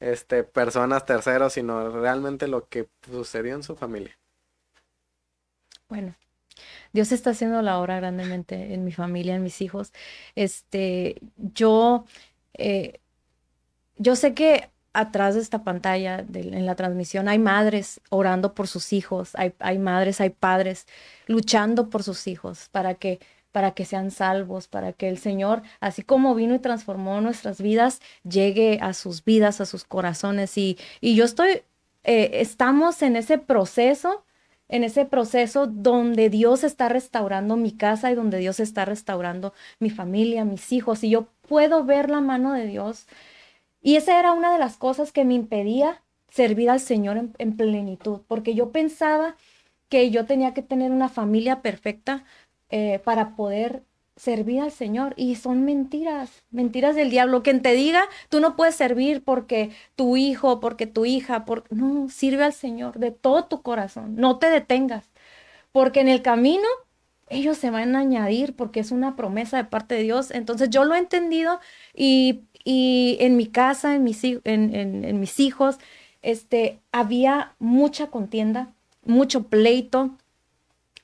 este, 0.00 0.44
personas 0.44 1.04
terceros, 1.04 1.52
sino 1.52 1.90
realmente 1.90 2.48
lo 2.48 2.68
que 2.68 2.88
sucedió 3.10 3.54
en 3.54 3.62
su 3.62 3.76
familia. 3.76 4.16
Bueno, 5.88 6.14
Dios 6.92 7.12
está 7.12 7.30
haciendo 7.30 7.62
la 7.62 7.78
obra 7.78 7.96
grandemente 7.96 8.74
en 8.74 8.84
mi 8.84 8.92
familia, 8.92 9.34
en 9.34 9.42
mis 9.42 9.60
hijos. 9.60 9.92
Este, 10.34 11.16
yo, 11.36 12.04
eh, 12.54 13.00
yo 13.96 14.16
sé 14.16 14.34
que 14.34 14.70
atrás 14.92 15.34
de 15.34 15.40
esta 15.40 15.62
pantalla, 15.62 16.24
en 16.32 16.66
la 16.66 16.74
transmisión, 16.74 17.28
hay 17.28 17.38
madres 17.38 18.00
orando 18.10 18.54
por 18.54 18.66
sus 18.66 18.92
hijos, 18.92 19.30
hay, 19.34 19.54
hay, 19.60 19.78
madres, 19.78 20.20
hay 20.20 20.30
padres 20.30 20.86
luchando 21.26 21.88
por 21.88 22.02
sus 22.02 22.26
hijos 22.26 22.68
para 22.70 22.94
que, 22.94 23.20
para 23.52 23.72
que 23.72 23.84
sean 23.84 24.10
salvos, 24.10 24.68
para 24.68 24.92
que 24.92 25.08
el 25.08 25.18
Señor, 25.18 25.62
así 25.80 26.02
como 26.02 26.34
vino 26.34 26.54
y 26.54 26.58
transformó 26.58 27.20
nuestras 27.20 27.60
vidas, 27.60 28.00
llegue 28.28 28.78
a 28.82 28.92
sus 28.94 29.24
vidas, 29.24 29.60
a 29.60 29.66
sus 29.66 29.84
corazones. 29.84 30.56
Y, 30.58 30.78
y 31.00 31.14
yo 31.14 31.24
estoy, 31.24 31.62
eh, 32.04 32.30
estamos 32.34 33.02
en 33.02 33.16
ese 33.16 33.38
proceso 33.38 34.24
en 34.70 34.84
ese 34.84 35.06
proceso 35.06 35.66
donde 35.66 36.28
Dios 36.28 36.62
está 36.62 36.90
restaurando 36.90 37.56
mi 37.56 37.72
casa 37.72 38.10
y 38.10 38.14
donde 38.14 38.36
Dios 38.36 38.60
está 38.60 38.84
restaurando 38.84 39.54
mi 39.80 39.88
familia, 39.88 40.44
mis 40.44 40.72
hijos, 40.72 41.02
y 41.04 41.08
yo 41.08 41.28
puedo 41.48 41.84
ver 41.84 42.10
la 42.10 42.20
mano 42.20 42.52
de 42.52 42.66
Dios 42.66 43.06
y 43.80 43.96
esa 43.96 44.18
era 44.18 44.32
una 44.32 44.52
de 44.52 44.58
las 44.58 44.76
cosas 44.76 45.12
que 45.12 45.24
me 45.24 45.34
impedía 45.34 46.02
servir 46.28 46.70
al 46.70 46.80
Señor 46.80 47.30
en, 47.38 47.56
plenitud, 47.56 48.20
porque 48.26 48.54
yo 48.54 48.70
pensaba 48.72 49.36
que 49.88 50.10
yo 50.10 50.26
tenía 50.26 50.52
que 50.52 50.62
tener 50.62 50.90
una 50.92 51.08
familia 51.08 51.62
perfecta 51.62 52.24
eh, 52.70 53.00
para 53.04 53.36
poder 53.36 53.82
servir 54.16 54.60
al 54.60 54.72
Señor. 54.72 55.14
Y 55.16 55.36
son 55.36 55.64
mentiras, 55.64 56.42
mentiras 56.50 56.96
del 56.96 57.10
diablo. 57.10 57.42
Quien 57.42 57.62
te 57.62 57.72
diga, 57.72 58.02
tú 58.28 58.40
no 58.40 58.56
puedes 58.56 58.74
servir 58.74 59.22
porque 59.22 59.70
tu 59.96 60.16
hijo, 60.16 60.60
porque 60.60 60.86
tu 60.86 61.04
hija, 61.06 61.44
por... 61.44 61.64
no, 61.70 62.08
sirve 62.08 62.44
al 62.44 62.52
Señor 62.52 62.98
de 62.98 63.10
todo 63.10 63.44
tu 63.44 63.62
corazón. 63.62 64.16
No 64.16 64.38
te 64.38 64.50
detengas, 64.50 65.04
porque 65.72 66.00
en 66.00 66.08
el 66.08 66.22
camino 66.22 66.66
ellos 67.30 67.58
se 67.58 67.70
van 67.70 67.94
a 67.94 68.00
añadir 68.00 68.56
porque 68.56 68.80
es 68.80 68.90
una 68.90 69.14
promesa 69.14 69.56
de 69.58 69.64
parte 69.64 69.94
de 69.94 70.02
Dios. 70.02 70.30
Entonces 70.30 70.70
yo 70.70 70.84
lo 70.84 70.94
he 70.94 70.98
entendido 70.98 71.60
y, 71.94 72.44
en 72.64 73.36
mi 73.36 73.46
casa, 73.46 73.94
en 73.94 74.04
mis, 74.04 74.22
en, 74.24 74.40
en 74.44 75.20
mis 75.20 75.40
hijos, 75.40 75.78
este, 76.22 76.80
había 76.92 77.54
mucha 77.58 78.08
contienda, 78.08 78.72
mucho 79.04 79.44
pleito. 79.44 80.10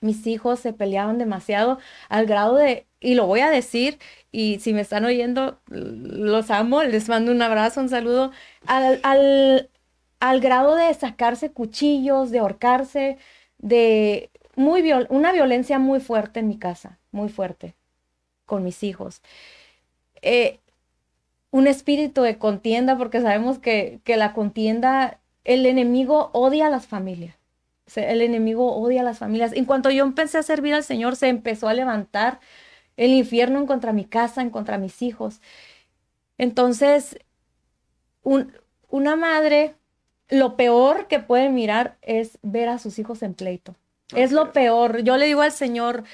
Mis 0.05 0.27
hijos 0.27 0.61
se 0.61 0.75
peleaban 0.75 1.17
demasiado 1.17 1.79
al 2.11 2.27
grado 2.27 2.57
de, 2.57 2.87
y 3.01 3.15
lo 3.15 3.27
voy 3.27 3.41
a 3.41 3.49
decir, 3.49 3.99
y 4.31 4.59
si 4.61 4.75
me 4.75 4.83
están 4.83 5.07
oyendo, 5.07 5.59
los 5.67 6.51
amo, 6.51 6.83
les 6.83 7.09
mando 7.09 7.33
un 7.33 7.41
abrazo, 7.41 7.81
un 7.81 7.89
saludo, 7.89 8.31
al, 8.67 9.01
al, 9.03 9.71
al 10.21 10.41
grado 10.41 10.77
de 10.77 10.93
sacarse 10.93 11.53
cuchillos, 11.53 12.31
de 12.31 12.41
ahorcarse, 12.41 13.17
de 13.59 14.31
muy 14.57 14.93
una 15.09 15.33
violencia 15.33 15.79
muy 15.79 16.01
fuerte 16.01 16.41
en 16.41 16.49
mi 16.49 16.59
casa, 16.59 16.99
muy 17.11 17.31
fuerte, 17.31 17.75
con 18.45 18.63
mis 18.63 18.83
hijos. 18.83 19.23
Eh, 20.21 20.61
un 21.51 21.67
espíritu 21.67 22.23
de 22.23 22.37
contienda, 22.39 22.99
porque 22.99 23.23
sabemos 23.23 23.59
que, 23.59 24.01
que, 24.05 24.17
la 24.19 24.35
contienda, 24.35 25.21
el 25.45 25.65
enemigo 25.67 26.31
odia 26.35 26.67
a 26.67 26.71
las 26.71 26.87
familias. 26.87 27.37
El 27.95 28.23
enemigo 28.23 28.77
odia 28.77 29.03
a 29.03 29.05
las 29.05 29.19
familias. 29.19 29.53
En 29.53 29.65
cuanto 29.65 29.91
yo 29.91 30.05
empecé 30.05 30.39
a 30.39 30.43
servir 30.43 30.75
al 30.75 30.85
Señor, 30.85 31.17
se 31.17 31.29
empezó 31.29 31.69
a 31.69 31.75
levantar 31.75 32.41
el 32.97 33.11
infierno 33.11 33.59
en 33.59 33.67
contra 33.67 33.93
mi 33.93 34.05
casa, 34.05 34.43
en 34.43 34.51
contra 34.51 34.79
mis 34.79 35.03
hijos. 35.03 35.41
Entonces, 36.39 37.19
una 38.23 39.17
madre, 39.17 39.75
lo 40.29 40.57
peor 40.57 41.07
que 41.07 41.19
puede 41.21 41.51
mirar 41.51 41.99
es 42.03 42.39
ver 42.43 42.69
a 42.69 42.79
sus 42.79 42.99
hijos 42.99 43.23
en 43.23 43.35
pleito. 43.35 43.75
Es 44.15 44.33
lo 44.33 44.53
peor. 44.53 45.03
Yo 45.03 45.17
le 45.17 45.27
digo 45.27 45.43
al 45.43 45.53
Señor, 45.53 46.05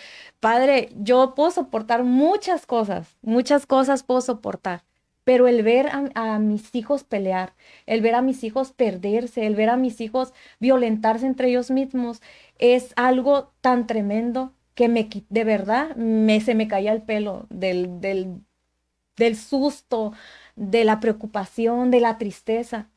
Padre, 0.40 0.90
yo 0.96 1.34
puedo 1.34 1.50
soportar 1.50 2.04
muchas 2.04 2.66
cosas, 2.66 3.16
muchas 3.20 3.66
cosas 3.66 4.02
puedo 4.02 4.20
soportar, 4.22 4.82
pero 5.30 5.46
el 5.46 5.62
ver 5.62 5.90
a, 5.92 6.40
mis 6.40 6.74
hijos 6.74 7.04
pelear, 7.04 7.54
el 7.86 8.00
ver 8.00 8.16
a 8.16 8.20
mis 8.20 8.42
hijos 8.42 8.72
perderse, 8.72 9.46
el 9.46 9.54
ver 9.54 9.70
a 9.70 9.76
mis 9.76 10.00
hijos 10.00 10.32
violentarse 10.58 11.24
entre 11.24 11.50
ellos 11.50 11.70
mismos, 11.70 12.20
es 12.58 12.92
algo 12.96 13.52
tan 13.60 13.86
tremendo 13.86 14.52
que 14.74 14.88
me, 14.88 15.08
de 15.28 15.44
verdad, 15.44 15.94
me, 15.94 16.40
se 16.40 16.56
me 16.56 16.66
caía 16.66 16.90
el 16.92 17.02
pelo 17.02 17.46
del, 17.48 18.00
del, 18.00 18.40
del 19.16 19.36
susto, 19.36 20.14
de 20.56 20.84
la 20.84 20.98
preocupación, 20.98 21.92
de 21.92 22.00
la 22.00 22.18
tristeza. 22.18 22.88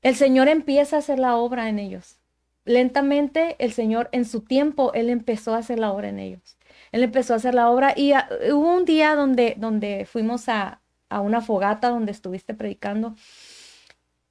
El 0.00 0.14
Señor 0.14 0.46
empieza 0.46 0.94
a 0.94 0.98
hacer 1.00 1.18
la 1.18 1.34
obra 1.34 1.68
en 1.68 1.80
ellos 1.80 2.20
lentamente 2.64 3.56
el 3.58 3.72
Señor 3.72 4.08
en 4.12 4.24
su 4.24 4.42
tiempo, 4.42 4.92
Él 4.94 5.10
empezó 5.10 5.54
a 5.54 5.58
hacer 5.58 5.78
la 5.78 5.92
obra 5.92 6.08
en 6.08 6.18
ellos. 6.18 6.56
Él 6.92 7.02
empezó 7.02 7.34
a 7.34 7.36
hacer 7.36 7.54
la 7.54 7.70
obra 7.70 7.92
y 7.96 8.12
ah, 8.12 8.28
hubo 8.52 8.76
un 8.76 8.84
día 8.84 9.14
donde, 9.14 9.54
donde 9.58 10.06
fuimos 10.06 10.48
a, 10.48 10.81
a 11.12 11.20
una 11.20 11.40
fogata 11.40 11.90
donde 11.90 12.12
estuviste 12.12 12.54
predicando. 12.54 13.14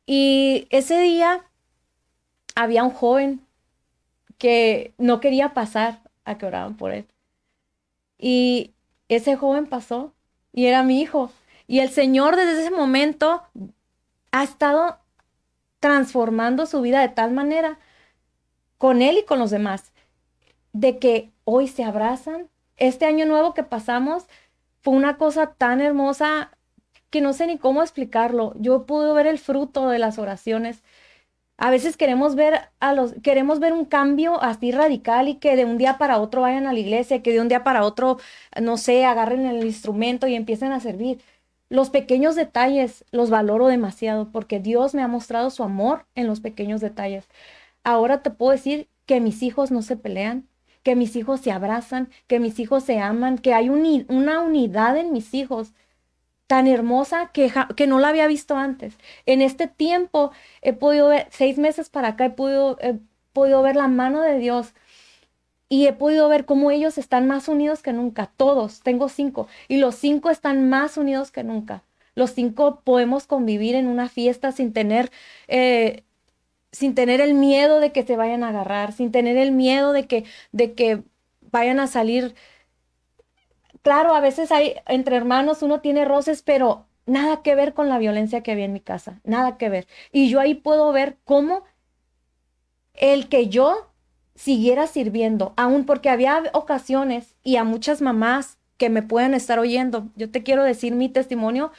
Y 0.06 0.68
ese 0.72 1.00
día 1.00 1.46
había 2.56 2.84
un 2.84 2.92
joven 2.92 3.46
que 4.38 4.94
no 4.98 5.20
quería 5.20 5.54
pasar 5.54 6.02
a 6.26 6.38
que 6.38 6.46
oraban 6.46 6.76
por 6.76 6.92
él. 6.92 7.08
Y 8.18 8.72
ese 9.08 9.36
joven 9.36 9.68
pasó 9.68 10.14
y 10.52 10.66
era 10.66 10.84
mi 10.84 11.02
hijo. 11.02 11.32
Y 11.68 11.80
el 11.80 11.90
Señor 11.90 12.36
desde 12.36 12.62
ese 12.62 12.72
momento 12.72 13.44
ha 14.32 14.44
estado 14.44 14.98
transformando 15.80 16.66
su 16.66 16.82
vida 16.82 17.02
de 17.02 17.10
tal 17.10 17.32
manera 17.32 17.80
con 18.78 19.02
él 19.02 19.20
y 19.20 19.26
con 19.26 19.40
los 19.40 19.52
demás, 19.52 19.94
de 20.74 20.98
que 20.98 21.32
hoy 21.44 21.68
se 21.68 21.84
abrazan. 21.84 22.50
Este 22.78 23.06
año 23.06 23.26
nuevo 23.26 23.54
que 23.54 23.64
pasamos 23.64 24.26
fue 24.82 24.96
una 24.96 25.18
cosa 25.18 25.54
tan 25.54 25.82
hermosa 25.82 26.58
que 27.12 27.22
no 27.22 27.34
sé 27.34 27.48
ni 27.48 27.58
cómo 27.60 27.84
explicarlo. 27.84 28.54
Yo 28.60 28.86
pude 28.88 29.14
ver 29.14 29.28
el 29.28 29.40
fruto 29.40 29.90
de 29.90 30.00
las 30.00 30.18
oraciones. 30.20 30.84
A 31.58 31.70
veces 31.72 31.98
queremos 31.98 32.36
ver 32.36 32.62
a 32.80 32.94
los 32.94 33.14
queremos 33.24 33.60
ver 33.60 33.74
un 33.74 33.86
cambio 33.86 34.42
así 34.42 34.72
radical 34.72 35.28
y 35.30 35.36
que 35.36 35.56
de 35.56 35.66
un 35.66 35.78
día 35.78 35.98
para 36.00 36.20
otro 36.20 36.42
vayan 36.42 36.68
a 36.68 36.74
la 36.74 36.80
iglesia, 36.80 37.22
que 37.22 37.34
de 37.34 37.42
un 37.42 37.50
día 37.50 37.64
para 37.64 37.84
otro 37.86 38.18
no 38.62 38.78
sé, 38.78 39.06
agarren 39.06 39.46
el 39.46 39.66
instrumento 39.66 40.28
y 40.28 40.36
empiecen 40.36 40.72
a 40.72 40.80
servir. 40.80 41.22
Los 41.70 41.90
pequeños 41.90 42.36
detalles 42.36 43.06
los 43.12 43.30
valoro 43.30 43.68
demasiado 43.68 44.32
porque 44.32 44.60
Dios 44.60 44.94
me 44.96 45.04
ha 45.04 45.08
mostrado 45.08 45.50
su 45.52 45.64
amor 45.64 46.06
en 46.16 46.28
los 46.28 46.42
pequeños 46.42 46.82
detalles. 46.82 47.28
Ahora 47.84 48.24
te 48.24 48.32
puedo 48.32 48.52
decir 48.52 48.88
que 49.06 49.20
mis 49.22 49.44
hijos 49.44 49.72
no 49.72 49.82
se 49.82 49.98
pelean, 49.98 50.48
que 50.84 50.96
mis 50.96 51.16
hijos 51.16 51.42
se 51.42 51.52
abrazan, 51.52 52.10
que 52.28 52.40
mis 52.40 52.60
hijos 52.60 52.84
se 52.84 53.00
aman, 53.00 53.38
que 53.38 53.54
hay 53.54 53.70
una 53.70 54.42
unidad 54.42 54.98
en 54.98 55.12
mis 55.14 55.34
hijos 55.34 55.74
tan 56.52 56.68
hermosa 56.68 57.30
que, 57.32 57.50
que, 57.78 57.88
no 57.88 57.98
la 57.98 58.10
había 58.10 58.28
visto 58.28 58.58
antes. 58.58 58.98
En 59.26 59.42
este 59.42 59.68
tiempo 59.68 60.34
he 60.62 60.74
podido 60.74 61.08
ver, 61.08 61.28
seis 61.32 61.58
meses 61.58 61.90
para 61.90 62.10
acá, 62.10 62.26
he 62.26 62.30
podido, 62.32 62.78
he 62.82 62.96
podido 63.32 63.62
ver 63.62 63.78
la 63.78 63.88
mano 63.88 64.20
de 64.22 64.38
Dios 64.38 64.74
y 65.70 65.88
he 65.88 65.94
podido 65.94 66.28
ver 66.28 66.44
cómo 66.44 66.70
ellos 66.70 66.98
están 66.98 67.26
más 67.26 67.48
unidos 67.48 67.82
que 67.82 67.94
nunca, 67.94 68.34
todos, 68.36 68.82
tengo 68.82 69.08
cinco, 69.08 69.48
y 69.70 69.78
los 69.78 69.96
cinco 69.96 70.30
están 70.30 70.68
más 70.68 70.98
unidos 70.98 71.32
que 71.32 71.46
nunca. 71.46 71.84
Los 72.16 72.32
cinco 72.32 72.82
podemos 72.84 73.28
convivir 73.28 73.76
en 73.76 73.88
una 73.88 74.10
fiesta 74.10 74.52
sin 74.52 74.74
tener 74.74 75.10
eh, 75.48 76.04
sin 76.74 76.96
tener 76.96 77.22
el 77.22 77.34
miedo 77.34 77.80
de 77.80 77.94
que 77.94 78.04
se 78.04 78.18
vayan 78.18 78.44
a 78.44 78.50
agarrar, 78.50 78.92
sin 78.92 79.12
tener 79.14 79.38
el 79.38 79.54
miedo 79.54 79.94
de 79.94 80.06
que, 80.06 80.26
de 80.52 80.74
que 80.74 81.04
vayan 81.50 81.80
a 81.80 81.88
salir. 81.88 82.36
Claro, 83.82 84.14
a 84.14 84.20
veces 84.22 84.52
hay 84.52 84.76
entre 84.88 85.16
hermanos 85.16 85.64
uno 85.64 85.82
tiene 85.82 86.06
roces, 86.06 86.44
pero 86.44 86.86
nada 87.06 87.42
que 87.42 87.56
ver 87.56 87.74
con 87.74 87.90
la 87.90 87.98
violencia 87.98 88.42
que 88.44 88.52
había 88.52 88.66
en 88.66 88.74
mi 88.74 88.80
casa, 88.80 89.20
nada 89.24 89.58
que 89.58 89.70
ver. 89.70 89.88
Y 90.12 90.30
yo 90.30 90.40
ahí 90.40 90.54
puedo 90.54 90.92
ver 90.92 91.18
cómo 91.26 91.64
el 92.94 93.30
que 93.30 93.48
yo 93.48 93.90
siguiera 94.36 94.88
sirviendo, 94.88 95.54
aún 95.58 95.86
porque 95.86 96.10
había 96.10 96.44
ocasiones 96.54 97.36
y 97.44 97.58
a 97.58 97.64
muchas 97.64 98.02
mamás 98.02 98.58
que 98.78 98.90
me 98.90 99.04
pueden 99.04 99.34
estar 99.34 99.60
oyendo, 99.60 100.08
yo 100.16 100.32
te 100.32 100.44
quiero 100.44 100.64
decir 100.64 100.96
mi 100.96 101.10
testimonio, 101.10 101.72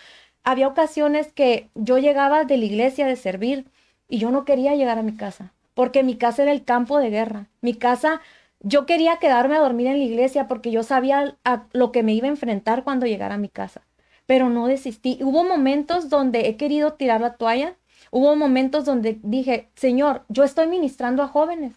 había 0.45 0.69
ocasiones 0.69 1.33
que 1.33 1.71
yo 1.75 1.99
llegaba 1.99 2.45
de 2.45 2.57
la 2.57 2.65
iglesia 2.65 3.07
de 3.07 3.17
servir 3.17 3.67
y 4.09 4.19
yo 4.19 4.31
no 4.31 4.45
quería 4.45 4.75
llegar 4.75 4.99
a 4.99 5.03
mi 5.03 5.17
casa, 5.17 5.53
porque 5.75 6.03
mi 6.03 6.17
casa 6.17 6.43
era 6.43 6.53
el 6.53 6.65
campo 6.65 6.99
de 6.99 7.11
guerra. 7.11 7.49
Mi 7.61 7.75
casa, 7.75 8.21
yo 8.62 8.87
quería 8.87 9.18
quedarme 9.18 9.57
a 9.57 9.61
dormir 9.61 9.88
en 9.88 9.98
la 9.98 10.05
iglesia 10.05 10.48
porque 10.48 10.70
yo 10.70 10.83
sabía 10.83 11.37
a 11.44 11.66
lo 11.72 11.92
que 11.92 12.03
me 12.03 12.14
iba 12.14 12.27
a 12.27 12.31
enfrentar 12.31 12.85
cuando 12.85 13.07
llegara 13.07 13.35
a 13.35 13.38
mi 13.38 13.48
casa. 13.48 13.83
Pero 14.27 14.48
no 14.48 14.66
desistí. 14.66 15.18
Hubo 15.22 15.44
momentos 15.44 16.09
donde 16.09 16.48
he 16.48 16.57
querido 16.57 16.94
tirar 16.94 17.20
la 17.20 17.35
toalla. 17.35 17.77
Hubo 18.11 18.37
momentos 18.37 18.85
donde 18.85 19.18
dije, 19.22 19.70
Señor, 19.75 20.25
yo 20.29 20.44
estoy 20.44 20.68
ministrando 20.68 21.22
a 21.22 21.29
jóvenes. 21.29 21.75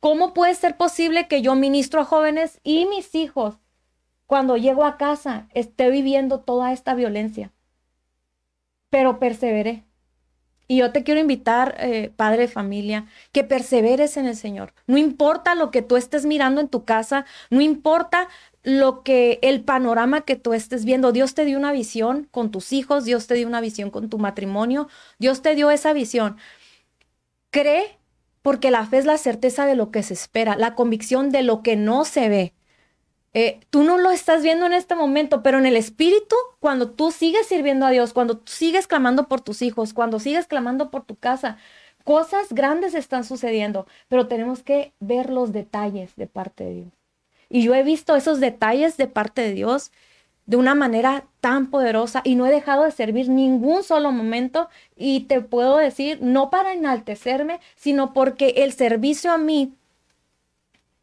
¿Cómo 0.00 0.34
puede 0.34 0.54
ser 0.54 0.76
posible 0.76 1.28
que 1.28 1.42
yo 1.42 1.54
ministro 1.54 2.00
a 2.00 2.04
jóvenes 2.04 2.60
y 2.62 2.86
mis 2.86 3.14
hijos, 3.14 3.58
cuando 4.26 4.56
llego 4.56 4.84
a 4.84 4.96
casa, 4.96 5.48
esté 5.54 5.90
viviendo 5.90 6.40
toda 6.40 6.72
esta 6.72 6.94
violencia? 6.94 7.52
Pero 8.90 9.18
perseveré. 9.18 9.87
Y 10.70 10.76
yo 10.76 10.92
te 10.92 11.02
quiero 11.02 11.18
invitar, 11.18 11.76
eh, 11.80 12.12
padre 12.14 12.42
de 12.42 12.48
familia, 12.48 13.06
que 13.32 13.42
perseveres 13.42 14.18
en 14.18 14.26
el 14.26 14.36
Señor. 14.36 14.74
No 14.86 14.98
importa 14.98 15.54
lo 15.54 15.70
que 15.70 15.80
tú 15.80 15.96
estés 15.96 16.26
mirando 16.26 16.60
en 16.60 16.68
tu 16.68 16.84
casa, 16.84 17.24
no 17.48 17.62
importa 17.62 18.28
lo 18.62 19.02
que 19.02 19.38
el 19.40 19.64
panorama 19.64 20.20
que 20.20 20.36
tú 20.36 20.52
estés 20.52 20.84
viendo. 20.84 21.10
Dios 21.10 21.34
te 21.34 21.46
dio 21.46 21.58
una 21.58 21.72
visión 21.72 22.28
con 22.30 22.50
tus 22.50 22.74
hijos, 22.74 23.06
Dios 23.06 23.26
te 23.26 23.34
dio 23.34 23.48
una 23.48 23.62
visión 23.62 23.90
con 23.90 24.10
tu 24.10 24.18
matrimonio, 24.18 24.88
Dios 25.18 25.40
te 25.40 25.54
dio 25.54 25.70
esa 25.70 25.94
visión. 25.94 26.36
Cree 27.50 27.98
porque 28.42 28.70
la 28.70 28.86
fe 28.86 28.98
es 28.98 29.06
la 29.06 29.18
certeza 29.18 29.64
de 29.66 29.74
lo 29.74 29.90
que 29.90 30.02
se 30.02 30.14
espera, 30.14 30.56
la 30.56 30.74
convicción 30.74 31.30
de 31.30 31.42
lo 31.42 31.62
que 31.62 31.76
no 31.76 32.04
se 32.04 32.28
ve. 32.28 32.54
Eh, 33.34 33.60
tú 33.70 33.84
no 33.84 33.98
lo 33.98 34.10
estás 34.10 34.42
viendo 34.42 34.66
en 34.66 34.72
este 34.72 34.94
momento, 34.94 35.42
pero 35.42 35.58
en 35.58 35.66
el 35.66 35.76
espíritu, 35.76 36.34
cuando 36.60 36.90
tú 36.90 37.10
sigues 37.10 37.46
sirviendo 37.46 37.86
a 37.86 37.90
Dios, 37.90 38.12
cuando 38.12 38.40
sigues 38.46 38.86
clamando 38.86 39.28
por 39.28 39.40
tus 39.40 39.62
hijos, 39.62 39.92
cuando 39.92 40.18
sigues 40.18 40.46
clamando 40.46 40.90
por 40.90 41.04
tu 41.04 41.16
casa, 41.16 41.58
cosas 42.04 42.52
grandes 42.52 42.94
están 42.94 43.24
sucediendo, 43.24 43.86
pero 44.08 44.28
tenemos 44.28 44.62
que 44.62 44.92
ver 44.98 45.30
los 45.30 45.52
detalles 45.52 46.16
de 46.16 46.26
parte 46.26 46.64
de 46.64 46.74
Dios. 46.74 46.92
Y 47.50 47.62
yo 47.62 47.74
he 47.74 47.82
visto 47.82 48.16
esos 48.16 48.40
detalles 48.40 48.96
de 48.96 49.06
parte 49.06 49.42
de 49.42 49.52
Dios 49.52 49.92
de 50.46 50.56
una 50.56 50.74
manera 50.74 51.26
tan 51.40 51.70
poderosa 51.70 52.22
y 52.24 52.34
no 52.34 52.46
he 52.46 52.50
dejado 52.50 52.84
de 52.84 52.90
servir 52.90 53.28
ningún 53.28 53.84
solo 53.84 54.10
momento 54.10 54.70
y 54.96 55.20
te 55.20 55.42
puedo 55.42 55.76
decir, 55.76 56.20
no 56.22 56.48
para 56.48 56.72
enaltecerme, 56.72 57.60
sino 57.76 58.14
porque 58.14 58.54
el 58.56 58.72
servicio 58.72 59.30
a 59.30 59.36
mí 59.36 59.74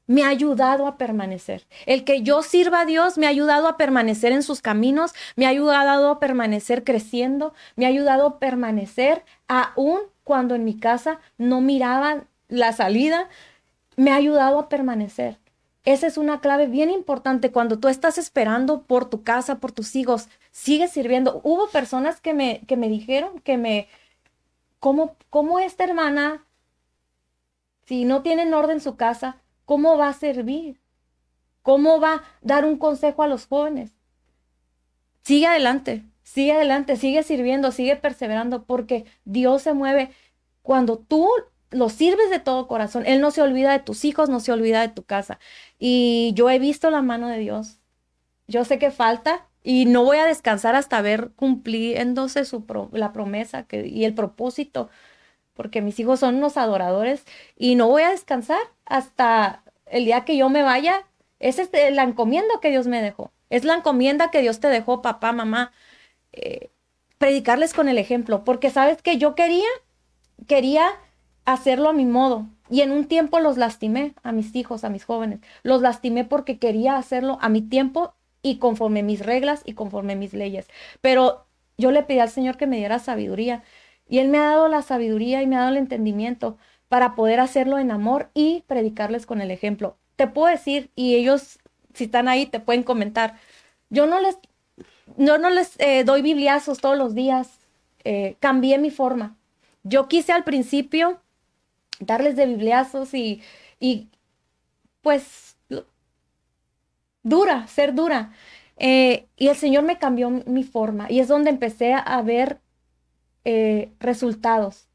me 0.08 0.24
ha 0.24 0.30
ayudado 0.30 0.88
a 0.88 0.98
permanecer. 0.98 1.66
El 1.86 2.04
que 2.04 2.22
yo 2.22 2.42
sirva 2.44 2.82
a 2.82 2.86
Dios 2.86 3.18
me 3.18 3.26
ha 3.26 3.30
ayudado 3.30 3.68
a 3.68 3.78
permanecer 3.78 4.32
en 4.32 4.44
sus 4.44 4.62
caminos, 4.62 5.14
me 5.36 5.46
ha 5.46 5.50
ayudado 5.50 6.10
a 6.10 6.20
permanecer 6.20 6.84
creciendo, 6.84 7.54
me 7.76 7.86
ha 7.86 7.90
ayudado 7.90 8.28
a 8.28 8.40
permanecer 8.40 9.24
aún 9.48 10.00
cuando 10.24 10.56
en 10.56 10.64
mi 10.64 10.78
casa 10.78 11.20
no 11.38 11.62
miraban 11.62 12.28
la 12.48 12.74
salida, 12.74 13.30
me 13.96 14.12
ha 14.12 14.16
ayudado 14.16 14.60
a 14.60 14.70
permanecer. 14.70 15.38
Esa 15.84 16.08
es 16.08 16.18
una 16.18 16.42
clave 16.42 16.66
bien 16.66 16.90
importante 16.90 17.52
cuando 17.52 17.78
tú 17.78 17.88
estás 17.88 18.18
esperando 18.18 18.82
por 18.82 19.08
tu 19.08 19.24
casa, 19.24 19.60
por 19.60 19.72
tus 19.72 19.96
hijos, 19.96 20.30
sigue 20.52 20.88
sirviendo. 20.88 21.42
Hubo 21.44 21.70
personas 21.70 22.20
que 22.20 22.34
me, 22.34 22.62
que 22.68 22.76
me 22.76 22.90
dijeron 22.90 23.40
que 23.42 23.58
me, 23.58 23.88
¿cómo, 24.80 25.16
¿cómo 25.30 25.60
esta 25.60 25.84
hermana, 25.84 26.44
si 27.86 28.04
no 28.04 28.24
tiene 28.24 28.44
en 28.44 28.54
orden 28.56 28.82
su 28.82 28.96
casa, 28.96 29.38
cómo 29.66 29.98
va 29.98 30.10
a 30.10 30.14
servir? 30.14 30.80
¿Cómo 31.62 32.00
va 32.00 32.14
a 32.14 32.24
dar 32.42 32.66
un 32.66 32.78
consejo 32.78 33.24
a 33.24 33.28
los 33.28 33.48
jóvenes? 33.48 33.92
Sigue 35.24 35.48
adelante, 35.48 36.04
sigue 36.24 36.54
adelante, 36.54 36.96
sigue 36.96 37.24
sirviendo, 37.24 37.72
sigue 37.72 37.96
perseverando, 37.96 38.66
porque 38.66 39.06
Dios 39.26 39.64
se 39.64 39.74
mueve 39.74 40.12
cuando 40.62 40.98
tú 41.00 41.28
lo 41.72 41.90
sirves 41.90 42.30
de 42.30 42.40
todo 42.40 42.68
corazón. 42.68 43.04
Él 43.06 43.22
no 43.22 43.32
se 43.32 43.42
olvida 43.42 43.72
de 43.72 43.80
tus 43.80 44.06
hijos, 44.06 44.30
no 44.30 44.40
se 44.40 44.52
olvida 44.52 44.82
de 44.82 44.90
tu 44.90 45.04
casa. 45.04 45.40
Y 45.80 46.32
yo 46.36 46.50
he 46.50 46.60
visto 46.60 46.90
la 46.92 47.02
mano 47.02 47.28
de 47.28 47.40
Dios. 47.40 47.80
Yo 48.48 48.64
sé 48.66 48.80
que 48.80 48.92
falta 48.92 49.48
y 49.64 49.86
no 49.86 50.04
voy 50.04 50.18
a 50.18 50.26
descansar 50.26 50.76
hasta 50.76 51.02
ver 51.02 51.32
cumpliéndose 51.36 52.46
su 52.46 52.64
la 52.92 53.12
promesa 53.12 53.66
y 53.72 54.06
el 54.06 54.14
propósito, 54.14 54.90
porque 55.56 55.82
mis 55.82 56.00
hijos 56.00 56.20
son 56.20 56.36
unos 56.36 56.58
adoradores 56.58 57.26
y 57.58 57.76
no 57.76 57.88
voy 57.88 58.04
a 58.04 58.12
descansar 58.12 58.60
hasta 58.86 59.64
el 59.88 60.06
día 60.06 60.26
que 60.26 60.38
yo 60.38 60.50
me 60.50 60.62
vaya. 60.62 61.06
Esa 61.40 61.64
es 61.64 61.94
la 61.94 62.04
encomienda 62.04 62.54
que 62.62 62.70
Dios 62.70 62.88
me 62.88 63.02
dejó. 63.02 63.32
Es 63.50 63.64
la 63.64 63.76
encomienda 63.76 64.32
que 64.32 64.42
Dios 64.42 64.60
te 64.60 64.68
dejó, 64.68 65.02
papá, 65.02 65.32
mamá. 65.32 65.72
Eh, 66.34 66.70
predicarles 67.18 67.74
con 67.74 67.90
el 67.90 67.98
ejemplo, 67.98 68.44
porque 68.44 68.70
sabes 68.70 69.02
que 69.02 69.18
yo 69.18 69.36
quería, 69.36 69.68
quería 70.48 70.88
hacerlo 71.46 71.90
a 71.90 71.94
mi 71.94 72.06
modo. 72.06 72.48
Y 72.70 72.82
en 72.82 72.92
un 72.92 73.06
tiempo 73.06 73.40
los 73.40 73.58
lastimé 73.58 74.14
a 74.24 74.32
mis 74.32 74.56
hijos, 74.56 74.84
a 74.84 74.90
mis 74.90 75.06
jóvenes. 75.06 75.40
Los 75.64 75.82
lastimé 75.82 76.26
porque 76.26 76.58
quería 76.58 76.98
hacerlo 76.98 77.38
a 77.42 77.50
mi 77.50 77.62
tiempo 77.62 78.14
y 78.42 78.58
conforme 78.58 79.04
mis 79.04 79.26
reglas 79.26 79.62
y 79.66 79.74
conforme 79.74 80.16
mis 80.16 80.34
leyes. 80.34 80.68
Pero 81.02 81.46
yo 81.78 81.92
le 81.92 82.04
pedí 82.04 82.20
al 82.20 82.30
Señor 82.30 82.58
que 82.58 82.68
me 82.68 82.78
diera 82.78 83.00
sabiduría. 83.00 83.64
Y 84.08 84.20
Él 84.20 84.30
me 84.30 84.38
ha 84.38 84.46
dado 84.46 84.68
la 84.68 84.82
sabiduría 84.82 85.42
y 85.42 85.48
me 85.48 85.56
ha 85.56 85.60
dado 85.60 85.72
el 85.72 85.78
entendimiento 85.78 86.58
para 86.90 87.16
poder 87.16 87.40
hacerlo 87.40 87.80
en 87.80 87.92
amor 87.92 88.30
y 88.34 88.64
predicarles 88.68 89.26
con 89.26 89.42
el 89.42 89.52
ejemplo. 89.52 89.98
Te 90.16 90.28
puedo 90.28 90.48
decir, 90.48 90.92
y 90.96 91.16
ellos, 91.16 91.60
si 91.94 92.06
están 92.06 92.28
ahí, 92.28 92.46
te 92.46 92.60
pueden 92.60 92.84
comentar. 92.84 93.36
Yo 93.90 94.06
no 94.06 94.20
les, 94.20 94.38
no 95.18 95.50
les 95.50 95.80
eh, 95.80 96.04
doy 96.04 96.22
bibliazos 96.22 96.80
todos 96.80 96.98
los 96.98 97.16
días. 97.16 97.60
Eh, 98.04 98.38
cambié 98.40 98.78
mi 98.78 98.92
forma. 98.92 99.36
Yo 99.84 100.08
quise 100.08 100.32
al 100.32 100.44
principio 100.44 101.20
darles 102.00 102.36
de 102.36 102.46
bibliazos 102.46 103.14
y, 103.14 103.42
y 103.80 104.10
pues 105.02 105.58
dura, 107.24 107.68
ser 107.68 107.94
dura. 107.94 108.32
Eh, 108.78 109.28
y 109.38 109.48
el 109.48 109.56
Señor 109.56 109.84
me 109.84 109.98
cambió 109.98 110.30
mi 110.30 110.64
forma 110.64 111.08
y 111.10 111.20
es 111.20 111.28
donde 111.30 111.50
empecé 111.50 111.94
a 111.94 112.22
ver 112.22 112.60
eh, 113.46 113.94
resultados. 114.00 114.88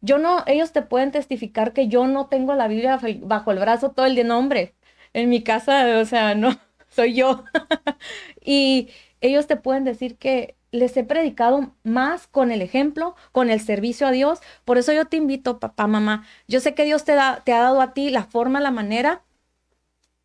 Yo 0.00 0.18
no, 0.18 0.44
ellos 0.46 0.72
te 0.72 0.82
pueden 0.82 1.12
testificar 1.12 1.72
que 1.72 1.88
yo 1.88 2.06
no 2.08 2.26
tengo 2.28 2.54
la 2.54 2.68
Biblia 2.68 2.98
bajo 3.22 3.52
el 3.52 3.58
brazo 3.58 3.92
todo 3.92 4.06
el 4.06 4.14
día, 4.16 4.24
nombre. 4.24 4.74
En 5.12 5.28
mi 5.28 5.42
casa, 5.44 5.98
o 6.00 6.04
sea, 6.04 6.34
no, 6.34 6.58
soy 6.88 7.14
yo. 7.14 7.44
y 8.44 8.90
ellos 9.20 9.46
te 9.46 9.56
pueden 9.56 9.84
decir 9.84 10.16
que 10.18 10.56
les 10.72 10.96
he 10.96 11.04
predicado 11.04 11.74
más 11.84 12.26
con 12.26 12.50
el 12.50 12.62
ejemplo, 12.62 13.14
con 13.32 13.50
el 13.50 13.60
servicio 13.60 14.06
a 14.06 14.10
Dios. 14.12 14.40
Por 14.64 14.78
eso 14.78 14.92
yo 14.92 15.06
te 15.06 15.16
invito, 15.18 15.60
papá, 15.60 15.86
mamá. 15.86 16.26
Yo 16.48 16.60
sé 16.60 16.74
que 16.74 16.84
Dios 16.84 17.04
te, 17.04 17.14
da, 17.14 17.42
te 17.44 17.52
ha 17.52 17.60
dado 17.60 17.80
a 17.80 17.92
ti 17.94 18.10
la 18.10 18.24
forma, 18.24 18.60
la 18.60 18.70
manera 18.70 19.22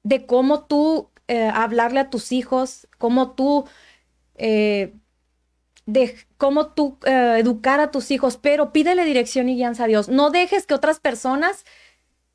de 0.04 0.26
cómo 0.26 0.65
tú 0.65 1.12
eh, 1.28 1.48
hablarle 1.54 2.00
a 2.00 2.10
tus 2.10 2.32
hijos, 2.32 2.88
cómo 2.98 3.32
tú, 3.36 3.65
eh, 4.36 4.96
de 5.88 6.15
cómo 6.38 6.67
tú 6.67 6.97
eh, 7.06 7.38
educar 7.39 7.80
a 7.80 7.89
tus 7.89 8.12
hijos, 8.12 8.38
pero 8.38 8.71
pídele 8.71 9.06
dirección 9.06 9.50
y 9.50 9.56
guianza 9.56 9.86
a 9.86 9.88
Dios. 9.88 10.10
No 10.10 10.30
dejes 10.30 10.67
que 10.67 10.76
otras 10.76 11.00
personas 11.00 11.65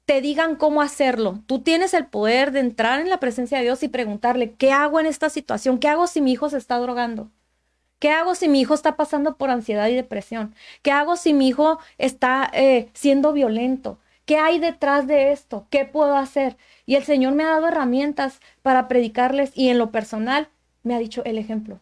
te 0.06 0.20
digan 0.20 0.56
cómo 0.56 0.82
hacerlo. 0.82 1.40
Tú 1.46 1.60
tienes 1.60 1.94
el 1.94 2.06
poder 2.06 2.50
de 2.50 2.60
entrar 2.60 3.00
en 3.00 3.10
la 3.10 3.20
presencia 3.20 3.58
de 3.58 3.64
Dios 3.64 3.82
y 3.82 3.88
preguntarle, 3.88 4.54
¿qué 4.54 4.72
hago 4.72 4.98
en 4.98 5.06
esta 5.06 5.30
situación? 5.30 5.78
¿Qué 5.78 5.88
hago 5.88 6.06
si 6.08 6.20
mi 6.20 6.32
hijo 6.32 6.48
se 6.48 6.58
está 6.58 6.78
drogando? 6.78 7.30
¿Qué 8.00 8.10
hago 8.10 8.34
si 8.34 8.48
mi 8.48 8.60
hijo 8.60 8.74
está 8.74 8.96
pasando 8.96 9.36
por 9.36 9.50
ansiedad 9.50 9.86
y 9.88 9.94
depresión? 9.94 10.54
¿Qué 10.82 10.90
hago 10.90 11.16
si 11.16 11.34
mi 11.34 11.46
hijo 11.46 11.78
está 11.98 12.50
eh, 12.52 12.88
siendo 12.94 13.32
violento? 13.32 13.98
¿Qué 14.24 14.38
hay 14.38 14.58
detrás 14.58 15.06
de 15.06 15.30
esto? 15.30 15.66
¿Qué 15.70 15.84
puedo 15.84 16.16
hacer? 16.16 16.56
Y 16.86 16.96
el 16.96 17.04
Señor 17.04 17.34
me 17.34 17.44
ha 17.44 17.50
dado 17.50 17.68
herramientas 17.68 18.40
para 18.62 18.88
predicarles 18.88 19.52
y 19.54 19.68
en 19.68 19.78
lo 19.78 19.90
personal 19.92 20.48
me 20.82 20.94
ha 20.94 20.98
dicho 20.98 21.22
el 21.24 21.38
ejemplo. 21.38 21.80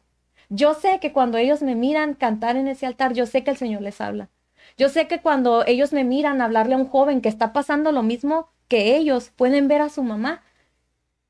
Yo 0.50 0.74
sé 0.74 0.98
que 1.00 1.12
cuando 1.12 1.38
ellos 1.38 1.62
me 1.62 1.76
miran 1.76 2.14
cantar 2.14 2.56
en 2.56 2.66
ese 2.68 2.84
altar, 2.84 3.14
yo 3.14 3.24
sé 3.24 3.44
que 3.44 3.52
el 3.52 3.56
Señor 3.56 3.82
les 3.82 4.00
habla. 4.00 4.28
Yo 4.76 4.88
sé 4.88 5.06
que 5.08 5.20
cuando 5.20 5.64
ellos 5.64 5.92
me 5.92 6.04
miran 6.04 6.42
hablarle 6.42 6.74
a 6.74 6.78
un 6.78 6.88
joven 6.88 7.20
que 7.20 7.28
está 7.28 7.52
pasando 7.52 7.92
lo 7.92 8.02
mismo 8.02 8.50
que 8.68 8.96
ellos, 8.96 9.30
pueden 9.36 9.68
ver 9.68 9.80
a 9.80 9.88
su 9.88 10.02
mamá, 10.02 10.42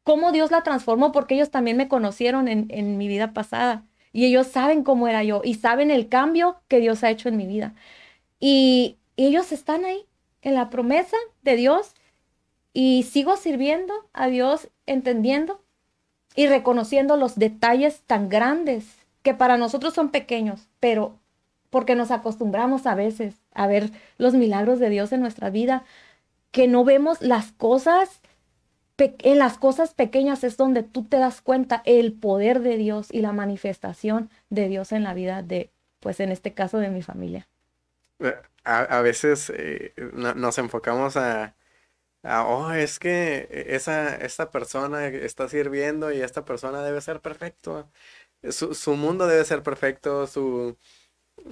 cómo 0.05 0.33
Dios 0.33 0.51
la 0.51 0.63
transformó 0.63 1.13
porque 1.13 1.35
ellos 1.35 1.51
también 1.51 1.77
me 1.77 1.89
conocieron 1.89 2.49
en, 2.49 2.99
mi 2.99 3.09
vida 3.09 3.33
pasada 3.33 3.85
y 4.13 4.25
ellos 4.27 4.47
saben 4.47 4.83
cómo 4.85 5.07
era 5.07 5.23
yo 5.23 5.43
y 5.45 5.55
saben 5.55 5.91
el 5.91 6.09
cambio 6.09 6.61
que 6.69 6.81
Dios 6.81 7.05
ha 7.05 7.11
hecho 7.11 7.29
en 7.29 7.37
mi 7.37 7.47
vida. 7.47 7.75
Y, 8.41 8.97
ellos 9.17 9.53
están 9.53 9.85
ahí 9.85 10.07
en 10.41 10.55
la 10.55 10.71
promesa 10.71 11.17
de 11.43 11.57
Dios 11.57 11.95
y 12.73 13.03
sigo 13.03 13.37
sirviendo 13.37 13.93
a 14.15 14.29
Dios 14.29 14.71
entendiendo 14.87 15.63
y 16.35 16.47
reconociendo 16.47 17.19
los 17.19 17.39
detalles 17.39 18.01
tan 18.07 18.31
grandes 18.31 19.00
que 19.23 19.35
para 19.35 19.57
nosotros 19.57 19.95
son 19.95 20.11
pequeños, 20.11 20.69
pero 20.81 21.19
porque 21.71 21.95
nos 21.95 22.11
acostumbramos 22.11 22.87
a 22.87 22.95
veces 22.95 23.35
a 23.53 23.67
ver 23.67 23.91
los 24.19 24.35
milagros 24.35 24.79
de 24.81 24.91
Dios 24.91 25.13
en 25.13 25.21
nuestra 25.21 25.51
vida, 25.51 25.85
que 26.51 26.67
no 26.67 26.85
vemos 26.85 27.21
las 27.21 27.53
cosas 27.53 28.21
en 29.01 29.39
las 29.39 29.59
cosas 29.59 29.95
pequeñas 29.95 30.45
es 30.45 30.57
donde 30.57 30.83
tú 30.83 31.05
te 31.05 31.19
das 31.19 31.41
cuenta 31.41 31.83
el 31.85 32.13
poder 32.13 32.61
de 32.61 32.77
Dios 32.77 33.09
y 33.11 33.21
la 33.21 33.33
manifestación 33.33 34.31
de 34.51 34.69
Dios 34.69 34.93
en 34.93 35.05
la 35.05 35.15
vida 35.15 35.43
de, 35.43 35.71
pues 36.01 36.21
en 36.21 36.31
este 36.31 36.53
caso, 36.53 36.79
de 36.79 36.91
mi 36.91 37.03
familia. 37.03 37.49
Eh, 38.19 38.37
a, 38.65 39.01
veces 39.01 39.51
eh, 39.57 39.95
nos 40.13 40.59
enfocamos 40.59 41.17
a, 41.17 41.55
oh, 42.23 42.73
es 42.73 42.99
que 42.99 43.49
esa, 43.69 44.17
esta 44.17 44.51
persona 44.51 45.07
está 45.07 45.49
sirviendo 45.49 46.13
y 46.13 46.21
esta 46.21 46.45
persona 46.45 46.83
debe 46.83 47.01
ser 47.01 47.21
perfecto. 47.21 47.89
Su, 48.49 48.97
mundo 48.97 49.27
debe 49.27 49.45
ser 49.45 49.63
perfecto, 49.63 50.27
su... 50.27 50.77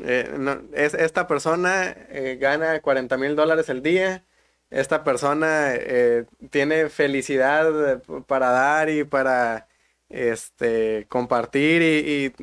Eh, 0.05 0.29
es, 0.75 0.95
esta 0.95 1.27
persona 1.27 1.97
gana 2.39 2.81
40 2.81 3.17
mil 3.17 3.37
dólares 3.37 3.69
el 3.69 3.83
día, 3.83 4.25
esta 4.71 5.03
persona 5.05 5.75
eh, 5.75 6.27
tiene 6.51 6.89
felicidad 6.91 7.95
eh, 7.95 8.01
para 8.27 8.51
dar 8.51 8.91
y 8.91 9.05
para 9.05 9.69
este 10.11 11.07
compartir 11.09 11.83
y, 11.83 12.35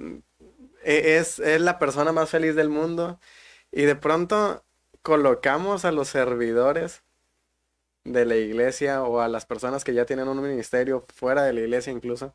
e, 0.83 1.17
es, 1.17 1.39
es, 1.39 1.61
la 1.61 1.79
persona 1.79 2.11
más 2.11 2.29
feliz 2.29 2.55
del 2.55 2.69
mundo. 2.69 3.19
Y 3.71 3.83
de 3.83 3.95
pronto 3.95 4.65
colocamos 5.03 5.85
a 5.85 5.91
los 5.91 6.09
servidores 6.09 7.03
de 8.03 8.25
la 8.25 8.35
iglesia 8.37 9.03
o 9.03 9.19
a 9.21 9.27
las 9.27 9.45
personas 9.45 9.83
que 9.83 9.93
ya 9.93 10.05
tienen 10.05 10.27
un 10.27 10.41
ministerio 10.41 11.05
fuera 11.15 11.43
de 11.43 11.53
la 11.53 11.61
iglesia 11.61 11.91
incluso 11.93 12.33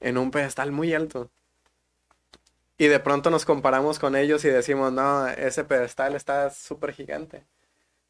en 0.00 0.18
un 0.18 0.30
pedestal 0.30 0.72
muy 0.72 0.94
alto. 0.94 1.30
Y 2.78 2.88
de 2.88 3.00
pronto 3.00 3.30
nos 3.30 3.44
comparamos 3.44 3.98
con 3.98 4.16
ellos 4.16 4.44
y 4.44 4.48
decimos, 4.48 4.92
no, 4.92 5.28
ese 5.28 5.64
pedestal 5.64 6.14
está 6.14 6.50
súper 6.50 6.92
gigante 6.92 7.44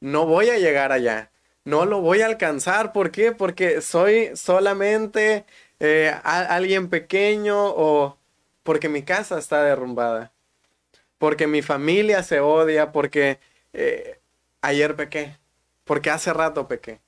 no 0.04 0.26
voy 0.26 0.50
a 0.50 0.58
llegar 0.58 0.92
allá, 0.92 1.30
no 1.64 1.86
lo 1.86 2.02
voy 2.02 2.20
a 2.20 2.26
alcanzar. 2.26 2.92
¿Por 2.92 3.10
qué? 3.10 3.32
Porque 3.32 3.80
soy 3.80 4.36
solamente 4.36 5.46
eh, 5.80 6.14
alguien 6.24 6.90
pequeño 6.90 7.56
o 7.68 8.18
porque 8.62 8.90
mi 8.90 9.02
casa 9.02 9.38
está 9.38 9.64
derrumbada, 9.64 10.32
porque 11.18 11.46
mi 11.46 11.62
familia 11.62 12.22
se 12.22 12.40
odia, 12.40 12.92
porque 12.92 13.38
eh, 13.72 14.20
ayer 14.60 14.94
pequé, 14.94 15.38
porque 15.84 16.10
hace 16.10 16.34
rato 16.34 16.68
pequé, 16.68 17.00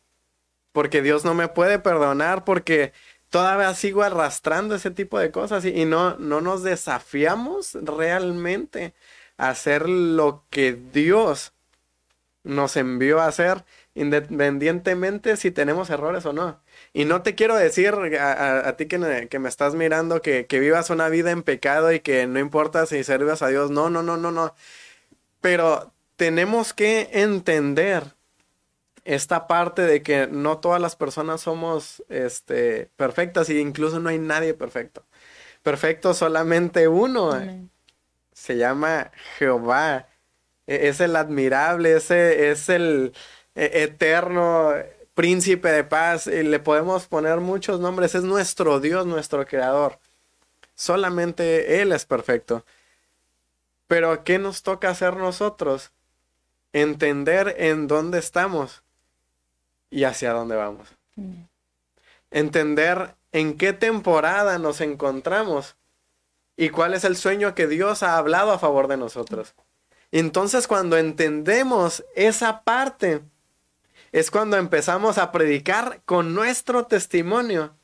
porque 0.72 1.02
Dios 1.02 1.22
no 1.24 1.34
me 1.34 1.48
puede 1.48 1.78
perdonar, 1.78 2.44
porque 2.44 2.94
todavía 3.36 3.74
sigo 3.74 4.02
arrastrando 4.02 4.74
ese 4.74 4.90
tipo 4.90 5.18
de 5.18 5.30
cosas 5.30 5.62
y, 5.66 5.84
no, 5.84 6.16
no 6.16 6.40
nos 6.40 6.62
desafiamos 6.62 7.74
realmente 7.74 8.94
a 9.36 9.50
hacer 9.50 9.90
lo 9.90 10.46
que 10.48 10.72
Dios 10.72 11.52
nos 12.44 12.78
envió 12.78 13.20
a 13.20 13.26
hacer, 13.26 13.66
independientemente 13.94 15.36
si 15.36 15.50
tenemos 15.50 15.90
errores 15.90 16.24
o 16.24 16.32
no. 16.32 16.62
Y 16.94 17.04
no 17.04 17.20
te 17.20 17.34
quiero 17.34 17.56
decir 17.56 17.94
a, 18.18 18.74
ti 18.78 18.86
que 18.86 18.96
me, 18.96 19.28
que 19.28 19.38
me, 19.38 19.50
estás 19.50 19.74
mirando 19.74 20.22
que, 20.22 20.46
que, 20.46 20.58
vivas 20.58 20.88
una 20.88 21.10
vida 21.10 21.30
en 21.30 21.42
pecado 21.42 21.92
y 21.92 22.00
que 22.00 22.26
no 22.26 22.38
importa 22.38 22.86
si 22.86 23.04
sirves 23.04 23.42
a 23.42 23.48
Dios. 23.48 23.70
No, 23.70 23.90
no, 23.90 24.02
no, 24.02 24.16
no, 24.16 24.32
no. 24.32 24.54
Pero 25.42 25.92
tenemos 26.16 26.72
que 26.72 27.10
entender 27.12 28.15
esta 29.06 29.46
parte 29.46 29.82
de 29.82 30.02
que 30.02 30.26
no 30.26 30.58
todas 30.58 30.80
las 30.80 30.96
personas 30.96 31.40
somos 31.40 32.02
este, 32.08 32.90
perfectas 32.96 33.48
y 33.48 33.60
incluso 33.60 34.00
no 34.00 34.08
hay 34.08 34.18
nadie 34.18 34.52
perfecto. 34.52 35.04
Perfecto 35.62 36.12
solamente 36.12 36.88
uno. 36.88 37.32
Se 38.32 38.56
llama 38.56 39.12
Jehová. 39.38 40.08
E, 40.66 40.88
es 40.88 41.00
el 41.00 41.14
admirable, 41.14 41.96
ese 41.96 42.50
es 42.50 42.68
el 42.68 43.12
e, 43.54 43.82
eterno 43.84 44.74
príncipe 45.14 45.70
de 45.70 45.84
paz. 45.84 46.26
Y 46.26 46.42
le 46.42 46.58
podemos 46.58 47.06
poner 47.06 47.38
muchos 47.38 47.78
nombres. 47.78 48.14
Es 48.16 48.24
nuestro 48.24 48.80
Dios, 48.80 49.06
nuestro 49.06 49.46
creador. 49.46 50.00
Solamente 50.74 51.80
Él 51.80 51.92
es 51.92 52.06
perfecto. 52.06 52.64
Pero 53.86 54.24
¿qué 54.24 54.38
nos 54.40 54.64
toca 54.64 54.90
hacer 54.90 55.16
nosotros? 55.16 55.92
Entender 56.72 57.54
en 57.58 57.86
dónde 57.86 58.18
estamos 58.18 58.82
y 59.90 60.04
hacia 60.04 60.32
dónde 60.32 60.56
vamos. 60.56 60.88
Mm. 61.16 61.42
Entender 62.30 63.14
en 63.32 63.56
qué 63.56 63.72
temporada 63.72 64.58
nos 64.58 64.80
encontramos 64.80 65.76
y 66.56 66.70
cuál 66.70 66.94
es 66.94 67.04
el 67.04 67.16
sueño 67.16 67.54
que 67.54 67.66
Dios 67.66 68.02
ha 68.02 68.16
hablado 68.16 68.52
a 68.52 68.58
favor 68.58 68.88
de 68.88 68.96
nosotros. 68.96 69.54
Entonces 70.10 70.66
cuando 70.66 70.96
entendemos 70.96 72.04
esa 72.14 72.62
parte, 72.62 73.22
es 74.12 74.30
cuando 74.30 74.56
empezamos 74.56 75.18
a 75.18 75.30
predicar 75.30 76.00
con 76.06 76.34
nuestro 76.34 76.86
testimonio. 76.86 77.76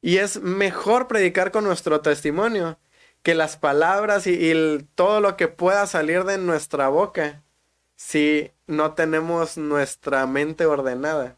Y 0.00 0.16
es 0.16 0.40
mejor 0.40 1.08
predicar 1.08 1.50
con 1.50 1.64
nuestro 1.64 2.00
testimonio 2.00 2.78
que 3.22 3.34
las 3.34 3.58
palabras 3.58 4.26
y, 4.26 4.52
todo 4.94 5.20
lo 5.20 5.36
que 5.36 5.48
pueda 5.48 5.86
salir 5.86 6.24
de 6.24 6.38
nuestra 6.38 6.88
boca 6.88 7.42
si 7.96 8.50
no 8.66 8.94
tenemos 8.94 9.56
nuestra 9.56 10.26
mente 10.26 10.66
ordenada. 10.66 11.36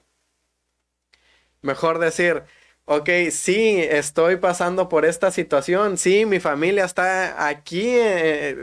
Mejor 1.63 1.99
decir, 1.99 2.45
ok, 2.85 3.09
sí, 3.31 3.81
estoy 3.83 4.37
pasando 4.37 4.89
por 4.89 5.05
esta 5.05 5.31
situación, 5.31 5.99
sí, 5.99 6.27
mi 6.27 6.41
familia 6.41 6.85
está 6.85 7.49
aquí, 7.49 7.89
eh, 7.89 8.57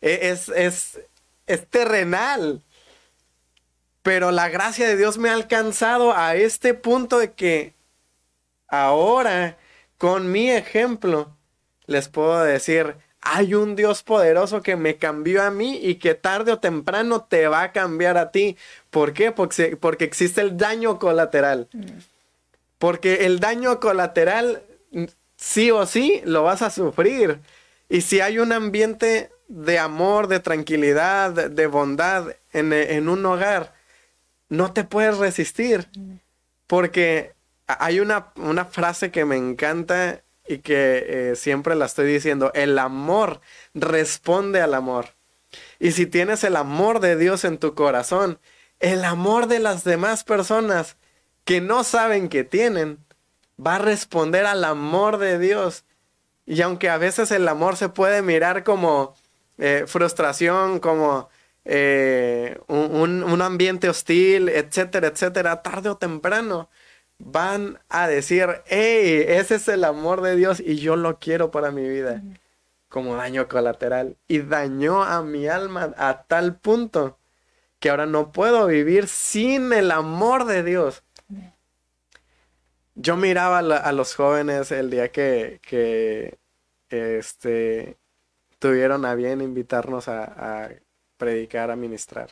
eh, 0.00 0.18
es, 0.22 0.48
es, 0.50 1.00
es 1.46 1.66
terrenal, 1.68 2.62
pero 4.02 4.30
la 4.30 4.48
gracia 4.48 4.86
de 4.86 4.96
Dios 4.96 5.18
me 5.18 5.30
ha 5.30 5.34
alcanzado 5.34 6.14
a 6.16 6.36
este 6.36 6.74
punto 6.74 7.18
de 7.18 7.32
que 7.32 7.74
ahora, 8.68 9.58
con 9.98 10.30
mi 10.30 10.50
ejemplo, 10.50 11.36
les 11.86 12.08
puedo 12.08 12.42
decir, 12.44 12.96
hay 13.28 13.54
un 13.54 13.74
Dios 13.74 14.02
poderoso 14.02 14.62
que 14.62 14.76
me 14.76 14.96
cambió 14.96 15.42
a 15.42 15.50
mí 15.50 15.78
y 15.82 15.96
que 15.96 16.14
tarde 16.14 16.52
o 16.52 16.60
temprano 16.60 17.24
te 17.24 17.48
va 17.48 17.62
a 17.62 17.72
cambiar 17.72 18.16
a 18.18 18.30
ti. 18.30 18.56
¿Por 18.90 19.12
qué? 19.12 19.32
Porque, 19.32 19.76
porque 19.76 20.04
existe 20.04 20.40
el 20.40 20.56
daño 20.56 20.98
colateral. 20.98 21.68
Mm. 21.72 21.84
Porque 22.78 23.26
el 23.26 23.40
daño 23.40 23.80
colateral, 23.80 24.62
sí 25.36 25.70
o 25.70 25.86
sí, 25.86 26.20
lo 26.24 26.44
vas 26.44 26.62
a 26.62 26.70
sufrir. 26.70 27.40
Y 27.88 28.02
si 28.02 28.20
hay 28.20 28.38
un 28.38 28.52
ambiente 28.52 29.30
de 29.48 29.78
amor, 29.78 30.28
de 30.28 30.40
tranquilidad, 30.40 31.30
de, 31.32 31.66
bondad 31.66 32.28
en, 32.52 32.72
en, 32.72 33.08
un 33.08 33.24
hogar, 33.26 33.74
no 34.48 34.72
te 34.72 34.84
puedes 34.84 35.18
resistir. 35.18 35.88
Mm. 35.96 36.14
Porque 36.66 37.32
hay 37.66 37.98
una, 37.98 38.28
una 38.36 38.66
frase 38.66 39.10
que 39.10 39.24
me 39.24 39.36
encanta 39.36 40.22
y 40.48 40.58
que 40.58 41.30
eh, 41.32 41.36
siempre 41.36 41.74
la 41.74 41.86
estoy 41.86 42.12
diciendo, 42.12 42.50
el 42.54 42.78
amor 42.78 43.40
responde 43.74 44.60
al 44.60 44.74
amor. 44.74 45.14
Y 45.78 45.92
si 45.92 46.06
tienes 46.06 46.44
el 46.44 46.56
amor 46.56 47.00
de 47.00 47.16
Dios 47.16 47.44
en 47.44 47.58
tu 47.58 47.74
corazón, 47.74 48.38
el 48.80 49.04
amor 49.04 49.46
de 49.46 49.58
las 49.58 49.84
demás 49.84 50.24
personas 50.24 50.96
que 51.44 51.60
no 51.60 51.84
saben 51.84 52.28
que 52.28 52.44
tienen, 52.44 52.98
va 53.64 53.76
a 53.76 53.78
responder 53.78 54.46
al 54.46 54.64
amor 54.64 55.18
de 55.18 55.38
Dios. 55.38 55.84
Y 56.44 56.62
aunque 56.62 56.90
a 56.90 56.98
veces 56.98 57.30
el 57.30 57.48
amor 57.48 57.76
se 57.76 57.88
puede 57.88 58.22
mirar 58.22 58.64
como 58.64 59.14
eh, 59.58 59.84
frustración, 59.86 60.80
como 60.80 61.28
eh, 61.64 62.60
un, 62.68 63.24
un 63.24 63.42
ambiente 63.42 63.88
hostil, 63.88 64.48
etcétera, 64.48 65.08
etcétera, 65.08 65.62
tarde 65.62 65.88
o 65.88 65.96
temprano, 65.96 66.68
van 67.18 67.78
a 67.88 68.08
decir, 68.08 68.62
hey, 68.66 69.24
ese 69.28 69.56
es 69.56 69.68
el 69.68 69.84
amor 69.84 70.20
de 70.20 70.36
Dios 70.36 70.60
y 70.60 70.76
yo 70.76 70.96
lo 70.96 71.18
quiero 71.18 71.50
para 71.50 71.70
mi 71.70 71.88
vida, 71.88 72.22
como 72.88 73.16
daño 73.16 73.48
colateral. 73.48 74.16
Y 74.28 74.40
dañó 74.40 75.02
a 75.02 75.22
mi 75.22 75.46
alma 75.48 75.94
a 75.96 76.24
tal 76.24 76.56
punto 76.56 77.18
que 77.78 77.90
ahora 77.90 78.06
no 78.06 78.32
puedo 78.32 78.66
vivir 78.66 79.08
sin 79.08 79.72
el 79.72 79.90
amor 79.90 80.46
de 80.46 80.62
Dios. 80.62 81.02
Yo 82.94 83.16
miraba 83.16 83.58
a, 83.58 83.92
los 83.92 84.14
jóvenes 84.14 84.72
el 84.72 84.88
día 84.90 85.12
que, 85.12 85.60
que 85.62 86.38
este, 86.88 87.98
tuvieron 88.58 89.04
a 89.04 89.14
bien 89.14 89.42
invitarnos 89.42 90.08
a, 90.08 90.64
a 90.64 90.70
predicar, 91.18 91.70
a 91.70 91.76
ministrar. 91.76 92.30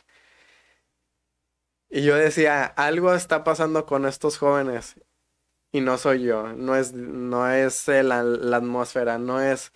Y 1.89 2.03
yo 2.03 2.15
decía, 2.15 2.65
algo 2.65 3.13
está 3.13 3.43
pasando 3.43 3.85
con 3.85 4.05
estos 4.05 4.37
jóvenes 4.37 4.95
y 5.71 5.81
no 5.81 5.97
soy 5.97 6.23
yo, 6.23 6.53
no 6.53 6.75
es, 6.75 6.93
no 6.93 7.49
es 7.51 7.87
la, 7.87 8.19
atmósfera, 8.57 9.17
no 9.19 9.41
es, 9.41 9.73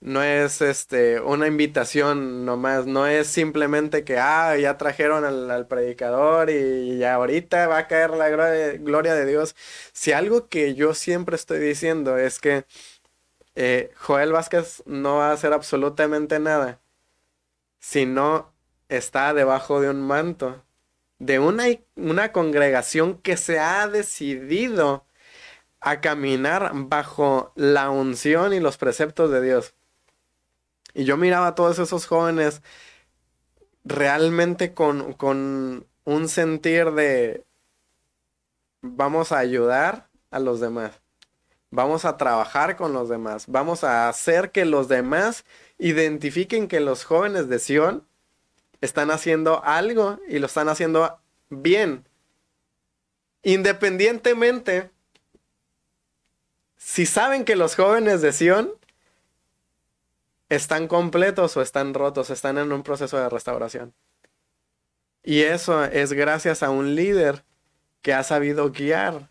no 0.00 0.22
es 0.22 0.62
este, 0.62 1.20
una 1.20 1.46
invitación 1.46 2.44
nomás, 2.44 2.86
no 2.86 3.06
es 3.06 3.28
simplemente 3.28 4.04
que, 4.04 4.18
ah, 4.18 4.56
ya 4.58 4.78
trajeron 4.78 5.24
al, 5.24 5.66
predicador 5.68 6.50
y 6.50 6.98
ya 6.98 7.14
ahorita 7.14 7.68
va 7.68 7.78
a 7.78 7.88
caer 7.88 8.10
la 8.10 8.28
gloria, 8.30 9.14
de 9.14 9.26
Dios. 9.26 9.56
Si 9.92 10.12
algo 10.12 10.48
que 10.48 10.74
yo 10.74 10.94
siempre 10.94 11.36
estoy 11.36 11.60
diciendo 11.60 12.18
es 12.18 12.40
que 12.40 12.64
eh, 13.54 13.92
Joel 13.96 14.32
Vázquez 14.32 14.82
no 14.86 15.16
va 15.18 15.30
a 15.30 15.32
hacer 15.34 15.52
absolutamente 15.52 16.38
nada 16.40 16.80
si 17.80 18.06
no 18.06 18.52
está 18.88 19.34
debajo 19.34 19.80
de 19.80 19.90
un 19.90 20.02
manto 20.02 20.64
de 21.18 21.38
una, 21.38 21.64
una 21.96 22.32
congregación 22.32 23.18
que 23.18 23.36
se 23.36 23.58
ha 23.58 23.88
decidido 23.88 25.04
a 25.80 26.00
caminar 26.00 26.70
bajo 26.74 27.52
la 27.54 27.90
unción 27.90 28.52
y 28.52 28.60
los 28.60 28.76
preceptos 28.76 29.30
de 29.30 29.42
Dios. 29.42 29.74
Y 30.94 31.04
yo 31.04 31.16
miraba 31.16 31.48
a 31.48 31.54
todos 31.54 31.78
esos 31.78 32.06
jóvenes 32.06 32.62
realmente 33.84 34.74
con, 34.74 35.12
con 35.14 35.86
un 36.04 36.28
sentir 36.28 36.92
de 36.92 37.44
vamos 38.82 39.32
a 39.32 39.38
ayudar 39.38 40.08
a 40.30 40.38
los 40.38 40.60
demás. 40.60 41.00
Vamos 41.70 42.04
a 42.04 42.16
trabajar 42.16 42.76
con 42.76 42.92
los 42.94 43.08
demás. 43.08 43.44
Vamos 43.46 43.84
a 43.84 44.08
hacer 44.08 44.50
que 44.52 44.64
los 44.64 44.88
demás 44.88 45.44
identifiquen 45.78 46.66
que 46.66 46.80
los 46.80 47.04
jóvenes 47.04 47.48
de 47.48 47.58
Sion 47.58 48.07
están 48.80 49.10
haciendo 49.10 49.62
algo 49.64 50.18
y 50.28 50.38
lo 50.38 50.46
están 50.46 50.68
haciendo 50.68 51.20
bien. 51.50 52.06
Independientemente, 53.42 54.90
si 56.76 57.06
saben 57.06 57.44
que 57.44 57.56
los 57.56 57.74
jóvenes 57.74 58.20
de 58.22 58.32
Sion 58.32 58.72
están 60.48 60.88
completos 60.88 61.56
o 61.56 61.62
están 61.62 61.94
rotos, 61.94 62.30
están 62.30 62.58
en 62.58 62.72
un 62.72 62.82
proceso 62.82 63.18
de 63.18 63.28
restauración. 63.28 63.94
Y 65.22 65.42
eso 65.42 65.84
es 65.84 66.12
gracias 66.12 66.62
a 66.62 66.70
un 66.70 66.94
líder 66.94 67.44
que 68.02 68.14
ha 68.14 68.22
sabido 68.22 68.70
guiar 68.70 69.28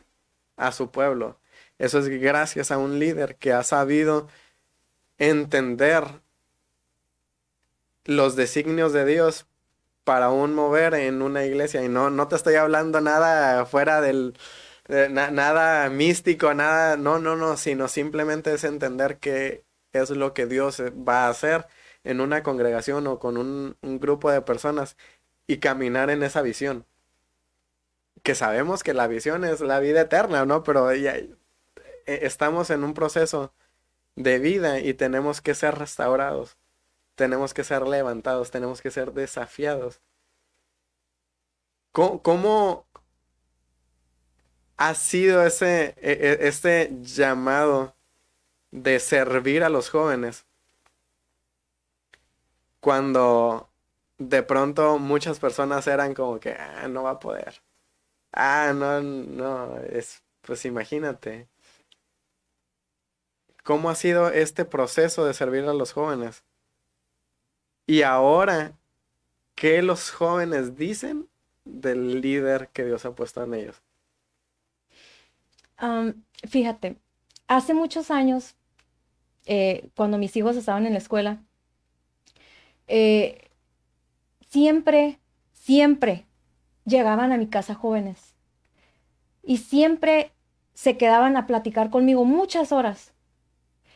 a 0.56 0.72
su 0.72 0.92
pueblo. 0.92 1.40
Eso 1.80 2.00
es 2.00 2.08
gracias 2.08 2.72
a 2.72 2.78
un 2.78 3.00
líder 3.00 3.36
que 3.38 3.54
ha 3.54 3.64
sabido 3.64 4.28
entender 5.18 6.04
los 8.08 8.36
designios 8.36 8.94
de 8.94 9.06
Dios 9.06 9.46
para 10.04 10.30
un 10.32 10.56
mover 10.56 10.96
en 10.96 11.22
una 11.22 11.46
iglesia. 11.46 11.84
Y 11.84 11.90
no, 11.90 12.10
no 12.10 12.28
te 12.28 12.38
estoy 12.38 12.56
hablando 12.56 13.02
nada 13.02 13.66
fuera 13.66 14.02
del... 14.02 14.34
nada 14.88 15.90
místico, 15.90 16.54
nada... 16.54 16.98
No, 16.98 17.20
no, 17.20 17.36
no, 17.36 17.58
sino 17.58 17.88
simplemente 17.88 18.54
es 18.54 18.64
entender 18.64 19.20
qué 19.20 19.66
es 19.94 20.10
lo 20.10 20.34
que 20.34 20.48
Dios 20.48 20.82
va 20.82 21.26
a 21.26 21.30
hacer 21.30 21.68
en 22.04 22.22
una 22.22 22.44
congregación 22.44 23.08
o 23.08 23.20
con 23.20 23.38
un, 23.38 23.78
un 23.82 24.00
grupo 24.00 24.32
de 24.32 24.42
personas 24.42 24.98
y 25.46 25.58
caminar 25.58 26.10
en 26.10 26.24
esa 26.24 26.42
visión. 26.42 26.86
Que 28.24 28.36
sabemos 28.36 28.84
que 28.84 28.94
la 28.94 29.08
visión 29.08 29.44
es 29.46 29.62
la 29.62 29.80
vida 29.80 30.02
eterna, 30.02 30.46
¿no? 30.46 30.64
Pero 30.64 30.94
ya, 30.96 31.16
e, 31.18 31.30
estamos 32.06 32.70
en 32.70 32.84
un 32.84 32.94
proceso 32.94 33.54
de 34.16 34.40
vida 34.40 34.80
y 34.80 34.94
tenemos 34.94 35.42
que 35.42 35.56
ser 35.56 35.76
restaurados 35.78 36.58
tenemos 37.18 37.54
que 37.54 37.64
ser 37.64 37.88
levantados, 37.88 38.52
tenemos 38.52 38.82
que 38.82 38.92
ser 38.92 39.12
desafiados. 39.12 40.00
¿Cómo, 41.92 42.86
ha 44.78 44.94
sido 44.94 45.44
ese, 45.44 45.96
e, 45.98 46.12
e, 46.12 46.48
este 46.48 46.92
llamado 47.02 47.96
de 48.72 49.00
servir 49.00 49.64
a 49.64 49.70
los 49.70 49.90
jóvenes? 49.90 50.46
Cuando 52.80 53.68
de 54.20 54.44
pronto 54.44 55.00
muchas 55.00 55.40
personas 55.40 55.88
eran 55.88 56.14
como 56.14 56.40
que, 56.40 56.54
ah, 56.54 56.88
no 56.88 57.04
va 57.04 57.12
a 57.12 57.20
poder. 57.20 57.62
Ah, 58.32 58.74
no, 58.76 59.02
no, 59.02 59.80
es, 59.80 60.24
pues 60.42 60.66
imagínate. 60.66 61.48
¿Cómo 63.64 63.90
ha 63.90 63.96
sido 63.96 64.30
este 64.30 64.66
proceso 64.66 65.26
de 65.26 65.34
servir 65.34 65.66
a 65.66 65.74
los 65.74 65.94
jóvenes? 65.94 66.44
Y 67.88 68.04
ahora, 68.04 68.78
¿qué 69.56 69.82
los 69.82 70.12
jóvenes 70.12 70.78
dicen 70.78 71.30
del 71.66 72.22
líder 72.22 72.70
que 72.70 72.86
Dios 72.86 73.06
ha 73.06 73.16
puesto 73.16 73.44
en 73.44 73.54
ellos? 73.56 73.82
fíjate, 76.48 76.98
hace 77.48 77.74
muchos 77.74 78.12
años, 78.12 78.56
eh, 79.46 79.90
cuando 79.96 80.18
mis 80.18 80.36
hijos 80.38 80.56
estaban 80.58 80.86
en 80.86 80.94
la 80.94 81.00
escuela, 81.00 81.44
eh, 82.88 83.50
siempre, 84.50 85.20
siempre 85.54 86.26
llegaban 86.86 87.32
a 87.32 87.38
mi 87.38 87.48
casa 87.48 87.76
jóvenes 87.76 88.36
y 89.44 89.58
siempre 89.58 90.32
se 90.74 90.98
quedaban 90.98 91.38
a 91.38 91.48
platicar 91.48 91.90
conmigo 91.90 92.26
muchas 92.26 92.72
horas. 92.72 93.14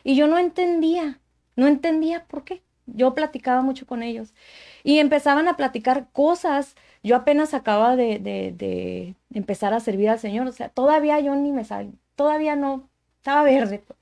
Y 0.04 0.16
yo 0.16 0.26
no 0.26 0.38
entendía, 0.38 1.20
no 1.56 1.68
entendía 1.68 2.26
por 2.26 2.44
qué. 2.44 2.62
Yo 2.86 3.14
platicaba 3.14 3.62
mucho 3.62 3.86
con 3.86 4.02
ellos 4.02 4.34
y 4.84 4.98
empezaban 4.98 5.48
a 5.48 5.56
platicar 5.56 6.08
cosas. 6.12 6.76
Yo 7.02 7.16
apenas 7.16 7.54
acababa 7.54 7.96
de, 7.96 8.18
de, 8.18 9.14
empezar 9.32 9.74
a 9.74 9.80
servir 9.80 10.10
al 10.10 10.18
Señor, 10.18 10.46
o 10.46 10.52
sea, 10.52 10.68
todavía 10.68 11.20
yo 11.20 11.34
ni 11.34 11.52
me 11.52 11.64
salí, 11.64 11.92
todavía 12.16 12.56
no, 12.56 12.88
estaba 13.16 13.42
verde. 13.44 13.80
Pues. 13.86 13.98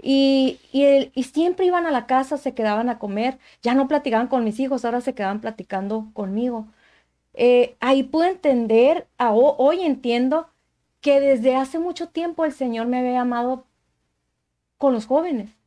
Y, 0.00 0.60
y, 0.72 1.10
y, 1.14 1.22
siempre 1.24 1.66
iban 1.66 1.86
a 1.86 1.90
la 1.90 2.06
casa, 2.06 2.36
se 2.38 2.54
quedaban 2.54 2.88
a 2.88 2.98
comer, 2.98 3.38
ya 3.62 3.74
no 3.74 3.88
platicaban 3.88 4.28
con 4.28 4.44
mis 4.44 4.60
hijos, 4.60 4.84
ahora 4.84 5.00
se 5.00 5.14
quedaban 5.14 5.40
platicando 5.40 6.10
conmigo. 6.14 6.68
Eh, 7.34 7.76
ahí 7.80 8.02
pude 8.02 8.28
entender, 8.28 9.08
hoy 9.18 9.82
entiendo 9.82 10.48
que 11.00 11.20
desde 11.20 11.56
hace 11.56 11.78
mucho 11.78 12.08
tiempo 12.08 12.44
el 12.44 12.52
Señor 12.52 12.86
me 12.86 12.98
había 13.00 13.22
amado 13.22 13.66
con 14.78 14.92
los 14.92 15.06
jóvenes 15.06 15.59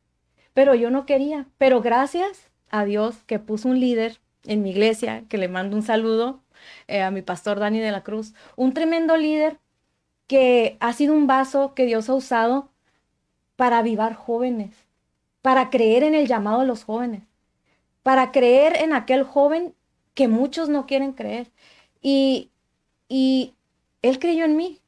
pero 0.54 0.74
yo 0.74 0.90
no 0.90 1.04
quería. 1.04 1.46
Pero 1.58 1.82
gracias 1.82 2.50
a 2.70 2.84
Dios 2.84 3.16
que 3.26 3.38
puso 3.38 3.68
un 3.68 3.80
líder 3.80 4.20
en 4.44 4.62
mi 4.62 4.70
iglesia, 4.70 5.24
que 5.28 5.38
le 5.38 5.48
mando 5.48 5.76
un 5.76 5.82
saludo 5.82 6.40
eh, 6.88 7.02
a 7.02 7.10
mi 7.10 7.22
pastor 7.22 7.58
Dani 7.58 7.80
de 7.80 7.92
la 7.92 8.02
Cruz, 8.02 8.34
un 8.56 8.72
tremendo 8.72 9.16
líder 9.16 9.58
que 10.26 10.76
ha 10.80 10.92
sido 10.92 11.14
un 11.14 11.26
vaso 11.26 11.74
que 11.74 11.84
Dios 11.86 12.08
ha 12.08 12.14
usado 12.14 12.70
para 13.56 13.78
avivar 13.78 14.14
jóvenes, 14.14 14.74
para 15.42 15.70
creer 15.70 16.02
en 16.02 16.14
el 16.14 16.26
llamado 16.26 16.60
de 16.60 16.66
los 16.66 16.84
jóvenes, 16.84 17.22
para 18.02 18.32
creer 18.32 18.76
en 18.76 18.92
aquel 18.92 19.24
joven 19.24 19.74
que 20.14 20.28
muchos 20.28 20.68
no 20.68 20.86
quieren 20.86 21.12
creer. 21.12 21.50
Y, 22.00 22.50
y 23.08 23.54
él 24.02 24.18
creyó 24.18 24.44
en 24.44 24.56
mí. 24.56 24.80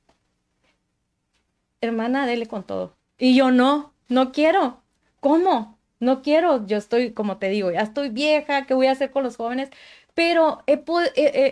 Hermana, 1.80 2.26
dele 2.26 2.46
con 2.46 2.64
todo. 2.64 2.94
Y 3.18 3.34
yo 3.36 3.50
no, 3.50 3.92
no 4.08 4.32
quiero. 4.32 4.82
¿Cómo? 5.26 5.76
No 5.98 6.22
quiero, 6.22 6.64
yo 6.66 6.76
estoy, 6.76 7.12
como 7.12 7.38
te 7.38 7.48
digo, 7.48 7.72
ya 7.72 7.80
estoy 7.80 8.10
vieja, 8.10 8.64
¿qué 8.66 8.74
voy 8.74 8.86
a 8.86 8.92
hacer 8.92 9.10
con 9.10 9.24
los 9.24 9.36
jóvenes? 9.36 9.70
Pero 10.14 10.62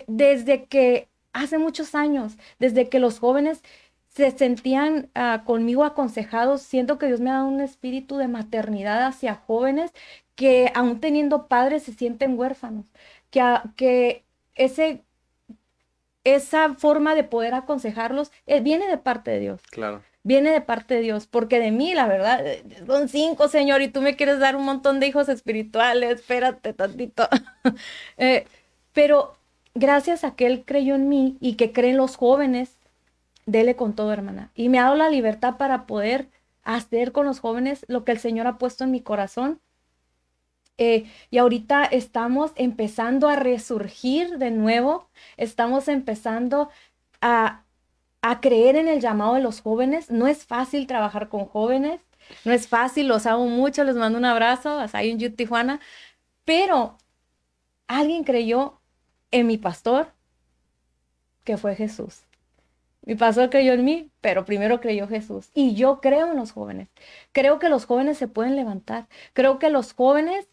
desde 0.07 0.67
que 0.67 1.09
hace 1.33 1.59
muchos 1.59 1.97
años, 1.97 2.37
desde 2.61 2.89
que 2.89 3.01
los 3.01 3.19
jóvenes 3.19 3.63
se 4.09 4.31
sentían 4.31 5.11
ah, 5.17 5.43
conmigo 5.45 5.83
aconsejados, 5.83 6.63
siento 6.63 6.99
que 6.99 7.09
Dios 7.09 7.21
me 7.21 7.31
ha 7.31 7.35
dado 7.35 7.49
un 7.49 7.61
espíritu 7.61 8.17
de 8.17 8.29
maternidad 8.29 9.05
hacia 9.07 9.35
jóvenes 9.35 9.93
que 10.37 10.71
aún 10.77 11.01
teniendo 11.01 11.49
padres 11.49 11.83
se 11.83 11.95
sienten 11.95 12.39
huérfanos, 12.39 12.87
que, 13.31 14.25
ese, 14.55 15.03
esa 16.23 16.75
forma 16.75 17.17
de 17.17 17.25
poder 17.25 17.55
aconsejarlos 17.55 18.31
eh, 18.47 18.61
viene 18.61 18.87
de 18.87 18.99
parte 18.99 19.33
de 19.33 19.41
Dios. 19.41 19.63
Claro 19.71 20.03
viene 20.25 20.51
de 20.51 20.61
parte 20.61 20.95
de 20.95 21.03
Dios, 21.03 21.27
porque 21.29 21.61
de 21.61 21.71
mí, 21.71 21.95
la 21.95 22.09
verdad, 22.09 22.43
son 22.87 23.09
cinco, 23.09 23.49
Señor, 23.49 23.83
y 23.83 23.89
tú 23.89 24.01
me 24.01 24.17
quieres 24.17 24.41
dar 24.41 24.57
un 24.57 24.65
montón 24.65 24.99
de 24.99 25.07
hijos 25.07 25.29
espirituales, 25.29 26.21
espérate 26.21 26.73
tantito. 26.73 27.29
Eh, 28.19 28.47
pero 28.93 29.37
gracias 29.75 30.25
a 30.25 30.37
que 30.37 30.47
Él 30.47 30.65
creyó 30.67 30.95
en 30.95 31.09
mí 31.09 31.37
y 31.41 31.55
que 31.55 31.73
creen 31.73 31.97
los 31.97 32.17
jóvenes, 32.17 32.77
dele 33.47 33.77
con 33.77 33.95
todo, 33.95 34.13
hermana. 34.13 34.51
Y 34.55 34.69
me 34.69 34.79
ha 34.79 34.85
dado 34.85 34.97
la 34.97 35.11
libertad 35.11 35.57
para 35.57 35.87
poder 35.87 36.29
hacer 36.63 37.13
con 37.13 37.27
los 37.27 37.41
jóvenes 37.41 37.85
lo 37.89 38.05
que 38.05 38.13
el 38.13 38.19
Señor 38.19 38.47
ha 38.47 38.59
puesto 38.59 38.85
en 38.85 38.91
mi 38.91 39.01
corazón. 39.01 39.61
Eh, 40.79 41.07
y 41.31 41.39
ahorita 41.39 41.85
estamos 41.85 42.53
empezando 42.57 43.29
a 43.29 43.37
resurgir 43.37 44.39
de 44.39 44.51
nuevo, 44.51 45.09
estamos 45.37 45.89
empezando 45.89 46.69
a, 47.21 47.64
a 48.27 48.41
creer 48.41 48.77
en 48.77 48.89
el 48.89 49.03
llamado 49.03 49.35
de 49.35 49.43
los 49.43 49.61
jóvenes. 49.61 50.11
No 50.11 50.27
es 50.27 50.47
fácil 50.47 50.87
trabajar 50.87 51.29
con 51.29 51.45
jóvenes, 51.45 52.01
no 52.47 52.53
es 52.53 52.67
fácil, 52.69 53.07
los 53.07 53.27
amo 53.27 53.49
mucho, 53.49 53.85
les 53.85 53.97
mando 53.97 54.17
un 54.17 54.25
abrazo, 54.25 54.83
ahí 54.95 55.11
en 55.11 55.19
Youth 55.19 55.37
Tijuana, 55.37 55.79
pero 56.47 56.97
alguien 57.87 58.25
creyó 58.25 58.81
en 59.31 59.47
mi 59.47 59.59
pastor, 59.59 60.15
que 61.45 61.59
fue 61.59 61.77
Jesús. 61.77 62.23
Mi 63.03 63.15
pastor 63.15 63.51
creyó 63.51 63.75
en 63.75 63.85
mí, 63.85 64.11
pero 64.23 64.47
primero 64.47 64.81
creyó 64.81 65.07
Jesús. 65.07 65.51
Y 65.53 65.75
yo 65.75 66.01
creo 66.01 66.31
en 66.31 66.39
los 66.39 66.53
jóvenes. 66.53 66.89
Creo 67.33 67.59
que 67.59 67.69
los 67.69 67.85
jóvenes 67.85 68.17
se 68.17 68.29
pueden 68.29 68.57
levantar. 68.57 69.07
Creo 69.35 69.59
que 69.59 69.69
los 69.69 69.93
jóvenes 69.93 70.49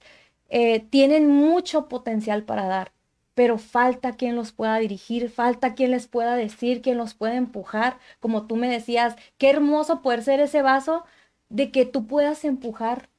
eh, 0.49 0.82
tienen 0.89 1.30
mucho 1.30 1.88
potencial 1.88 2.43
para 2.43 2.65
dar 2.67 2.91
pero 3.34 3.57
falta 3.57 4.13
quien 4.13 4.36
los 4.36 4.51
pueda 4.51 4.77
dirigir, 4.77 5.29
falta 5.29 5.73
quien 5.73 5.91
les 5.91 6.07
pueda 6.07 6.36
decir, 6.36 6.82
quien 6.82 6.97
los 6.97 7.13
pueda 7.13 7.36
empujar. 7.36 7.97
Como 8.19 8.47
tú 8.47 8.55
me 8.55 8.69
decías, 8.69 9.15
qué 9.38 9.49
hermoso 9.49 10.01
poder 10.01 10.23
ser 10.23 10.39
ese 10.39 10.61
vaso 10.61 11.05
de 11.49 11.71
que 11.71 11.86
tú 11.86 12.07
puedas 12.07 12.43
empujar 12.45 13.09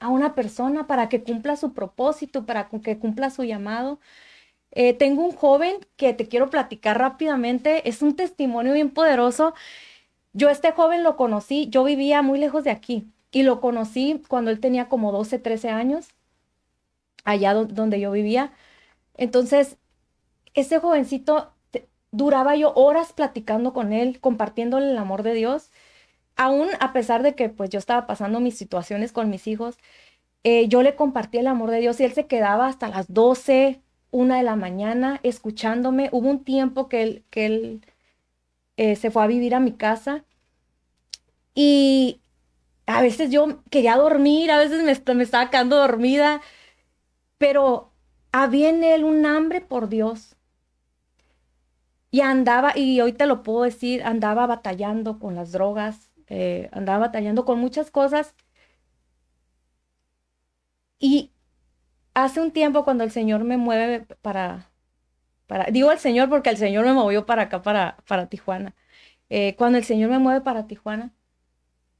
a 0.00 0.08
una 0.08 0.34
persona 0.34 0.86
para 0.86 1.08
que 1.08 1.22
cumpla 1.22 1.56
su 1.56 1.72
propósito, 1.74 2.46
para 2.46 2.68
que 2.68 2.98
cumpla 2.98 3.30
su 3.30 3.44
llamado. 3.44 4.00
Eh, 4.72 4.94
tengo 4.94 5.24
un 5.24 5.32
joven 5.32 5.76
que 5.96 6.12
te 6.12 6.28
quiero 6.28 6.50
platicar 6.50 6.98
rápidamente, 6.98 7.88
es 7.88 8.02
un 8.02 8.16
testimonio 8.16 8.74
bien 8.74 8.90
poderoso. 8.90 9.54
Yo 10.32 10.50
este 10.50 10.72
joven 10.72 11.02
lo 11.02 11.16
conocí, 11.16 11.68
yo 11.70 11.84
vivía 11.84 12.22
muy 12.22 12.38
lejos 12.38 12.64
de 12.64 12.70
aquí 12.70 13.06
y 13.32 13.42
lo 13.42 13.60
conocí 13.60 14.22
cuando 14.28 14.50
él 14.50 14.60
tenía 14.60 14.88
como 14.88 15.12
12, 15.12 15.38
13 15.38 15.70
años, 15.70 16.08
allá 17.24 17.54
donde 17.54 18.00
yo 18.00 18.12
vivía. 18.12 18.52
Entonces, 19.16 19.78
ese 20.54 20.78
jovencito, 20.78 21.52
duraba 22.12 22.56
yo 22.56 22.72
horas 22.74 23.12
platicando 23.12 23.72
con 23.72 23.92
él, 23.92 24.20
compartiéndole 24.20 24.90
el 24.90 24.98
amor 24.98 25.22
de 25.22 25.34
Dios, 25.34 25.70
aún 26.36 26.68
a 26.80 26.92
pesar 26.92 27.22
de 27.22 27.34
que 27.34 27.48
pues 27.50 27.70
yo 27.70 27.78
estaba 27.78 28.06
pasando 28.06 28.40
mis 28.40 28.56
situaciones 28.58 29.12
con 29.12 29.30
mis 29.30 29.46
hijos, 29.46 29.78
eh, 30.44 30.68
yo 30.68 30.82
le 30.82 30.96
compartí 30.96 31.38
el 31.38 31.48
amor 31.48 31.70
de 31.70 31.80
Dios 31.80 32.00
y 32.00 32.04
él 32.04 32.12
se 32.14 32.26
quedaba 32.26 32.68
hasta 32.68 32.88
las 32.88 33.12
12, 33.12 33.82
una 34.12 34.38
de 34.38 34.44
la 34.44 34.56
mañana 34.56 35.20
escuchándome. 35.24 36.08
Hubo 36.12 36.28
un 36.30 36.44
tiempo 36.44 36.88
que 36.88 37.02
él, 37.02 37.24
que 37.30 37.46
él 37.46 37.82
eh, 38.76 38.96
se 38.96 39.10
fue 39.10 39.24
a 39.24 39.26
vivir 39.26 39.54
a 39.54 39.60
mi 39.60 39.72
casa 39.72 40.24
y 41.54 42.20
a 42.86 43.02
veces 43.02 43.30
yo 43.30 43.62
quería 43.70 43.96
dormir, 43.96 44.50
a 44.50 44.58
veces 44.58 44.82
me, 44.84 45.14
me 45.14 45.22
estaba 45.24 45.50
quedando 45.50 45.76
dormida, 45.76 46.40
pero 47.38 47.90
había 48.42 48.68
en 48.70 48.84
él 48.84 49.04
un 49.04 49.24
hambre 49.26 49.60
por 49.60 49.88
Dios. 49.88 50.36
Y 52.10 52.20
andaba, 52.20 52.76
y 52.76 53.00
hoy 53.00 53.12
te 53.12 53.26
lo 53.26 53.42
puedo 53.42 53.62
decir, 53.62 54.02
andaba 54.04 54.46
batallando 54.46 55.18
con 55.18 55.34
las 55.34 55.52
drogas, 55.52 56.10
eh, 56.28 56.68
andaba 56.72 57.06
batallando 57.06 57.44
con 57.44 57.58
muchas 57.58 57.90
cosas. 57.90 58.34
Y 60.98 61.32
hace 62.14 62.40
un 62.40 62.52
tiempo 62.52 62.84
cuando 62.84 63.04
el 63.04 63.10
Señor 63.10 63.44
me 63.44 63.56
mueve 63.56 64.06
para, 64.22 64.70
para 65.46 65.66
digo 65.70 65.92
el 65.92 65.98
Señor 65.98 66.28
porque 66.28 66.50
el 66.50 66.56
Señor 66.58 66.84
me 66.86 66.92
movió 66.94 67.26
para 67.26 67.42
acá, 67.42 67.62
para, 67.62 67.98
para 68.08 68.28
Tijuana. 68.28 68.74
Eh, 69.30 69.56
cuando 69.56 69.78
el 69.78 69.84
Señor 69.84 70.10
me 70.10 70.18
mueve 70.18 70.40
para 70.42 70.66
Tijuana, 70.66 71.12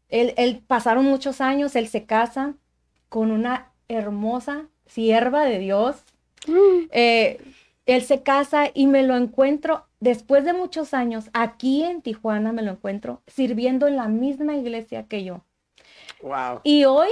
él, 0.09 0.64
pasaron 0.66 1.05
muchos 1.05 1.41
años, 1.41 1.76
él 1.76 1.89
se 1.89 2.07
casa 2.07 2.57
con 3.09 3.30
una 3.30 3.72
hermosa 3.89 4.68
sierva 4.87 5.45
de 5.45 5.59
Dios, 5.59 6.05
eh, 6.91 7.41
él 7.87 8.03
se 8.03 8.23
casa 8.23 8.71
y 8.73 8.87
me 8.87 9.03
lo 9.03 9.17
encuentro 9.17 9.87
después 10.01 10.45
de 10.45 10.53
muchos 10.53 10.95
años, 10.95 11.31
aquí 11.33 11.83
en 11.83 12.03
Tijuana 12.03 12.53
me 12.53 12.63
lo 12.63 12.73
encuentro, 12.73 13.23
sirviendo 13.27 13.87
en 13.87 13.97
la 13.97 14.09
misma 14.09 14.57
iglesia 14.57 15.05
que 15.05 15.25
yo. 15.25 15.43
Wow. 16.23 16.61
Y 16.65 16.85
hoy 16.85 17.09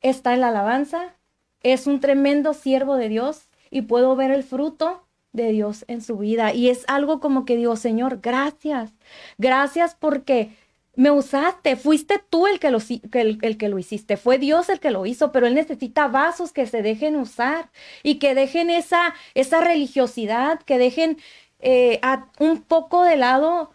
está 0.00 0.34
en 0.34 0.40
la 0.40 0.48
alabanza, 0.48 1.14
es 1.62 1.86
un 1.86 2.00
tremendo 2.00 2.54
siervo 2.54 2.96
de 2.96 3.08
Dios 3.08 3.48
y 3.70 3.82
puedo 3.82 4.14
ver 4.16 4.30
el 4.30 4.44
fruto 4.44 5.02
de 5.32 5.52
Dios 5.52 5.84
en 5.88 6.00
su 6.00 6.16
vida. 6.18 6.52
Y 6.52 6.68
es 6.70 6.84
algo 6.88 7.20
como 7.20 7.44
que 7.44 7.56
digo, 7.56 7.76
Señor, 7.76 8.20
gracias. 8.22 8.92
Gracias 9.38 9.94
porque 9.94 10.56
me 10.96 11.10
usaste, 11.10 11.76
fuiste 11.76 12.20
tú 12.30 12.46
el 12.46 12.58
que, 12.58 12.70
lo, 12.70 12.78
el, 13.12 13.38
el, 13.42 13.58
que 13.58 13.68
lo 13.68 13.78
hiciste, 13.78 14.16
fue 14.16 14.38
Dios 14.38 14.70
el 14.70 14.80
que 14.80 14.90
lo 14.90 15.04
hizo, 15.04 15.30
pero 15.30 15.46
Él 15.46 15.54
necesita 15.54 16.08
vasos 16.08 16.52
que 16.52 16.66
se 16.66 16.82
dejen 16.82 17.16
usar 17.16 17.70
y 18.02 18.18
que 18.18 18.34
dejen 18.34 18.70
esa, 18.70 19.14
esa 19.34 19.60
religiosidad, 19.60 20.60
que 20.60 20.78
dejen 20.78 21.18
eh, 21.60 22.00
a 22.02 22.30
un 22.38 22.62
poco 22.62 23.04
de 23.04 23.16
lado 23.16 23.70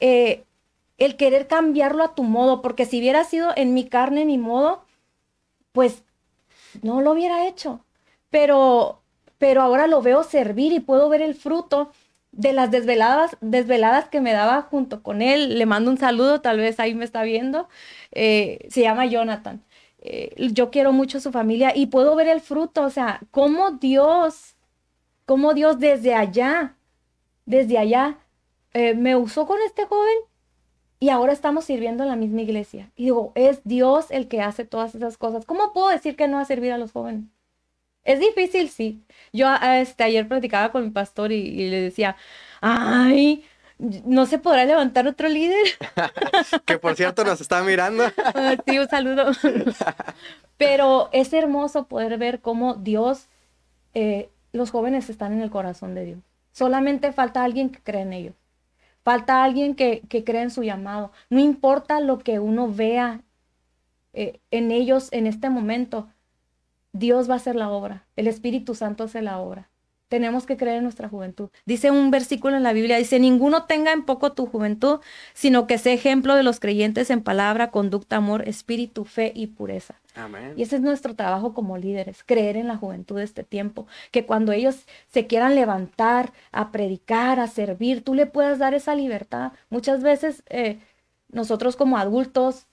eh, 0.00 0.44
el 0.98 1.16
querer 1.16 1.46
cambiarlo 1.46 2.04
a 2.04 2.14
tu 2.14 2.24
modo, 2.24 2.60
porque 2.60 2.84
si 2.84 2.98
hubiera 2.98 3.24
sido 3.24 3.52
en 3.56 3.72
mi 3.72 3.88
carne, 3.88 4.26
mi 4.26 4.36
modo, 4.36 4.84
pues 5.72 6.04
no 6.82 7.00
lo 7.00 7.12
hubiera 7.12 7.46
hecho. 7.46 7.84
Pero, 8.30 9.00
pero 9.38 9.62
ahora 9.62 9.86
lo 9.86 10.02
veo 10.02 10.24
servir 10.24 10.72
y 10.72 10.80
puedo 10.80 11.08
ver 11.08 11.22
el 11.22 11.34
fruto 11.34 11.90
de 12.32 12.52
las 12.52 12.70
desveladas, 12.70 13.36
desveladas 13.40 14.08
que 14.08 14.20
me 14.20 14.32
daba 14.32 14.62
junto 14.62 15.02
con 15.02 15.22
él. 15.22 15.58
Le 15.58 15.66
mando 15.66 15.90
un 15.90 15.98
saludo, 15.98 16.40
tal 16.40 16.58
vez 16.58 16.80
ahí 16.80 16.94
me 16.94 17.04
está 17.04 17.22
viendo. 17.22 17.68
Eh, 18.12 18.66
se 18.70 18.82
llama 18.82 19.06
Jonathan. 19.06 19.62
yo 20.38 20.70
quiero 20.70 20.92
mucho 20.92 21.18
a 21.18 21.20
su 21.20 21.32
familia 21.32 21.72
y 21.76 21.86
puedo 21.86 22.16
ver 22.16 22.28
el 22.28 22.40
fruto, 22.40 22.82
o 22.82 22.90
sea, 22.90 23.20
cómo 23.30 23.72
Dios, 23.72 24.56
cómo 25.26 25.54
Dios 25.54 25.78
desde 25.78 26.14
allá 26.14 26.76
desde 27.50 27.78
allá, 27.78 28.18
eh, 28.72 28.94
me 28.94 29.16
usó 29.16 29.46
con 29.46 29.58
este 29.66 29.84
joven 29.84 30.16
y 31.00 31.08
ahora 31.08 31.32
estamos 31.32 31.64
sirviendo 31.64 32.04
en 32.04 32.10
la 32.10 32.16
misma 32.16 32.42
iglesia. 32.42 32.92
Y 32.94 33.04
digo, 33.04 33.32
es 33.34 33.60
Dios 33.64 34.06
el 34.10 34.28
que 34.28 34.40
hace 34.40 34.64
todas 34.64 34.94
esas 34.94 35.18
cosas. 35.18 35.44
¿Cómo 35.46 35.72
puedo 35.72 35.88
decir 35.88 36.14
que 36.16 36.28
no 36.28 36.36
va 36.36 36.42
a 36.42 36.46
servir 36.46 36.72
a 36.72 36.78
los 36.78 36.92
jóvenes? 36.92 37.24
Es 38.04 38.18
difícil, 38.20 38.68
sí. 38.70 39.04
Yo 39.32 39.46
este, 39.62 40.04
ayer 40.04 40.26
platicaba 40.26 40.72
con 40.72 40.84
mi 40.84 40.90
pastor 40.90 41.32
y, 41.32 41.70
le 41.70 41.80
decía, 41.82 42.16
ay, 42.60 43.44
¿no 43.78 44.26
se 44.26 44.38
podrá 44.38 44.64
levantar 44.64 45.06
otro 45.06 45.28
líder? 45.28 45.66
que 46.64 46.78
por 46.78 46.96
cierto 46.96 47.24
nos 47.24 47.40
está 47.40 47.62
mirando. 47.62 48.04
Ah, 48.34 48.56
sí, 48.66 48.78
un 48.78 48.88
saludo. 48.88 49.30
Pero 50.56 51.08
es 51.12 51.32
hermoso 51.32 51.86
poder 51.88 52.18
ver 52.18 52.40
cómo 52.40 52.74
Dios, 52.74 53.28
eh, 53.94 54.30
los 54.52 54.70
jóvenes 54.70 55.10
están 55.10 55.32
en 55.32 55.42
el 55.42 55.50
corazón 55.50 55.94
de 55.94 56.04
Dios. 56.04 56.18
Solamente 56.52 57.12
falta 57.12 57.44
alguien 57.44 57.70
que 57.70 57.80
cree 57.80 58.02
en 58.02 58.12
ellos. 58.12 58.34
Falta 59.02 59.44
alguien 59.44 59.74
que, 59.74 60.02
que 60.08 60.24
cree 60.24 60.42
en 60.42 60.50
su 60.50 60.62
llamado. 60.62 61.12
No 61.30 61.40
importa 61.40 62.00
lo 62.00 62.18
que 62.18 62.38
uno 62.38 62.68
vea 62.72 63.22
eh, 64.12 64.40
en 64.50 64.70
ellos 64.72 65.08
en 65.12 65.26
este 65.26 65.50
momento, 65.50 66.08
Dios 66.92 67.28
va 67.28 67.34
a 67.34 67.36
hacer 67.36 67.56
la 67.56 67.70
obra. 67.70 68.06
El 68.16 68.26
Espíritu 68.26 68.74
Santo 68.74 69.04
hace 69.04 69.22
la 69.22 69.38
obra 69.38 69.70
tenemos 70.10 70.44
que 70.44 70.56
creer 70.56 70.78
en 70.78 70.82
nuestra 70.82 71.08
juventud. 71.08 71.50
Dice 71.64 71.92
un 71.92 72.10
versículo 72.10 72.56
en 72.56 72.64
la 72.64 72.72
Biblia, 72.72 72.96
dice, 72.96 73.20
ninguno 73.20 73.64
tenga 73.66 73.92
en 73.92 74.04
poco 74.04 74.32
tu 74.32 74.46
juventud, 74.46 74.98
sino 75.34 75.68
que 75.68 75.78
sea 75.78 75.92
ejemplo 75.92 76.34
de 76.34 76.42
los 76.42 76.58
creyentes 76.58 77.10
en 77.10 77.22
palabra, 77.22 77.70
conducta, 77.70 78.16
amor, 78.16 78.46
espíritu, 78.46 79.04
fe 79.04 79.32
y 79.36 79.46
pureza. 79.46 79.94
Amén. 80.16 80.54
Y 80.56 80.62
ese 80.62 80.76
es 80.76 80.82
nuestro 80.82 81.14
trabajo 81.14 81.54
como 81.54 81.78
líderes, 81.78 82.24
creer 82.24 82.56
en 82.56 82.66
la 82.66 82.76
juventud 82.76 83.18
de 83.18 83.22
este 83.22 83.44
tiempo, 83.44 83.86
que 84.10 84.26
cuando 84.26 84.50
ellos 84.50 84.84
se 85.06 85.28
quieran 85.28 85.54
levantar 85.54 86.32
a 86.50 86.72
predicar, 86.72 87.38
a 87.38 87.46
servir, 87.46 88.02
tú 88.02 88.14
le 88.14 88.26
puedas 88.26 88.58
dar 88.58 88.74
esa 88.74 88.96
libertad. 88.96 89.52
Muchas 89.68 90.02
veces 90.02 90.42
eh, 90.48 90.80
nosotros 91.30 91.76
como 91.76 91.98
adultos, 91.98 92.66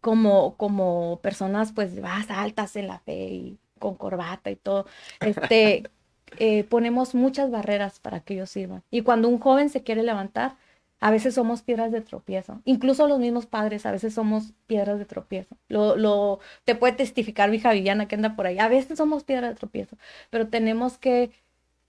como, 0.00 0.56
como 0.56 1.20
personas 1.22 1.72
pues 1.72 1.98
más 2.00 2.30
altas 2.30 2.76
en 2.76 2.88
la 2.88 2.98
fe 3.00 3.28
y 3.30 3.58
con 3.78 3.96
corbata 3.96 4.50
y 4.50 4.56
todo, 4.56 4.86
este, 5.20 5.84
Eh, 6.38 6.64
ponemos 6.64 7.14
muchas 7.14 7.50
barreras 7.50 8.00
para 8.00 8.20
que 8.20 8.34
ellos 8.34 8.50
sirvan. 8.50 8.82
Y 8.90 9.02
cuando 9.02 9.28
un 9.28 9.38
joven 9.38 9.68
se 9.70 9.82
quiere 9.82 10.02
levantar, 10.02 10.56
a 11.00 11.10
veces 11.10 11.34
somos 11.34 11.62
piedras 11.62 11.92
de 11.92 12.02
tropiezo. 12.02 12.60
Incluso 12.64 13.08
los 13.08 13.18
mismos 13.18 13.46
padres 13.46 13.86
a 13.86 13.92
veces 13.92 14.14
somos 14.14 14.52
piedras 14.66 14.98
de 14.98 15.06
tropiezo. 15.06 15.56
Lo, 15.68 15.96
lo, 15.96 16.40
te 16.64 16.74
puede 16.74 16.92
testificar 16.94 17.50
mi 17.50 17.56
hija 17.56 17.72
Viviana 17.72 18.06
que 18.06 18.14
anda 18.16 18.36
por 18.36 18.46
ahí. 18.46 18.58
A 18.58 18.68
veces 18.68 18.98
somos 18.98 19.24
piedras 19.24 19.50
de 19.50 19.56
tropiezo, 19.56 19.96
pero 20.30 20.48
tenemos 20.48 20.98
que, 20.98 21.30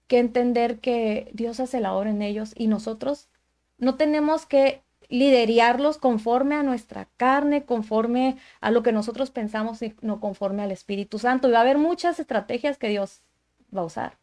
que 0.07 0.19
entender 0.19 0.79
que 0.79 1.29
Dios 1.33 1.59
hace 1.59 1.79
la 1.81 1.93
obra 1.93 2.09
en 2.09 2.21
ellos 2.21 2.53
y 2.55 2.67
nosotros 2.67 3.29
no 3.77 3.95
tenemos 3.95 4.45
que 4.45 4.81
liderarlos 5.11 5.99
conforme 5.99 6.55
a 6.55 6.63
nuestra 6.63 7.07
carne, 7.17 7.65
conforme 7.65 8.37
a 8.61 8.71
lo 8.71 8.81
que 8.81 8.91
nosotros 8.91 9.29
pensamos, 9.29 9.79
no 10.01 10.19
conforme 10.19 10.63
al 10.63 10.71
Espíritu 10.71 11.19
Santo. 11.19 11.47
Y 11.47 11.51
va 11.51 11.59
a 11.59 11.61
haber 11.61 11.77
muchas 11.77 12.19
estrategias 12.19 12.79
que 12.79 12.89
Dios 12.89 13.21
va 13.75 13.81
a 13.81 13.85
usar 13.85 14.21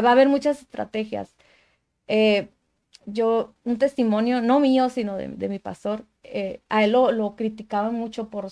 va 0.00 0.10
a 0.10 0.12
haber 0.12 0.28
muchas 0.28 0.60
estrategias. 0.62 1.34
Eh, 2.08 2.48
yo, 3.06 3.54
un 3.64 3.78
testimonio, 3.78 4.40
no 4.40 4.60
mío, 4.60 4.88
sino 4.88 5.16
de, 5.16 5.48
mi 5.48 5.58
pastor, 5.58 6.06
eh, 6.22 6.60
a 6.68 6.84
él 6.84 6.92
lo, 6.92 7.36
criticaban 7.36 7.94
mucho 7.94 8.30
por, 8.30 8.48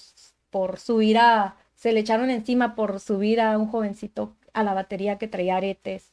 por 0.50 0.78
subir 0.78 1.18
a, 1.18 1.56
se 1.74 1.92
le 1.92 2.00
echaron 2.00 2.30
encima 2.30 2.74
por 2.74 3.00
subir 3.00 3.40
a 3.40 3.56
un 3.58 3.68
jovencito 3.68 4.36
a 4.52 4.64
la 4.64 4.74
batería 4.74 5.18
que 5.18 5.28
traía 5.28 5.56
aretes. 5.56 6.10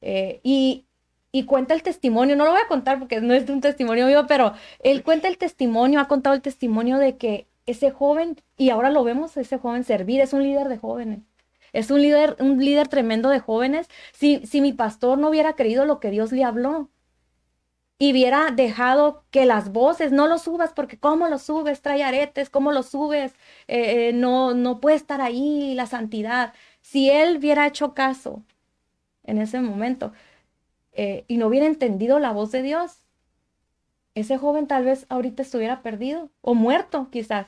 Eh, 0.00 0.40
y, 0.42 0.86
y 1.32 1.44
cuenta 1.44 1.74
el 1.74 1.82
testimonio, 1.82 2.36
no 2.36 2.44
lo 2.44 2.52
voy 2.52 2.60
a 2.60 2.68
contar 2.68 2.98
porque 2.98 3.20
no 3.20 3.34
es 3.34 3.48
un 3.48 3.60
testimonio 3.60 4.06
mío, 4.06 4.26
pero 4.26 4.54
él 4.80 5.02
cuenta 5.02 5.28
el 5.28 5.38
testimonio, 5.38 6.00
ha 6.00 6.08
contado 6.08 6.34
el 6.34 6.42
testimonio 6.42 6.98
de 6.98 7.16
que 7.16 7.46
ese 7.66 7.90
joven, 7.90 8.36
y 8.56 8.70
ahora 8.70 8.90
lo 8.90 9.04
vemos, 9.04 9.36
ese 9.36 9.58
joven 9.58 9.84
servir, 9.84 10.20
es 10.20 10.32
un 10.32 10.42
líder 10.42 10.68
de 10.68 10.78
jóvenes. 10.78 11.20
Es 11.72 11.90
un 11.90 12.02
líder, 12.02 12.36
un 12.40 12.58
líder 12.64 12.88
tremendo 12.88 13.28
de 13.30 13.40
jóvenes. 13.40 13.88
Si, 14.12 14.44
si 14.46 14.60
mi 14.60 14.72
pastor 14.72 15.18
no 15.18 15.28
hubiera 15.28 15.54
creído 15.54 15.84
lo 15.84 16.00
que 16.00 16.10
Dios 16.10 16.32
le 16.32 16.44
habló 16.44 16.90
y 17.98 18.12
hubiera 18.12 18.50
dejado 18.50 19.24
que 19.30 19.46
las 19.46 19.72
voces, 19.72 20.10
no 20.10 20.26
lo 20.26 20.38
subas 20.38 20.72
porque 20.72 20.98
cómo 20.98 21.28
lo 21.28 21.38
subes, 21.38 21.82
trae 21.82 22.02
aretes, 22.02 22.50
cómo 22.50 22.72
lo 22.72 22.82
subes, 22.82 23.32
eh, 23.68 24.08
eh, 24.08 24.12
no, 24.14 24.54
no 24.54 24.80
puede 24.80 24.96
estar 24.96 25.20
ahí 25.20 25.74
la 25.74 25.86
santidad. 25.86 26.54
Si 26.80 27.10
él 27.10 27.36
hubiera 27.38 27.66
hecho 27.66 27.94
caso 27.94 28.42
en 29.24 29.38
ese 29.38 29.60
momento 29.60 30.12
eh, 30.92 31.24
y 31.28 31.36
no 31.36 31.46
hubiera 31.46 31.66
entendido 31.66 32.18
la 32.18 32.32
voz 32.32 32.50
de 32.52 32.62
Dios, 32.62 33.04
ese 34.14 34.38
joven 34.38 34.66
tal 34.66 34.84
vez 34.84 35.06
ahorita 35.08 35.42
estuviera 35.42 35.82
perdido 35.82 36.30
o 36.40 36.54
muerto 36.54 37.08
quizás. 37.10 37.46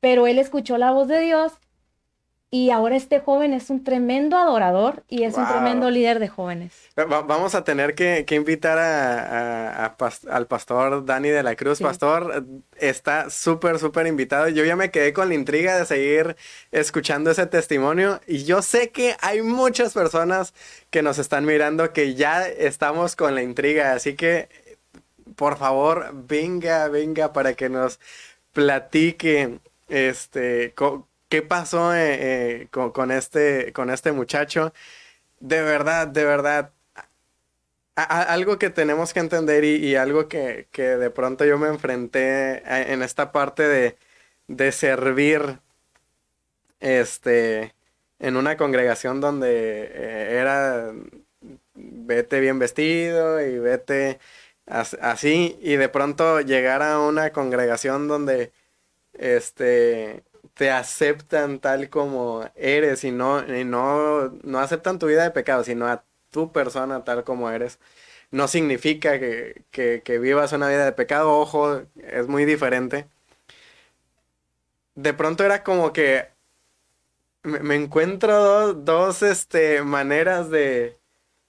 Pero 0.00 0.26
él 0.26 0.38
escuchó 0.38 0.78
la 0.78 0.92
voz 0.92 1.08
de 1.08 1.20
Dios 1.20 1.54
y 2.50 2.70
ahora 2.70 2.96
este 2.96 3.18
joven 3.18 3.52
es 3.52 3.70
un 3.70 3.82
tremendo 3.82 4.36
adorador 4.36 5.02
y 5.08 5.24
es 5.24 5.36
un 5.36 5.48
tremendo 5.48 5.90
líder 5.90 6.20
de 6.20 6.28
jóvenes. 6.28 6.72
vamos 6.96 7.56
a 7.56 7.64
tener 7.64 7.94
que, 7.96 8.24
invitar 8.30 8.78
a, 8.78 9.96
al 10.30 10.46
pastor 10.46 11.04
Dani 11.04 11.28
de 11.28 11.42
la 11.42 11.56
Cruz. 11.56 11.80
Pastor, 11.80 12.44
está 12.78 13.30
súper, 13.30 13.80
súper 13.80 14.06
invitado. 14.06 14.48
Yo 14.48 14.64
ya 14.64 14.76
me 14.76 14.92
quedé 14.92 15.12
con 15.12 15.28
la 15.28 15.34
intriga 15.34 15.76
de 15.76 15.86
seguir 15.86 16.36
escuchando 16.70 17.32
ese 17.32 17.46
testimonio 17.46 18.20
y 18.28 18.44
yo 18.44 18.62
sé 18.62 18.90
que 18.90 19.16
hay 19.20 19.42
muchas 19.42 19.92
personas 19.92 20.54
que 20.90 21.02
nos 21.02 21.18
están 21.18 21.44
mirando 21.44 21.92
que 21.92 22.14
ya 22.14 22.46
estamos 22.46 23.16
con 23.16 23.34
la 23.34 23.42
intriga. 23.42 23.92
Así 23.92 24.14
que, 24.14 24.48
por 25.34 25.58
favor, 25.58 26.12
venga, 26.14 26.86
venga 26.88 27.32
para 27.32 27.54
que 27.54 27.68
nos 27.68 27.98
platique 28.52 29.58
este 29.88 30.72
qué 31.28 31.42
pasó 31.42 31.94
eh, 31.94 32.62
eh, 32.62 32.68
con, 32.70 33.10
este, 33.10 33.72
con 33.72 33.90
este 33.90 34.12
muchacho. 34.12 34.72
De 35.40 35.62
verdad, 35.62 36.08
de 36.08 36.24
verdad, 36.24 36.72
algo 37.96 38.58
que 38.58 38.70
tenemos 38.70 39.12
que 39.14 39.20
entender 39.20 39.64
y, 39.64 39.96
algo 39.96 40.28
que, 40.28 40.68
de 40.72 41.10
pronto 41.10 41.44
yo 41.44 41.58
me 41.58 41.68
enfrenté 41.68 42.58
eh, 42.58 42.92
en 42.92 43.02
esta 43.02 43.32
parte 43.32 43.62
de, 43.68 43.96
de 44.48 44.72
servir 44.72 45.60
este, 46.80 47.74
en 48.18 48.36
una 48.36 48.56
congregación 48.56 49.20
donde 49.20 49.90
era 50.38 50.92
vete 51.74 52.40
bien 52.40 52.58
vestido 52.58 53.40
y 53.40 53.58
vete 53.58 54.18
así 54.66 55.58
y 55.60 55.76
de 55.76 55.88
pronto 55.88 56.40
llegar 56.40 56.82
a 56.82 56.98
una 57.00 57.30
congregación 57.32 58.08
donde 58.08 58.52
este 59.14 60.24
te 60.56 60.70
aceptan 60.70 61.60
tal 61.60 61.90
como 61.90 62.50
eres 62.56 63.04
y 63.04 63.12
no, 63.12 63.42
no, 63.42 64.30
no 64.42 64.58
aceptan 64.58 64.98
tu 64.98 65.06
vida 65.06 65.22
de 65.24 65.30
pecado, 65.30 65.64
sino 65.64 65.86
a 65.86 66.04
tu 66.30 66.52
persona 66.52 67.04
tal 67.04 67.24
como 67.24 67.50
eres. 67.50 67.78
No 68.30 68.48
significa 68.48 69.18
que, 69.20 70.18
vivas 70.20 70.52
una 70.52 70.68
vida 70.68 70.84
de 70.86 70.92
pecado, 70.92 71.38
ojo, 71.38 71.82
es 71.96 72.28
muy 72.28 72.46
diferente. 72.46 73.06
De 74.94 75.12
pronto 75.14 75.44
era 75.44 75.62
como 75.62 75.92
que 75.92 76.28
me, 77.42 77.76
encuentro 77.76 78.74
dos, 78.74 79.22
este, 79.22 79.82
maneras 79.82 80.50
de, 80.50 80.98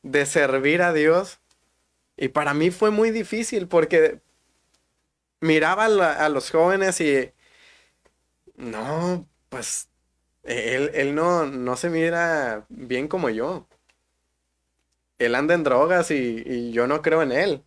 de 0.03 0.25
servir 0.25 0.81
a 0.81 0.93
Dios. 0.93 1.39
Y 2.17 2.29
para 2.29 2.53
mí 2.53 2.71
fue 2.71 2.91
muy 2.91 3.11
difícil 3.11 3.67
porque 3.67 4.21
miraba 5.41 5.85
a 5.85 6.29
los 6.29 6.51
jóvenes 6.51 6.99
y 7.01 7.31
no, 8.57 9.27
pues 9.49 9.89
él, 10.43 10.91
él 10.95 11.15
no, 11.15 11.45
no 11.47 11.77
se 11.77 11.89
mira 11.89 12.65
bien 12.69 13.07
como 13.07 13.29
yo. 13.29 13.67
él 15.19 15.35
anda 15.35 15.53
en 15.53 15.63
drogas 15.63 16.09
y, 16.11 16.43
y 16.45 16.71
yo 16.71 16.87
no 16.87 17.01
creo 17.03 17.21
en 17.21 17.31
él. 17.31 17.63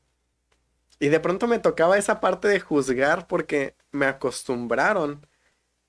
Y 1.00 1.08
de 1.08 1.18
pronto 1.20 1.48
me 1.48 1.58
tocaba 1.58 1.98
esa 1.98 2.20
parte 2.20 2.46
de 2.48 2.60
juzgar 2.60 3.26
porque 3.26 3.74
me 3.90 4.06
acostumbraron 4.06 5.26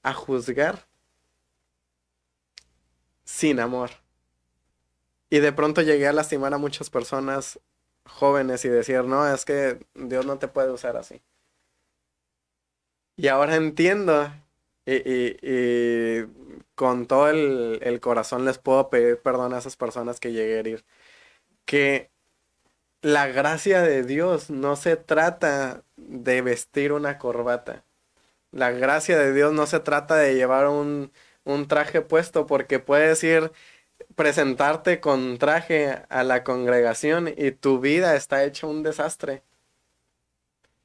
a 0.04 0.14
juzgar 0.14 0.88
sin 3.24 3.60
amor. 3.60 3.90
Y 5.32 5.40
de 5.40 5.52
pronto 5.54 5.82
llegué 5.82 6.08
a 6.08 6.14
lastimar 6.14 6.54
a 6.54 6.58
muchas 6.60 6.90
personas 6.92 7.60
jóvenes 8.06 8.66
y 8.66 8.70
decir, 8.70 9.04
no, 9.06 9.28
es 9.34 9.46
que 9.46 9.80
Dios 9.96 10.26
no 10.26 10.38
te 10.40 10.48
puede 10.48 10.72
usar 10.72 10.98
así. 10.98 11.22
Y 13.16 13.28
ahora 13.30 13.56
entiendo 13.56 14.30
y, 14.86 16.24
con 16.76 17.08
todo 17.08 17.30
el, 17.30 17.80
el, 17.84 18.00
corazón 18.00 18.46
les 18.46 18.58
puedo 18.58 18.90
pedir 18.90 19.22
perdón 19.22 19.54
a 19.54 19.60
esas 19.60 19.76
personas 19.78 20.20
que 20.20 20.32
llegué 20.32 20.56
a 20.58 20.60
herir. 20.60 20.86
Que 21.66 22.12
la 23.02 23.28
gracia 23.28 23.82
de 23.82 24.04
Dios 24.04 24.50
no 24.50 24.76
se 24.76 24.98
trata 24.98 25.84
de 25.98 26.42
vestir 26.42 26.94
una 26.94 27.18
corbata. 27.18 27.86
La 28.52 28.72
gracia 28.72 29.18
de 29.18 29.34
Dios 29.34 29.54
no 29.54 29.66
se 29.68 29.80
trata 29.80 30.16
de 30.16 30.36
llevar 30.36 30.68
un, 30.68 31.12
un 31.44 31.68
traje 31.68 32.02
puesto 32.02 32.48
porque 32.48 32.80
puedes 32.80 33.24
ir 33.24 33.52
presentarte 34.16 35.00
con 35.00 35.38
traje 35.38 36.04
a 36.10 36.24
la 36.24 36.44
congregación 36.44 37.34
y 37.36 37.52
tu 37.52 37.80
vida 37.80 38.16
está 38.16 38.44
hecha 38.44 38.68
un 38.68 38.84
desastre. 38.84 39.44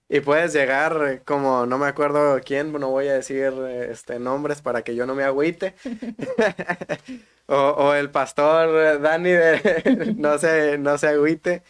Y 0.08 0.20
puedes 0.20 0.52
llegar 0.52 1.22
como, 1.24 1.66
no 1.66 1.78
me 1.78 1.86
acuerdo 1.86 2.40
quién, 2.44 2.72
no 2.72 2.90
voy 2.90 3.08
a 3.08 3.14
decir 3.14 3.52
este, 3.90 4.20
nombres 4.20 4.62
para 4.62 4.82
que 4.82 4.94
yo 4.94 5.04
no 5.04 5.16
me 5.16 5.24
agüite. 5.24 5.74
o, 7.46 7.92
el 7.94 8.10
pastor 8.10 9.00
Dani, 9.00 9.30
de, 9.30 10.14
no, 10.16 10.38
se, 10.38 10.78
no 10.78 10.96
se 10.98 11.08
agüite. 11.08 11.62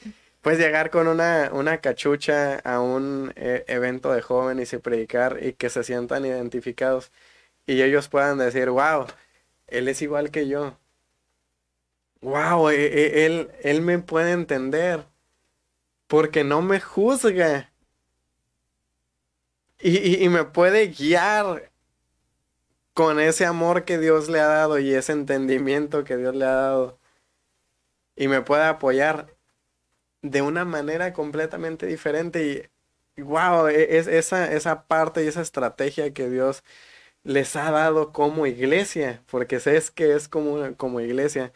Puedes 0.43 0.61
llegar 0.61 0.91
con 0.91 1.09
una, 1.09 1.51
una 1.53 1.79
cachucha 1.79 2.57
a 2.59 2.81
un 2.81 3.33
eh, 3.37 3.65
evento 3.69 4.13
de 4.13 4.23
jóvenes 4.23 4.73
y 4.73 4.79
predicar 4.79 5.39
y 5.43 5.55
que 5.55 5.71
se 5.71 5.83
sientan 5.83 6.27
identificados 6.27 7.11
y 7.67 7.83
ellos 7.83 8.09
puedan 8.09 8.39
decir, 8.39 8.71
wow, 8.71 9.07
él 9.67 9.89
es 9.89 10.03
igual 10.03 10.31
que 10.31 10.49
yo. 10.49 10.79
Wow, 12.21 12.71
e, 12.71 12.75
e, 12.87 13.27
él, 13.27 13.51
él 13.63 13.83
me 13.83 13.99
puede 13.99 14.33
entender 14.33 15.07
porque 16.07 16.45
no 16.45 16.63
me 16.63 16.81
juzga 16.81 17.73
y, 19.81 20.25
y 20.25 20.29
me 20.29 20.45
puede 20.45 20.89
guiar 20.89 21.71
con 22.95 23.21
ese 23.21 23.45
amor 23.47 23.85
que 23.85 23.99
Dios 23.99 24.29
le 24.29 24.41
ha 24.41 24.47
dado 24.47 24.79
y 24.79 24.95
ese 24.95 25.13
entendimiento 25.13 26.05
que 26.05 26.17
Dios 26.17 26.35
le 26.35 26.47
ha 26.47 26.53
dado 26.53 26.99
y 28.17 28.29
me 28.29 28.43
puede 28.43 28.65
apoyar 28.65 29.35
de 30.23 30.43
una 30.43 30.65
manera 30.65 31.13
completamente 31.13 31.87
diferente 31.87 32.71
y 33.17 33.23
wow, 33.23 33.69
e, 33.69 33.99
es 33.99 34.07
esa, 34.09 34.53
esa 34.53 34.87
parte 34.89 35.25
y 35.25 35.29
esa 35.29 35.43
estrategia 35.43 36.13
que 36.15 36.31
Dios 36.31 36.65
les 37.25 37.57
ha 37.57 37.71
dado 37.73 38.13
como 38.13 38.47
iglesia, 38.47 39.23
porque 39.31 39.61
sé 39.61 39.81
que 39.95 40.15
es 40.15 40.29
como, 40.29 40.77
como 40.77 41.01
iglesia, 41.01 41.53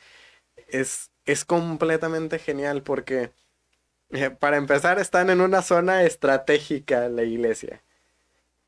es, 0.68 1.11
es 1.27 1.45
completamente 1.45 2.39
genial 2.39 2.83
porque 2.83 3.33
eh, 4.11 4.31
para 4.31 4.57
empezar 4.59 4.99
están 5.01 5.31
en 5.31 5.41
una 5.41 5.62
zona 5.62 6.05
estratégica 6.05 7.09
la 7.09 7.25
iglesia. 7.25 7.83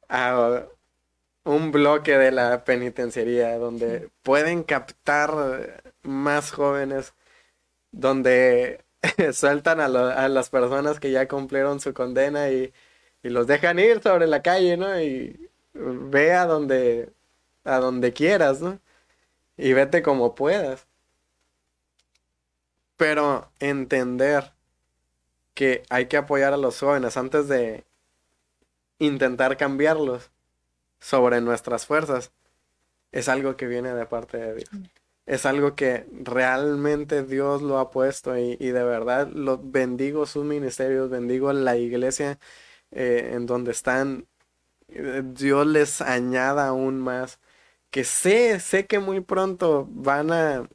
A 0.09 0.67
un 1.45 1.73
bloque 1.73 2.17
de 2.19 2.31
la 2.33 2.65
penitenciaría 2.65 3.59
donde 3.59 4.11
pueden 4.23 4.63
captar 4.63 5.83
más 6.03 6.53
jóvenes, 6.53 7.15
donde 7.93 8.85
sueltan 9.33 9.81
a, 9.81 9.87
a, 9.87 10.29
las 10.29 10.51
personas 10.51 11.01
que 11.01 11.11
ya 11.11 11.29
cumplieron 11.29 11.81
su 11.81 11.95
condena 11.95 12.51
y, 12.51 12.73
y, 13.23 13.29
los 13.31 13.47
dejan 13.47 13.79
ir 13.79 14.03
sobre 14.03 14.27
la 14.27 14.43
calle, 14.43 14.77
¿no? 14.77 15.01
Y 15.01 15.51
ve 15.75 16.33
a 16.33 16.47
donde, 16.47 17.11
a 17.65 17.79
donde 17.79 18.13
quieras, 18.13 18.61
¿no? 18.61 18.81
Y 19.57 19.73
vete 19.75 20.03
como 20.03 20.35
puedas. 20.35 20.87
Pero 22.97 23.51
entender 23.59 24.53
que 25.55 25.83
hay 25.91 26.07
que 26.07 26.17
apoyar 26.17 26.53
a 26.53 26.57
los 26.57 26.79
jóvenes 26.81 27.17
antes 27.17 27.49
de 27.49 27.85
intentar 29.05 29.57
cambiarlos 29.57 30.31
sobre 31.01 31.41
nuestras 31.41 31.87
fuerzas 31.87 32.33
es 33.13 33.29
algo 33.29 33.57
que 33.57 33.67
viene 33.67 33.95
de 33.95 34.07
parte 34.07 34.39
de 34.39 34.55
Dios 34.57 34.71
es 35.27 35.47
algo 35.47 35.75
que 35.77 36.07
realmente 36.13 37.23
Dios 37.25 37.63
lo 37.63 37.79
ha 37.79 37.91
puesto 37.91 38.37
y, 38.37 38.57
de 38.57 38.85
verdad 38.85 39.29
lo, 39.29 39.59
bendigo 39.59 40.27
sus 40.27 40.45
ministerios, 40.45 41.11
bendigo 41.11 41.53
la 41.53 41.77
iglesia 41.77 42.39
eh, 42.91 43.33
en 43.35 43.47
donde 43.47 43.73
están. 43.73 44.27
Dios 44.89 45.67
les 45.67 46.01
añada 46.03 46.69
aún 46.69 47.01
más. 47.01 47.41
Que 47.91 48.05
sé, 48.05 48.61
sé 48.61 48.87
que 48.87 48.99
muy 48.99 49.21
pronto 49.21 49.87
van 49.91 50.33
a... 50.33 50.69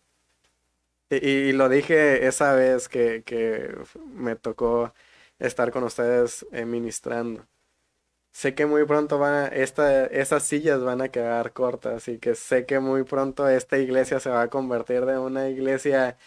Y, 1.09 1.53
lo 1.53 1.69
dije 1.69 2.27
esa 2.27 2.53
vez 2.53 2.89
que, 2.89 3.23
que, 3.23 3.75
me 4.13 4.35
tocó 4.35 4.93
estar 5.39 5.71
con 5.71 5.83
ustedes 5.83 6.45
eh, 6.51 6.65
ministrando 6.65 7.47
sé 8.37 8.53
que 8.53 8.67
muy 8.67 8.85
pronto 8.85 9.17
van 9.17 9.33
a, 9.33 9.47
esta, 9.47 10.05
esas 10.05 10.43
sillas 10.43 10.83
van 10.83 11.01
a 11.01 11.09
quedar 11.09 11.53
cortas 11.53 12.07
y 12.07 12.19
que 12.19 12.35
sé 12.35 12.67
que 12.67 12.79
muy 12.79 13.03
pronto 13.03 13.49
esta 13.49 13.79
iglesia 13.79 14.19
se 14.19 14.29
va 14.29 14.43
a 14.43 14.49
convertir 14.49 15.05
de 15.07 15.17
una 15.17 15.49
iglesia 15.49 16.17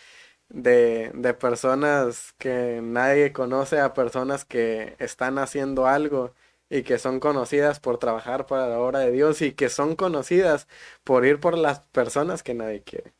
de, 0.48 1.12
de 1.14 1.34
personas 1.34 2.34
que 2.38 2.80
nadie 2.82 3.32
conoce 3.32 3.80
a 3.80 3.94
personas 3.94 4.44
que 4.44 4.96
están 4.98 5.38
haciendo 5.38 5.86
algo 5.86 6.34
y 6.70 6.82
que 6.82 6.98
son 6.98 7.20
conocidas 7.20 7.80
por 7.80 7.98
trabajar 7.98 8.46
para 8.46 8.68
la 8.68 8.80
obra 8.80 9.00
de 9.00 9.12
Dios 9.12 9.42
y 9.42 9.52
que 9.52 9.68
son 9.68 9.96
conocidas 9.96 10.68
por 11.04 11.24
ir 11.26 11.40
por 11.40 11.58
las 11.58 11.80
personas 11.92 12.42
que 12.42 12.54
nadie 12.54 12.82
quiere. 12.82 13.14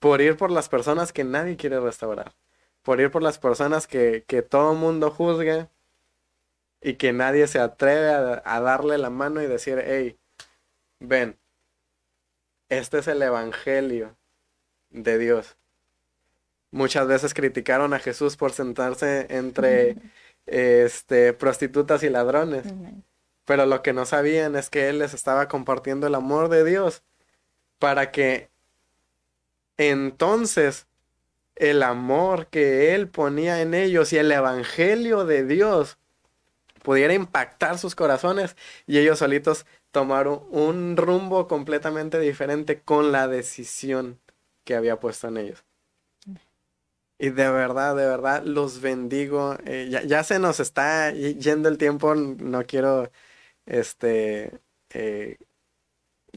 Por 0.00 0.20
ir 0.22 0.36
por 0.38 0.50
las 0.50 0.68
personas 0.70 1.12
que 1.12 1.24
nadie 1.24 1.56
quiere 1.56 1.80
restaurar. 1.80 2.34
Por 2.82 3.00
ir 3.00 3.10
por 3.10 3.22
las 3.22 3.38
personas 3.38 3.86
que, 3.86 4.24
que 4.26 4.42
todo 4.42 4.74
mundo 4.74 5.10
juzga 5.10 5.70
y 6.80 6.94
que 6.94 7.12
nadie 7.12 7.46
se 7.46 7.58
atreve 7.58 8.40
a, 8.44 8.60
darle 8.60 8.98
la 8.98 9.10
mano 9.10 9.42
y 9.42 9.46
decir, 9.46 9.82
hey, 9.84 10.18
ven, 11.00 11.38
este 12.68 12.98
es 12.98 13.08
el 13.08 13.22
Evangelio 13.22 14.16
de 14.90 15.18
Dios. 15.18 15.56
Muchas 16.70 17.08
veces 17.08 17.34
criticaron 17.34 17.94
a 17.94 17.98
Jesús 17.98 18.36
por 18.36 18.52
sentarse 18.52 19.26
entre 19.30 19.96
este, 20.46 21.32
prostitutas 21.32 22.02
y 22.02 22.10
ladrones. 22.10 22.64
Pero 23.44 23.64
lo 23.64 23.82
que 23.82 23.94
no 23.94 24.04
sabían 24.04 24.54
es 24.56 24.68
que 24.68 24.88
Él 24.88 24.98
les 24.98 25.14
estaba 25.14 25.48
compartiendo 25.48 26.06
el 26.06 26.14
amor 26.14 26.48
de 26.50 26.64
Dios 26.64 27.02
para 27.78 28.10
que 28.10 28.50
entonces 29.78 30.86
el 31.56 31.82
amor 31.82 32.48
que 32.48 32.94
Él 32.94 33.08
ponía 33.08 33.62
en 33.62 33.72
ellos 33.74 34.12
y 34.12 34.18
el 34.18 34.30
Evangelio 34.30 35.24
de 35.24 35.44
Dios 35.44 35.98
pudiera 36.88 37.12
impactar 37.12 37.76
sus 37.76 37.94
corazones 37.94 38.56
y 38.86 38.96
ellos 38.96 39.18
solitos 39.18 39.66
tomaron 39.90 40.42
un 40.48 40.96
rumbo 40.96 41.46
completamente 41.46 42.18
diferente 42.18 42.80
con 42.80 43.12
la 43.12 43.28
decisión 43.28 44.18
que 44.64 44.74
había 44.74 44.98
puesto 44.98 45.28
en 45.28 45.36
ellos. 45.36 45.66
Y 47.18 47.28
de 47.28 47.50
verdad, 47.50 47.94
de 47.94 48.06
verdad, 48.06 48.42
los 48.42 48.80
bendigo. 48.80 49.58
Eh, 49.66 49.90
ya, 50.06 50.24
se 50.24 50.38
nos 50.38 50.60
está 50.60 51.12
yendo 51.12 51.68
el 51.68 51.76
tiempo, 51.76 52.14
no 52.14 52.64
quiero 52.64 53.10
este 53.66 54.58
eh, 54.88 55.36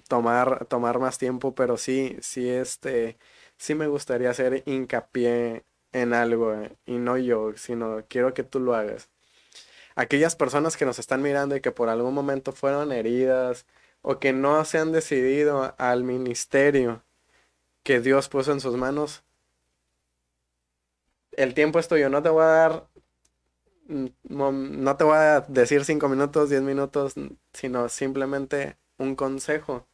tomar, 0.09 0.65
tomar 0.65 0.99
más 0.99 1.17
tiempo, 1.17 1.55
pero 1.55 1.77
sí, 1.77 2.17
sí, 2.19 2.49
este, 2.49 3.17
sí 3.55 3.73
me 3.73 3.87
gustaría 3.87 4.31
hacer 4.31 4.63
hincapié 4.65 5.63
en 5.93 6.13
algo, 6.13 6.53
eh, 6.55 6.75
y 6.85 6.97
no 6.97 7.17
yo, 7.17 7.53
sino 7.55 8.03
quiero 8.09 8.33
que 8.33 8.43
tú 8.43 8.59
lo 8.59 8.75
hagas 8.75 9.09
aquellas 9.95 10.35
personas 10.35 10.77
que 10.77 10.85
nos 10.85 10.99
están 10.99 11.21
mirando 11.21 11.55
y 11.55 11.61
que 11.61 11.71
por 11.71 11.89
algún 11.89 12.13
momento 12.13 12.51
fueron 12.51 12.91
heridas 12.91 13.65
o 14.01 14.19
que 14.19 14.33
no 14.33 14.65
se 14.65 14.79
han 14.79 14.91
decidido 14.91 15.75
al 15.77 16.03
ministerio 16.03 17.03
que 17.83 17.99
Dios 17.99 18.29
puso 18.29 18.51
en 18.51 18.59
sus 18.59 18.75
manos, 18.75 19.23
el 21.33 21.53
tiempo 21.53 21.79
es 21.79 21.87
tuyo. 21.87 22.09
No 22.09 22.21
te 22.21 22.29
voy 22.29 22.43
a 22.43 22.47
dar, 22.47 22.87
mm, 23.87 24.07
no 24.29 24.97
te 24.97 25.03
voy 25.03 25.17
a 25.17 25.41
decir 25.41 25.85
cinco 25.85 26.09
minutos, 26.09 26.49
diez 26.49 26.61
minutos, 26.61 27.15
sino 27.53 27.89
simplemente 27.89 28.77
un 28.97 29.15
consejo. 29.15 29.87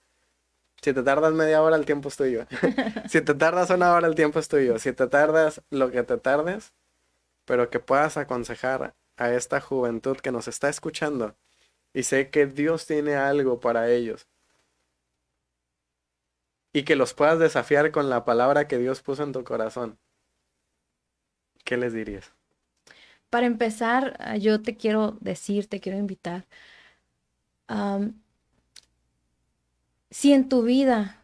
Si 0.81 0.93
te 0.93 1.03
tardas 1.03 1.33
media 1.33 1.61
hora, 1.61 1.75
el 1.75 1.85
tiempo 1.85 2.09
es 2.09 2.17
tuyo. 2.17 2.45
si 3.09 3.21
te 3.21 3.33
tardas 3.33 3.69
una 3.69 3.93
hora, 3.93 4.07
el 4.07 4.15
tiempo 4.15 4.39
es 4.39 4.47
tuyo. 4.47 4.79
Si 4.79 4.93
te 4.93 5.07
tardas 5.07 5.61
lo 5.69 5.91
que 5.91 6.03
te 6.03 6.17
tardes, 6.17 6.73
pero 7.45 7.69
que 7.69 7.79
puedas 7.79 8.17
aconsejar 8.17 8.93
a 9.17 9.33
esta 9.33 9.59
juventud 9.61 10.17
que 10.17 10.31
nos 10.31 10.47
está 10.47 10.69
escuchando 10.69 11.35
y 11.93 12.03
sé 12.03 12.29
que 12.29 12.45
Dios 12.47 12.85
tiene 12.85 13.15
algo 13.15 13.59
para 13.59 13.89
ellos. 13.89 14.27
Y 16.73 16.83
que 16.83 16.95
los 16.95 17.13
puedas 17.13 17.39
desafiar 17.39 17.91
con 17.91 18.09
la 18.09 18.23
palabra 18.25 18.67
que 18.67 18.77
Dios 18.77 19.01
puso 19.01 19.23
en 19.23 19.33
tu 19.33 19.43
corazón. 19.43 19.99
¿qué 21.67 21.75
les 21.75 21.93
dirías? 21.93 22.31
Para 23.29 23.45
empezar, 23.45 24.15
ah, 24.19 24.37
yo 24.37 24.61
te 24.61 24.77
quiero 24.77 25.17
decir, 25.19 25.67
te 25.67 25.81
quiero 25.81 25.99
invitar. 25.99 26.47
si 30.09 30.31
en 30.31 30.47
tu 30.47 30.63
vida 30.63 31.21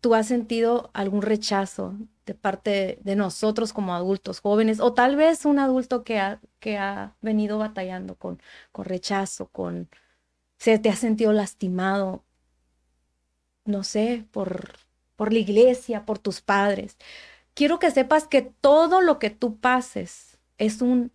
tú 0.00 0.14
has 0.14 0.26
sentido 0.26 0.90
algún 0.94 1.20
rechazo 1.20 1.94
de 2.28 2.34
parte 2.34 2.98
de 3.02 3.16
nosotros 3.16 3.72
como 3.72 3.94
adultos 3.94 4.40
jóvenes, 4.40 4.80
o 4.80 4.92
tal 4.92 5.16
vez 5.16 5.46
un 5.46 5.58
adulto 5.58 6.04
que 6.04 6.20
ha, 6.20 6.40
que 6.60 6.76
ha 6.76 7.16
venido 7.22 7.58
batallando 7.58 8.16
con, 8.16 8.40
con 8.70 8.84
rechazo, 8.84 9.48
con 9.48 9.88
se 10.58 10.78
te 10.78 10.90
ha 10.90 10.96
sentido 10.96 11.32
lastimado, 11.32 12.22
no 13.64 13.82
sé, 13.82 14.26
por, 14.30 14.74
por 15.16 15.32
la 15.32 15.38
iglesia, 15.38 16.04
por 16.04 16.18
tus 16.18 16.42
padres. 16.42 16.98
Quiero 17.54 17.78
que 17.78 17.90
sepas 17.90 18.26
que 18.28 18.42
todo 18.42 19.00
lo 19.00 19.18
que 19.18 19.30
tú 19.30 19.58
pases 19.58 20.38
es 20.58 20.82
un 20.82 21.10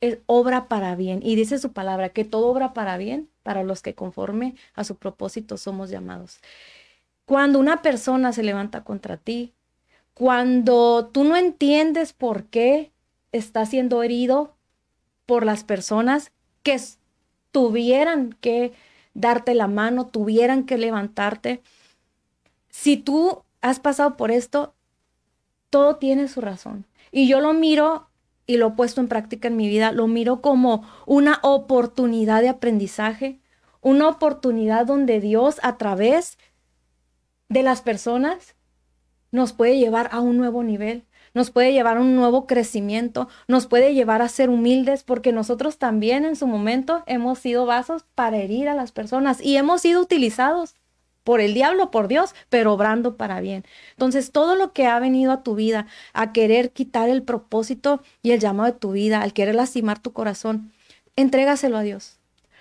es 0.00 0.18
obra 0.26 0.66
para 0.68 0.96
bien. 0.96 1.20
Y 1.22 1.36
dice 1.36 1.58
su 1.60 1.72
palabra, 1.72 2.08
que 2.08 2.24
todo 2.24 2.48
obra 2.48 2.72
para 2.74 2.96
bien 2.96 3.30
para 3.44 3.62
los 3.62 3.82
que 3.82 3.94
conforme 3.94 4.56
a 4.74 4.82
su 4.82 4.96
propósito 4.96 5.56
somos 5.56 5.90
llamados. 5.90 6.40
Cuando 7.24 7.60
una 7.60 7.82
persona 7.82 8.32
se 8.32 8.42
levanta 8.42 8.82
contra 8.82 9.16
ti, 9.16 9.54
cuando 10.14 11.10
tú 11.12 11.24
no 11.24 11.36
entiendes 11.36 12.12
por 12.12 12.44
qué 12.44 12.92
está 13.32 13.64
siendo 13.66 14.02
herido 14.02 14.54
por 15.26 15.44
las 15.44 15.64
personas 15.64 16.32
que 16.62 16.78
tuvieran 17.50 18.36
que 18.40 18.72
darte 19.14 19.54
la 19.54 19.68
mano, 19.68 20.06
tuvieran 20.06 20.64
que 20.64 20.78
levantarte, 20.78 21.62
si 22.68 22.96
tú 22.96 23.42
has 23.60 23.80
pasado 23.80 24.16
por 24.16 24.30
esto, 24.30 24.74
todo 25.70 25.96
tiene 25.96 26.28
su 26.28 26.40
razón. 26.40 26.86
Y 27.10 27.28
yo 27.28 27.40
lo 27.40 27.52
miro 27.52 28.08
y 28.46 28.56
lo 28.56 28.68
he 28.68 28.70
puesto 28.72 29.00
en 29.00 29.08
práctica 29.08 29.48
en 29.48 29.56
mi 29.56 29.68
vida, 29.68 29.92
lo 29.92 30.06
miro 30.08 30.40
como 30.40 30.82
una 31.06 31.38
oportunidad 31.42 32.42
de 32.42 32.48
aprendizaje, 32.48 33.40
una 33.80 34.08
oportunidad 34.08 34.86
donde 34.86 35.20
Dios 35.20 35.60
a 35.62 35.76
través 35.76 36.38
de 37.48 37.62
las 37.62 37.82
personas 37.82 38.56
nos 39.32 39.52
puede 39.52 39.78
llevar 39.78 40.08
a 40.12 40.20
un 40.20 40.36
nuevo 40.36 40.62
nivel, 40.62 41.04
nos 41.34 41.50
puede 41.50 41.72
llevar 41.72 41.96
a 41.96 42.00
un 42.00 42.14
nuevo 42.14 42.46
crecimiento, 42.46 43.28
nos 43.48 43.66
puede 43.66 43.94
llevar 43.94 44.22
a 44.22 44.28
ser 44.28 44.50
humildes, 44.50 45.02
porque 45.02 45.32
nosotros 45.32 45.78
también 45.78 46.24
en 46.24 46.36
su 46.36 46.46
momento 46.46 47.02
hemos 47.06 47.38
sido 47.38 47.66
vasos 47.66 48.04
para 48.14 48.36
herir 48.36 48.68
a 48.68 48.74
las 48.74 48.92
personas 48.92 49.40
y 49.40 49.56
hemos 49.56 49.80
sido 49.80 50.00
utilizados 50.00 50.74
por 51.24 51.40
el 51.40 51.54
diablo, 51.54 51.90
por 51.90 52.08
Dios, 52.08 52.34
pero 52.48 52.72
obrando 52.72 53.16
para 53.16 53.40
bien. 53.40 53.64
Entonces, 53.92 54.32
todo 54.32 54.56
lo 54.56 54.72
que 54.72 54.86
ha 54.86 54.98
venido 54.98 55.32
a 55.32 55.42
tu 55.42 55.54
vida 55.54 55.86
a 56.12 56.32
querer 56.32 56.72
quitar 56.72 57.08
el 57.08 57.22
propósito 57.22 58.02
y 58.22 58.32
el 58.32 58.40
llamado 58.40 58.72
de 58.72 58.78
tu 58.78 58.92
vida, 58.92 59.22
al 59.22 59.32
querer 59.32 59.54
lastimar 59.54 60.00
tu 60.00 60.12
corazón, 60.12 60.72
entrégaselo 61.16 61.76
a 61.76 61.82
Dios. 61.82 62.18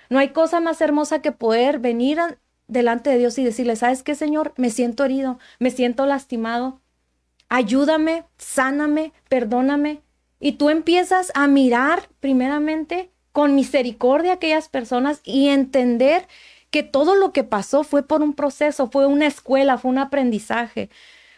No 0.09 0.19
hay 0.19 0.29
cosa 0.29 0.59
más 0.59 0.81
hermosa 0.81 1.21
que 1.21 1.31
poder 1.31 1.79
venir 1.79 2.19
delante 2.71 3.09
de 3.09 3.17
Dios 3.17 3.37
y 3.37 3.43
decirle, 3.43 3.75
¿sabes 3.75 4.01
qué, 4.01 4.15
Señor? 4.15 4.53
Me 4.55 4.69
siento 4.69 5.03
herido, 5.03 5.39
me 5.59 5.71
siento 5.71 6.05
lastimado. 6.05 6.79
Ayúdame, 7.49 8.23
sáname, 8.37 9.11
perdóname. 9.27 10.01
Y 10.39 10.53
tú 10.53 10.69
empiezas 10.69 11.31
a 11.35 11.47
mirar 11.47 12.07
primeramente 12.21 13.11
con 13.33 13.55
misericordia 13.55 14.31
a 14.31 14.35
aquellas 14.35 14.69
personas 14.69 15.19
y 15.25 15.49
entender 15.49 16.27
que 16.69 16.81
todo 16.81 17.15
lo 17.15 17.33
que 17.33 17.43
pasó 17.43 17.83
fue 17.83 18.03
por 18.03 18.21
un 18.21 18.33
proceso, 18.33 18.89
fue 18.89 19.05
una 19.05 19.27
escuela, 19.27 19.77
fue 19.77 19.91
un 19.91 19.97
aprendizaje. 19.97 20.89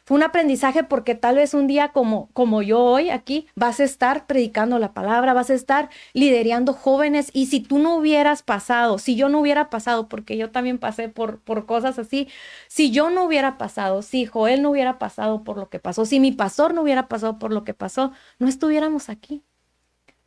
Fue 0.06 0.18
un 0.18 0.24
aprendizaje 0.24 0.84
porque 0.84 1.16
tal 1.16 1.36
vez 1.36 1.54
un 1.54 1.66
día 1.66 1.94
como, 1.94 2.30
como 2.34 2.62
yo 2.62 2.82
hoy 2.82 3.10
aquí 3.10 3.48
vas 3.56 3.80
a 3.80 3.86
estar 3.86 4.26
predicando 4.28 4.78
la 4.78 4.94
palabra, 4.94 5.34
vas 5.34 5.50
a 5.50 5.54
estar 5.54 5.90
liderando 6.12 6.74
jóvenes 6.74 7.30
y 7.32 7.46
si 7.46 7.62
tú 7.62 7.80
no 7.80 7.96
hubieras 7.96 8.44
pasado, 8.44 8.98
si 8.98 9.16
yo 9.16 9.30
no 9.30 9.40
hubiera 9.40 9.70
pasado, 9.70 10.10
porque 10.10 10.36
yo 10.36 10.52
también 10.52 10.78
pasé 10.78 11.08
por, 11.08 11.40
por 11.40 11.66
cosas 11.66 12.00
así, 12.00 12.28
si 12.68 12.92
yo 12.92 13.10
no 13.12 13.24
hubiera 13.24 13.58
pasado, 13.58 14.02
si 14.02 14.26
Joel 14.26 14.62
no 14.62 14.72
hubiera 14.72 15.00
pasado 15.00 15.46
por 15.46 15.58
lo 15.58 15.70
que 15.70 15.80
pasó, 15.80 16.04
si 16.06 16.20
mi 16.20 16.34
pastor 16.34 16.74
no 16.74 16.82
hubiera 16.82 17.08
pasado 17.08 17.40
por 17.40 17.54
lo 17.54 17.64
que 17.64 17.74
pasó, 17.74 18.12
no 18.40 18.50
estuviéramos 18.50 19.08
aquí. 19.08 19.42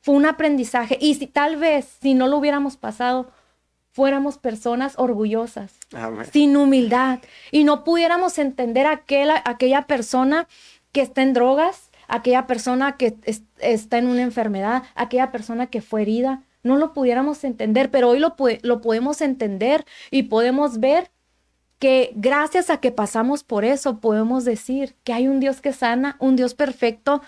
Fue 0.00 0.14
un 0.14 0.24
aprendizaje 0.24 0.96
y 1.00 1.16
si 1.16 1.26
tal 1.26 1.56
vez 1.56 1.98
si 2.00 2.14
no 2.14 2.28
lo 2.28 2.38
hubiéramos 2.38 2.78
pasado, 2.78 3.30
fuéramos 3.96 4.36
personas 4.36 4.92
orgullosas, 4.98 5.72
sin 6.30 6.54
humildad, 6.54 7.20
y 7.50 7.64
no 7.64 7.82
pudiéramos 7.82 8.38
entender 8.38 8.86
aquella 8.86 9.86
persona 9.86 10.48
que 10.92 11.00
está 11.00 11.22
en 11.22 11.32
drogas, 11.32 11.90
aquella 12.06 12.46
persona 12.46 12.98
que 12.98 13.16
está 13.58 13.96
en 13.96 14.08
una 14.08 14.20
enfermedad, 14.20 14.82
aquella 14.96 15.32
persona 15.32 15.68
que 15.68 15.80
fue 15.80 16.02
herida. 16.02 16.42
No 16.62 16.76
lo 16.76 16.92
pudiéramos 16.92 17.42
entender, 17.42 17.90
pero 17.90 18.10
hoy 18.10 18.18
lo, 18.18 18.36
lo 18.60 18.80
podemos 18.82 19.22
entender 19.22 19.86
y 20.10 20.24
podemos 20.24 20.78
ver 20.78 21.10
que 21.78 22.12
gracias 22.16 22.68
a 22.68 22.80
que 22.80 22.90
pasamos 22.90 23.44
por 23.44 23.64
eso, 23.64 23.98
podemos 24.00 24.44
decir 24.44 24.94
que 25.04 25.14
hay 25.14 25.26
un 25.26 25.40
Dios 25.40 25.62
que 25.62 25.72
sana, 25.72 26.16
un 26.20 26.36
Dios 26.36 26.52
perfecto 26.52 27.22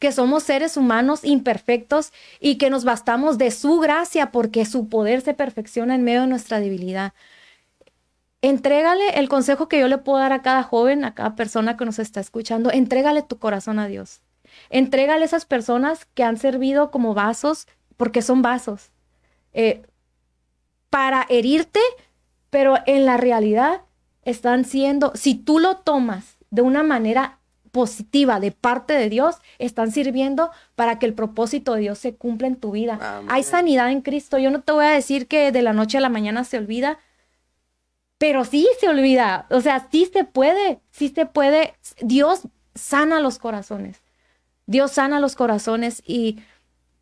que 0.00 0.10
somos 0.12 0.42
seres 0.42 0.76
humanos 0.76 1.20
imperfectos 1.24 2.12
y 2.40 2.56
que 2.56 2.70
nos 2.70 2.84
bastamos 2.84 3.38
de 3.38 3.50
su 3.50 3.78
gracia 3.78 4.32
porque 4.32 4.64
su 4.64 4.88
poder 4.88 5.20
se 5.20 5.34
perfecciona 5.34 5.94
en 5.94 6.02
medio 6.02 6.22
de 6.22 6.26
nuestra 6.26 6.58
debilidad. 6.58 7.12
Entrégale 8.40 9.18
el 9.18 9.28
consejo 9.28 9.68
que 9.68 9.78
yo 9.78 9.88
le 9.88 9.98
puedo 9.98 10.18
dar 10.18 10.32
a 10.32 10.40
cada 10.40 10.62
joven, 10.62 11.04
a 11.04 11.14
cada 11.14 11.36
persona 11.36 11.76
que 11.76 11.84
nos 11.84 11.98
está 11.98 12.18
escuchando, 12.18 12.72
entrégale 12.72 13.22
tu 13.22 13.38
corazón 13.38 13.78
a 13.78 13.88
Dios. 13.88 14.22
Entrégale 14.70 15.22
a 15.22 15.26
esas 15.26 15.44
personas 15.44 16.06
que 16.14 16.24
han 16.24 16.38
servido 16.38 16.90
como 16.90 17.12
vasos, 17.12 17.68
porque 17.98 18.22
son 18.22 18.40
vasos, 18.40 18.92
eh, 19.52 19.82
para 20.88 21.26
herirte, 21.28 21.80
pero 22.48 22.78
en 22.86 23.04
la 23.04 23.18
realidad 23.18 23.82
están 24.22 24.64
siendo, 24.64 25.12
si 25.14 25.34
tú 25.34 25.58
lo 25.58 25.76
tomas 25.76 26.38
de 26.48 26.62
una 26.62 26.82
manera 26.82 27.39
positiva 27.70 28.40
de 28.40 28.52
parte 28.52 28.94
de 28.94 29.08
Dios 29.08 29.36
están 29.58 29.92
sirviendo 29.92 30.50
para 30.74 30.98
que 30.98 31.06
el 31.06 31.14
propósito 31.14 31.74
de 31.74 31.80
Dios 31.80 31.98
se 31.98 32.14
cumpla 32.14 32.48
en 32.48 32.56
tu 32.56 32.72
vida. 32.72 33.22
Hay 33.28 33.42
sanidad 33.42 33.90
en 33.90 34.00
Cristo. 34.00 34.38
Yo 34.38 34.50
no 34.50 34.62
te 34.62 34.72
voy 34.72 34.84
a 34.84 34.90
decir 34.90 35.26
que 35.26 35.52
de 35.52 35.62
la 35.62 35.72
noche 35.72 35.98
a 35.98 36.00
la 36.00 36.08
mañana 36.08 36.44
se 36.44 36.58
olvida, 36.58 36.98
pero 38.18 38.44
sí 38.44 38.68
se 38.80 38.88
olvida. 38.88 39.46
O 39.50 39.60
sea, 39.60 39.88
sí 39.90 40.08
se 40.12 40.24
puede, 40.24 40.80
sí 40.90 41.08
se 41.08 41.26
puede. 41.26 41.74
Dios 42.00 42.42
sana 42.74 43.20
los 43.20 43.38
corazones. 43.38 44.02
Dios 44.66 44.92
sana 44.92 45.20
los 45.20 45.34
corazones 45.34 46.02
y 46.06 46.38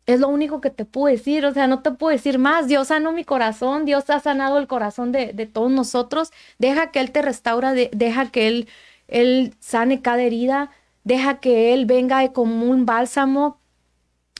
es 0.05 0.19
lo 0.19 0.27
único 0.27 0.59
que 0.59 0.71
te 0.71 0.85
puedo 0.85 1.13
decir. 1.13 1.45
O 1.45 1.53
sea, 1.53 1.67
no 1.67 1.81
te 1.81 1.91
puedo 1.91 2.11
decir 2.11 2.39
más. 2.39 2.67
Dios 2.67 2.87
sanó 2.87 3.11
mi 3.11 3.23
corazón. 3.23 3.85
Dios 3.85 4.09
ha 4.09 4.19
sanado 4.19 4.57
el 4.57 4.65
corazón 4.65 5.11
de, 5.11 5.33
todos 5.45 5.69
nosotros. 5.69 6.31
Deja 6.57 6.91
que 6.91 6.99
Él 6.99 7.11
te 7.11 7.21
restaura, 7.21 7.73
deja 7.73 8.31
que 8.31 8.47
Él 8.47 8.67
él 9.09 9.55
sane 9.59 10.01
cada 10.01 10.21
herida, 10.21 10.71
deja 11.03 11.39
que 11.39 11.73
Él 11.73 11.85
venga 11.85 12.31
como 12.31 12.65
un 12.65 12.85
bálsamo 12.85 13.59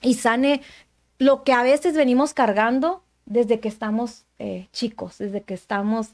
y 0.01 0.13
sane 0.13 0.61
lo 1.17 1.43
que 1.43 1.51
a 1.51 1.63
veces 1.63 1.95
venimos 1.95 2.33
cargando 2.33 3.03
desde 3.25 3.59
que 3.59 3.67
estamos 3.67 4.25
eh, 4.37 4.67
chicos, 4.71 5.17
desde 5.17 5.41
que 5.41 5.53
estamos 5.53 6.09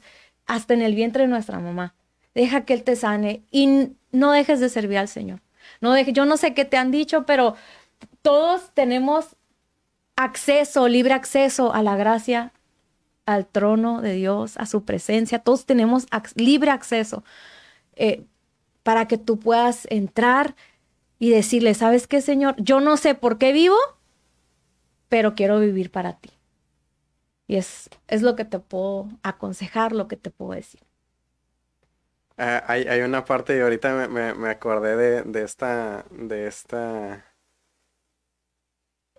hasta 0.46 0.74
en 0.74 0.82
el 0.82 0.94
vientre 0.94 1.22
de 1.22 1.28
nuestra 1.28 1.60
mamá. 1.60 1.94
Deja 2.34 2.64
que 2.64 2.74
Él 2.74 2.82
te 2.82 2.96
sane 2.96 3.42
y 3.50 3.92
no 4.12 4.32
dejes 4.32 4.60
de 4.60 4.68
servir 4.68 4.98
al 4.98 5.08
Señor. 5.08 5.40
No 5.80 5.92
deje, 5.92 6.12
yo 6.12 6.24
no 6.24 6.36
sé 6.36 6.54
qué 6.54 6.64
te 6.64 6.76
han 6.76 6.90
dicho, 6.90 7.26
pero 7.26 7.54
todos 8.22 8.70
tenemos 8.72 9.36
acceso, 10.16 10.88
libre 10.88 11.14
acceso 11.14 11.74
a 11.74 11.82
la 11.82 11.96
gracia, 11.96 12.52
al 13.26 13.46
trono 13.46 14.00
de 14.00 14.14
Dios, 14.14 14.56
a 14.56 14.66
su 14.66 14.84
presencia. 14.84 15.40
Todos 15.40 15.66
tenemos 15.66 16.06
libre 16.36 16.70
acceso. 16.70 17.24
Eh, 17.96 18.24
para 18.86 19.08
que 19.08 19.18
tú 19.18 19.40
puedas 19.40 19.88
entrar 19.90 20.54
y 21.18 21.30
decirle, 21.30 21.74
¿sabes 21.74 22.06
qué, 22.06 22.20
Señor? 22.20 22.54
Yo 22.58 22.78
no 22.78 22.96
sé 22.96 23.16
por 23.16 23.36
qué 23.36 23.52
vivo, 23.52 23.74
pero 25.08 25.34
quiero 25.34 25.58
vivir 25.58 25.90
para 25.90 26.20
ti. 26.20 26.30
Y 27.48 27.56
es, 27.56 27.90
es 28.06 28.22
lo 28.22 28.36
que 28.36 28.44
te 28.44 28.60
puedo 28.60 29.08
aconsejar, 29.24 29.90
lo 29.90 30.06
que 30.06 30.16
te 30.16 30.30
puedo 30.30 30.52
decir. 30.52 30.80
Ah, 32.38 32.62
hay, 32.68 33.00
una 33.00 33.24
parte, 33.24 33.56
y 33.56 33.60
ahorita 33.60 34.06
me, 34.06 34.48
acordé 34.48 35.24
de, 35.24 35.42
esta, 35.42 36.04
de 36.12 36.46
esta, 36.46 37.24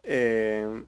eh, 0.04 0.86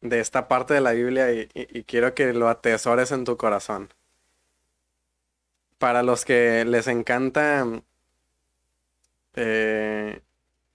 de 0.00 0.20
esta 0.20 0.48
parte 0.48 0.72
de 0.72 0.80
la 0.80 0.92
Biblia 0.92 1.30
y 1.32 1.84
quiero 1.84 2.14
que 2.14 2.32
lo 2.32 2.48
atesores 2.48 3.12
en 3.12 3.26
tu 3.26 3.36
corazón 3.36 3.90
para 5.80 6.02
los 6.02 6.26
que 6.26 6.66
les 6.66 6.88
encanta 6.88 7.66
eh, 9.34 10.20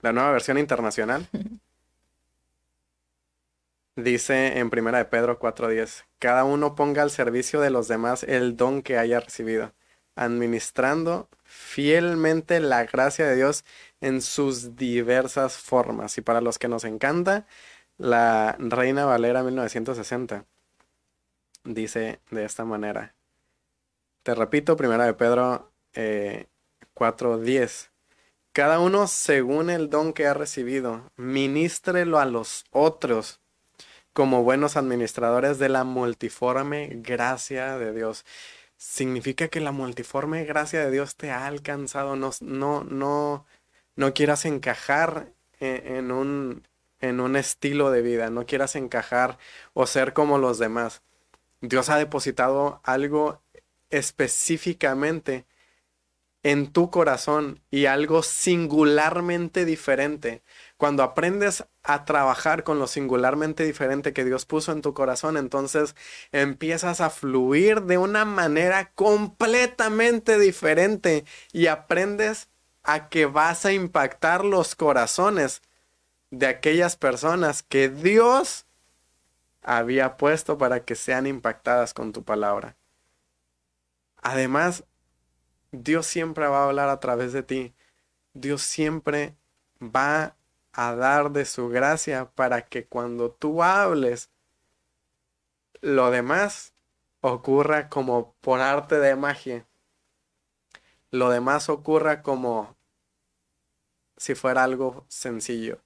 la 0.02 0.14
nueva 0.14 0.32
versión 0.32 0.58
internacional, 0.58 1.28
dice 3.96 4.58
en 4.58 4.72
primera 4.72 4.98
de 4.98 5.06
Pedro 5.06 5.40
4.10, 5.40 6.06
cada 6.18 6.44
uno 6.44 6.74
ponga 6.74 7.04
al 7.04 7.12
servicio 7.12 7.62
de 7.62 7.70
los 7.70 7.88
demás 7.88 8.24
el 8.24 8.58
don 8.58 8.82
que 8.82 8.98
haya 8.98 9.20
recibido, 9.20 9.74
administrando 10.16 11.30
fielmente 11.44 12.60
la 12.60 12.86
gracia 12.86 13.28
de 13.28 13.36
Dios 13.36 13.64
en 14.02 14.24
sus 14.24 14.76
diversas 14.76 15.58
formas. 15.58 16.18
Y 16.18 16.22
para 16.22 16.42
los 16.42 16.58
que 16.58 16.68
nos 16.68 16.84
encanta, 16.84 17.46
la 18.00 18.56
Reina 18.58 19.06
Valera 19.06 19.44
1960 19.44 20.46
dice 21.64 22.20
de 22.32 22.46
esta 22.46 22.66
manera. 22.66 23.15
Te 24.26 24.34
repito, 24.34 24.76
primera 24.76 25.06
de 25.06 25.14
Pedro 25.14 25.72
eh, 25.94 26.48
4.10. 26.96 27.92
Cada 28.54 28.80
uno 28.80 29.06
según 29.06 29.70
el 29.70 29.92
don 29.92 30.14
que 30.14 30.26
ha 30.26 30.34
recibido, 30.34 31.12
ministrelo 31.16 32.18
a 32.18 32.26
los 32.26 32.66
otros 32.72 33.40
como 34.14 34.42
buenos 34.42 34.78
administradores 34.78 35.60
de 35.60 35.70
la 35.70 35.84
multiforme 35.84 36.90
gracia 37.04 37.78
de 37.78 37.94
Dios. 37.94 38.26
Significa 38.78 39.50
que 39.50 39.60
la 39.60 39.72
multiforme 39.72 40.44
gracia 40.44 40.84
de 40.84 40.90
Dios 40.90 41.18
te 41.18 41.30
ha 41.30 41.46
alcanzado. 41.46 42.16
No, 42.16 42.32
no, 42.42 42.84
no, 42.84 43.46
no 43.96 44.14
quieras 44.16 44.46
encajar 44.46 45.34
en, 45.60 45.98
en 45.98 46.12
un, 46.12 46.68
en 47.00 47.20
un 47.20 47.36
estilo 47.36 47.92
de 47.92 48.02
vida, 48.02 48.32
no 48.32 48.48
quieras 48.48 48.76
encajar 48.76 49.38
o 49.76 49.86
ser 49.86 50.14
como 50.14 50.40
los 50.40 50.58
demás. 50.58 51.04
Dios 51.62 51.90
ha 51.90 51.98
depositado 51.98 52.82
algo 52.84 53.45
específicamente 53.98 55.46
en 56.46 56.72
tu 56.72 56.92
corazón 56.92 57.60
y 57.72 57.88
algo 57.88 58.22
singularmente 58.22 59.66
diferente. 59.66 60.44
Cuando 60.78 61.02
aprendes 61.02 61.66
a 61.82 62.06
trabajar 62.06 62.64
con 62.64 62.78
lo 62.78 62.86
singularmente 62.86 63.64
diferente 63.64 64.14
que 64.14 64.24
Dios 64.24 64.46
puso 64.46 64.72
en 64.72 64.84
tu 64.84 64.94
corazón, 64.94 65.38
entonces 65.38 65.96
empiezas 66.32 67.02
a 67.02 67.10
fluir 67.10 67.82
de 67.82 67.98
una 67.98 68.26
manera 68.26 68.92
completamente 68.94 70.38
diferente 70.38 71.26
y 71.52 71.66
aprendes 71.66 72.48
a 72.84 73.10
que 73.10 73.26
vas 73.26 73.66
a 73.66 73.74
impactar 73.74 74.46
los 74.46 74.76
corazones 74.76 75.64
de 76.30 76.46
aquellas 76.46 76.96
personas 76.96 77.64
que 77.64 77.90
Dios 77.90 78.68
había 79.64 80.16
puesto 80.16 80.60
para 80.60 80.86
que 80.86 80.94
sean 80.94 81.26
impactadas 81.26 81.96
con 81.96 82.14
tu 82.14 82.24
palabra. 82.24 82.76
Además, 84.26 84.86
Dios 85.72 86.08
siempre 86.08 86.48
va 86.48 86.64
a 86.64 86.66
hablar 86.66 86.90
a 86.90 87.00
través 87.00 87.32
de 87.32 87.44
ti. 87.44 87.76
Dios 88.34 88.64
siempre 88.64 89.36
va 89.80 90.36
a 90.74 90.96
dar 90.96 91.30
de 91.30 91.46
su 91.46 91.70
gracia 91.70 92.32
para 92.34 92.66
que 92.66 92.88
cuando 92.88 93.30
tú 93.30 93.62
hables, 93.62 94.32
lo 95.82 96.10
demás 96.10 96.74
ocurra 97.22 97.88
como 97.88 98.34
por 98.42 98.62
arte 98.62 98.98
de 98.98 99.16
magia. 99.16 99.68
Lo 101.12 101.30
demás 101.30 101.70
ocurra 101.70 102.24
como 102.24 102.76
si 104.18 104.34
fuera 104.34 104.64
algo 104.64 105.06
sencillo. 105.08 105.84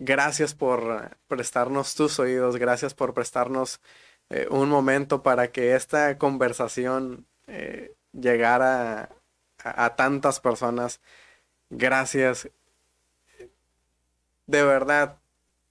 Gracias 0.00 0.52
por 0.52 1.16
prestarnos 1.28 1.94
tus 1.94 2.18
oídos, 2.18 2.56
gracias 2.56 2.92
por 2.92 3.14
prestarnos 3.14 3.80
eh, 4.30 4.46
un 4.50 4.68
momento 4.68 5.22
para 5.22 5.52
que 5.52 5.74
esta 5.74 6.18
conversación 6.18 7.26
eh, 7.46 7.94
llegar 8.12 8.62
a, 8.62 9.10
a, 9.64 9.96
tantas 9.96 10.40
personas. 10.40 11.00
Gracias. 11.70 12.50
De 14.46 14.62
verdad, 14.64 15.18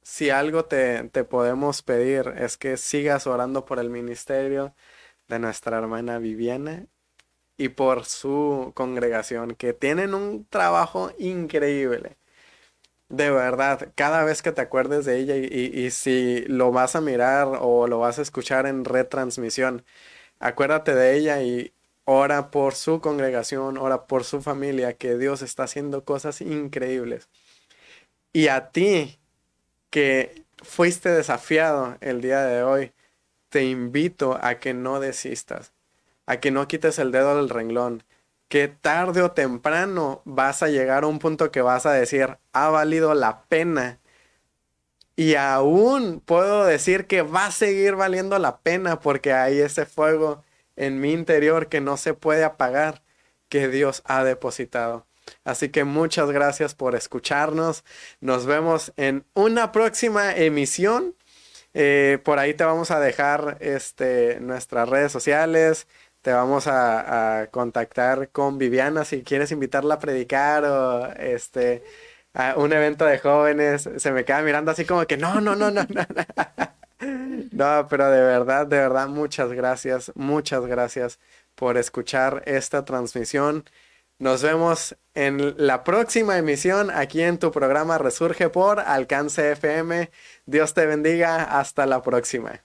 si 0.02 0.30
algo 0.30 0.66
te, 0.66 1.10
te 1.10 1.24
podemos 1.24 1.82
pedir 1.84 2.34
es 2.38 2.58
que 2.58 2.78
sigas 2.78 3.28
orando 3.28 3.66
por 3.66 3.80
el 3.80 3.90
ministerio 3.90 4.74
de 5.28 5.40
nuestra 5.40 5.78
hermana 5.78 6.20
Viviana 6.20 6.88
y 7.58 7.70
por 7.70 8.06
su 8.06 8.72
congregación, 8.76 9.56
que 9.56 9.74
tienen 9.74 10.14
un 10.16 10.46
trabajo 10.46 11.12
increíble. 11.20 12.18
De 13.12 13.30
verdad, 13.30 13.92
cada 13.96 14.24
vez 14.24 14.42
que 14.42 14.54
te 14.54 14.62
acuerdes 14.62 15.06
de 15.06 15.18
ella 15.20 15.36
y, 15.36 15.46
y, 15.46 15.86
y, 15.86 15.92
si 15.92 16.44
lo 16.48 16.72
vas 16.72 16.96
a 16.96 17.02
mirar 17.02 17.48
o 17.60 17.88
lo 17.88 18.00
vas 18.00 18.20
a 18.20 18.22
escuchar 18.22 18.66
en 18.68 18.86
retransmisión, 18.86 19.84
acuérdate 20.40 20.96
de 20.96 21.18
ella 21.18 21.42
y 21.44 21.74
ora 22.06 22.52
por 22.52 22.76
su 22.76 23.02
congregación, 23.02 23.78
ora 23.78 24.08
por 24.08 24.24
su 24.24 24.42
familia, 24.42 24.94
que 24.98 25.18
Dios 25.18 25.42
está 25.42 25.64
haciendo 25.64 26.06
cosas 26.06 26.42
increíbles. 26.42 27.30
Y 28.34 28.48
a 28.48 28.72
ti 28.72 29.20
que 29.90 30.46
fuiste 30.64 31.10
desafiado 31.10 31.98
el 32.02 32.22
día 32.22 32.42
de 32.44 32.64
hoy, 32.64 32.94
te 33.50 33.66
invito 33.66 34.40
a 34.42 34.60
que 34.60 34.74
no 34.74 35.00
desistas, 35.02 35.74
a 36.28 36.40
que 36.40 36.52
no 36.52 36.68
quites 36.68 37.00
el 37.00 37.12
dedo 37.12 37.38
del 37.38 37.50
renglón, 37.50 38.04
que 38.52 38.68
tarde 38.68 39.22
o 39.22 39.32
temprano 39.32 40.22
vas 40.26 40.62
a 40.62 40.68
llegar 40.68 41.06
a 41.06 41.08
un 41.08 41.20
punto 41.20 41.52
que 41.52 41.62
vas 41.62 41.86
a 41.86 41.94
decir, 41.94 42.38
ha 42.52 42.68
valido 42.68 43.14
la 43.14 43.44
pena. 43.44 44.00
Y 45.16 45.36
aún 45.36 46.20
puedo 46.20 46.66
decir 46.66 47.08
que 47.08 47.22
va 47.22 47.46
a 47.46 47.52
seguir 47.52 47.96
valiendo 47.96 48.38
la 48.40 48.58
pena 48.58 49.00
porque 49.00 49.32
hay 49.32 49.60
ese 49.62 49.86
fuego 49.86 50.44
en 50.76 51.00
mi 51.00 51.14
interior 51.14 51.70
que 51.70 51.80
no 51.80 51.96
se 51.96 52.14
puede 52.14 52.44
apagar, 52.44 53.04
que 53.48 53.70
Dios 53.70 54.02
ha 54.06 54.26
depositado. 54.26 55.06
Así 55.46 55.70
que 55.70 55.86
muchas 55.86 56.30
gracias 56.30 56.76
por 56.76 56.94
escucharnos. 56.94 57.86
Nos 58.20 58.46
vemos 58.46 58.92
en 58.98 59.24
una 59.34 59.72
próxima 59.72 60.36
emisión. 60.36 61.16
Eh, 61.74 62.20
por 62.26 62.38
ahí 62.38 62.54
te 62.54 62.66
vamos 62.66 62.92
a 62.92 63.00
dejar 63.00 63.58
este, 63.62 64.42
nuestras 64.42 64.90
redes 64.90 65.14
sociales. 65.14 65.88
Te 66.22 66.32
vamos 66.32 66.68
a, 66.68 67.48
contactar 67.52 68.30
con 68.30 68.58
Viviana 68.58 69.06
si 69.06 69.24
quieres 69.24 69.52
invitarla 69.52 69.96
a 69.96 70.00
predicar 70.00 70.64
o 70.66 71.08
este, 71.14 71.84
a 72.34 72.56
un 72.58 72.74
evento 72.74 73.06
de 73.06 73.20
jóvenes. 73.20 73.90
Se 73.98 74.12
me 74.12 74.26
queda 74.26 74.42
mirando 74.42 74.72
así 74.72 74.86
como 74.86 75.06
que 75.08 75.18
no, 75.18 75.42
no, 75.42 75.56
no, 75.56 75.72
no, 75.72 75.86
no. 75.90 76.08
No, 77.52 77.88
pero 77.90 78.12
de 78.12 78.22
verdad, 78.22 78.68
de 78.68 78.78
verdad, 78.78 79.08
muchas 79.08 79.52
gracias, 79.52 80.12
muchas 80.16 80.66
gracias 80.66 81.20
por 81.56 81.78
escuchar 81.78 82.44
esta 82.46 82.86
transmisión. 82.86 83.66
Nos 84.20 84.44
vemos 84.44 84.96
en 85.16 85.56
la 85.58 85.84
próxima 85.84 86.38
emisión 86.38 86.92
aquí 86.92 87.24
en 87.24 87.40
tu 87.40 87.52
programa 87.52 87.98
Resurge 87.98 88.50
por 88.50 88.80
Alcance 88.80 89.54
FM. 89.54 90.12
Dios 90.46 90.76
te 90.76 90.86
bendiga. 90.86 91.44
Hasta 91.60 91.88
la 91.88 92.04
próxima. 92.04 92.62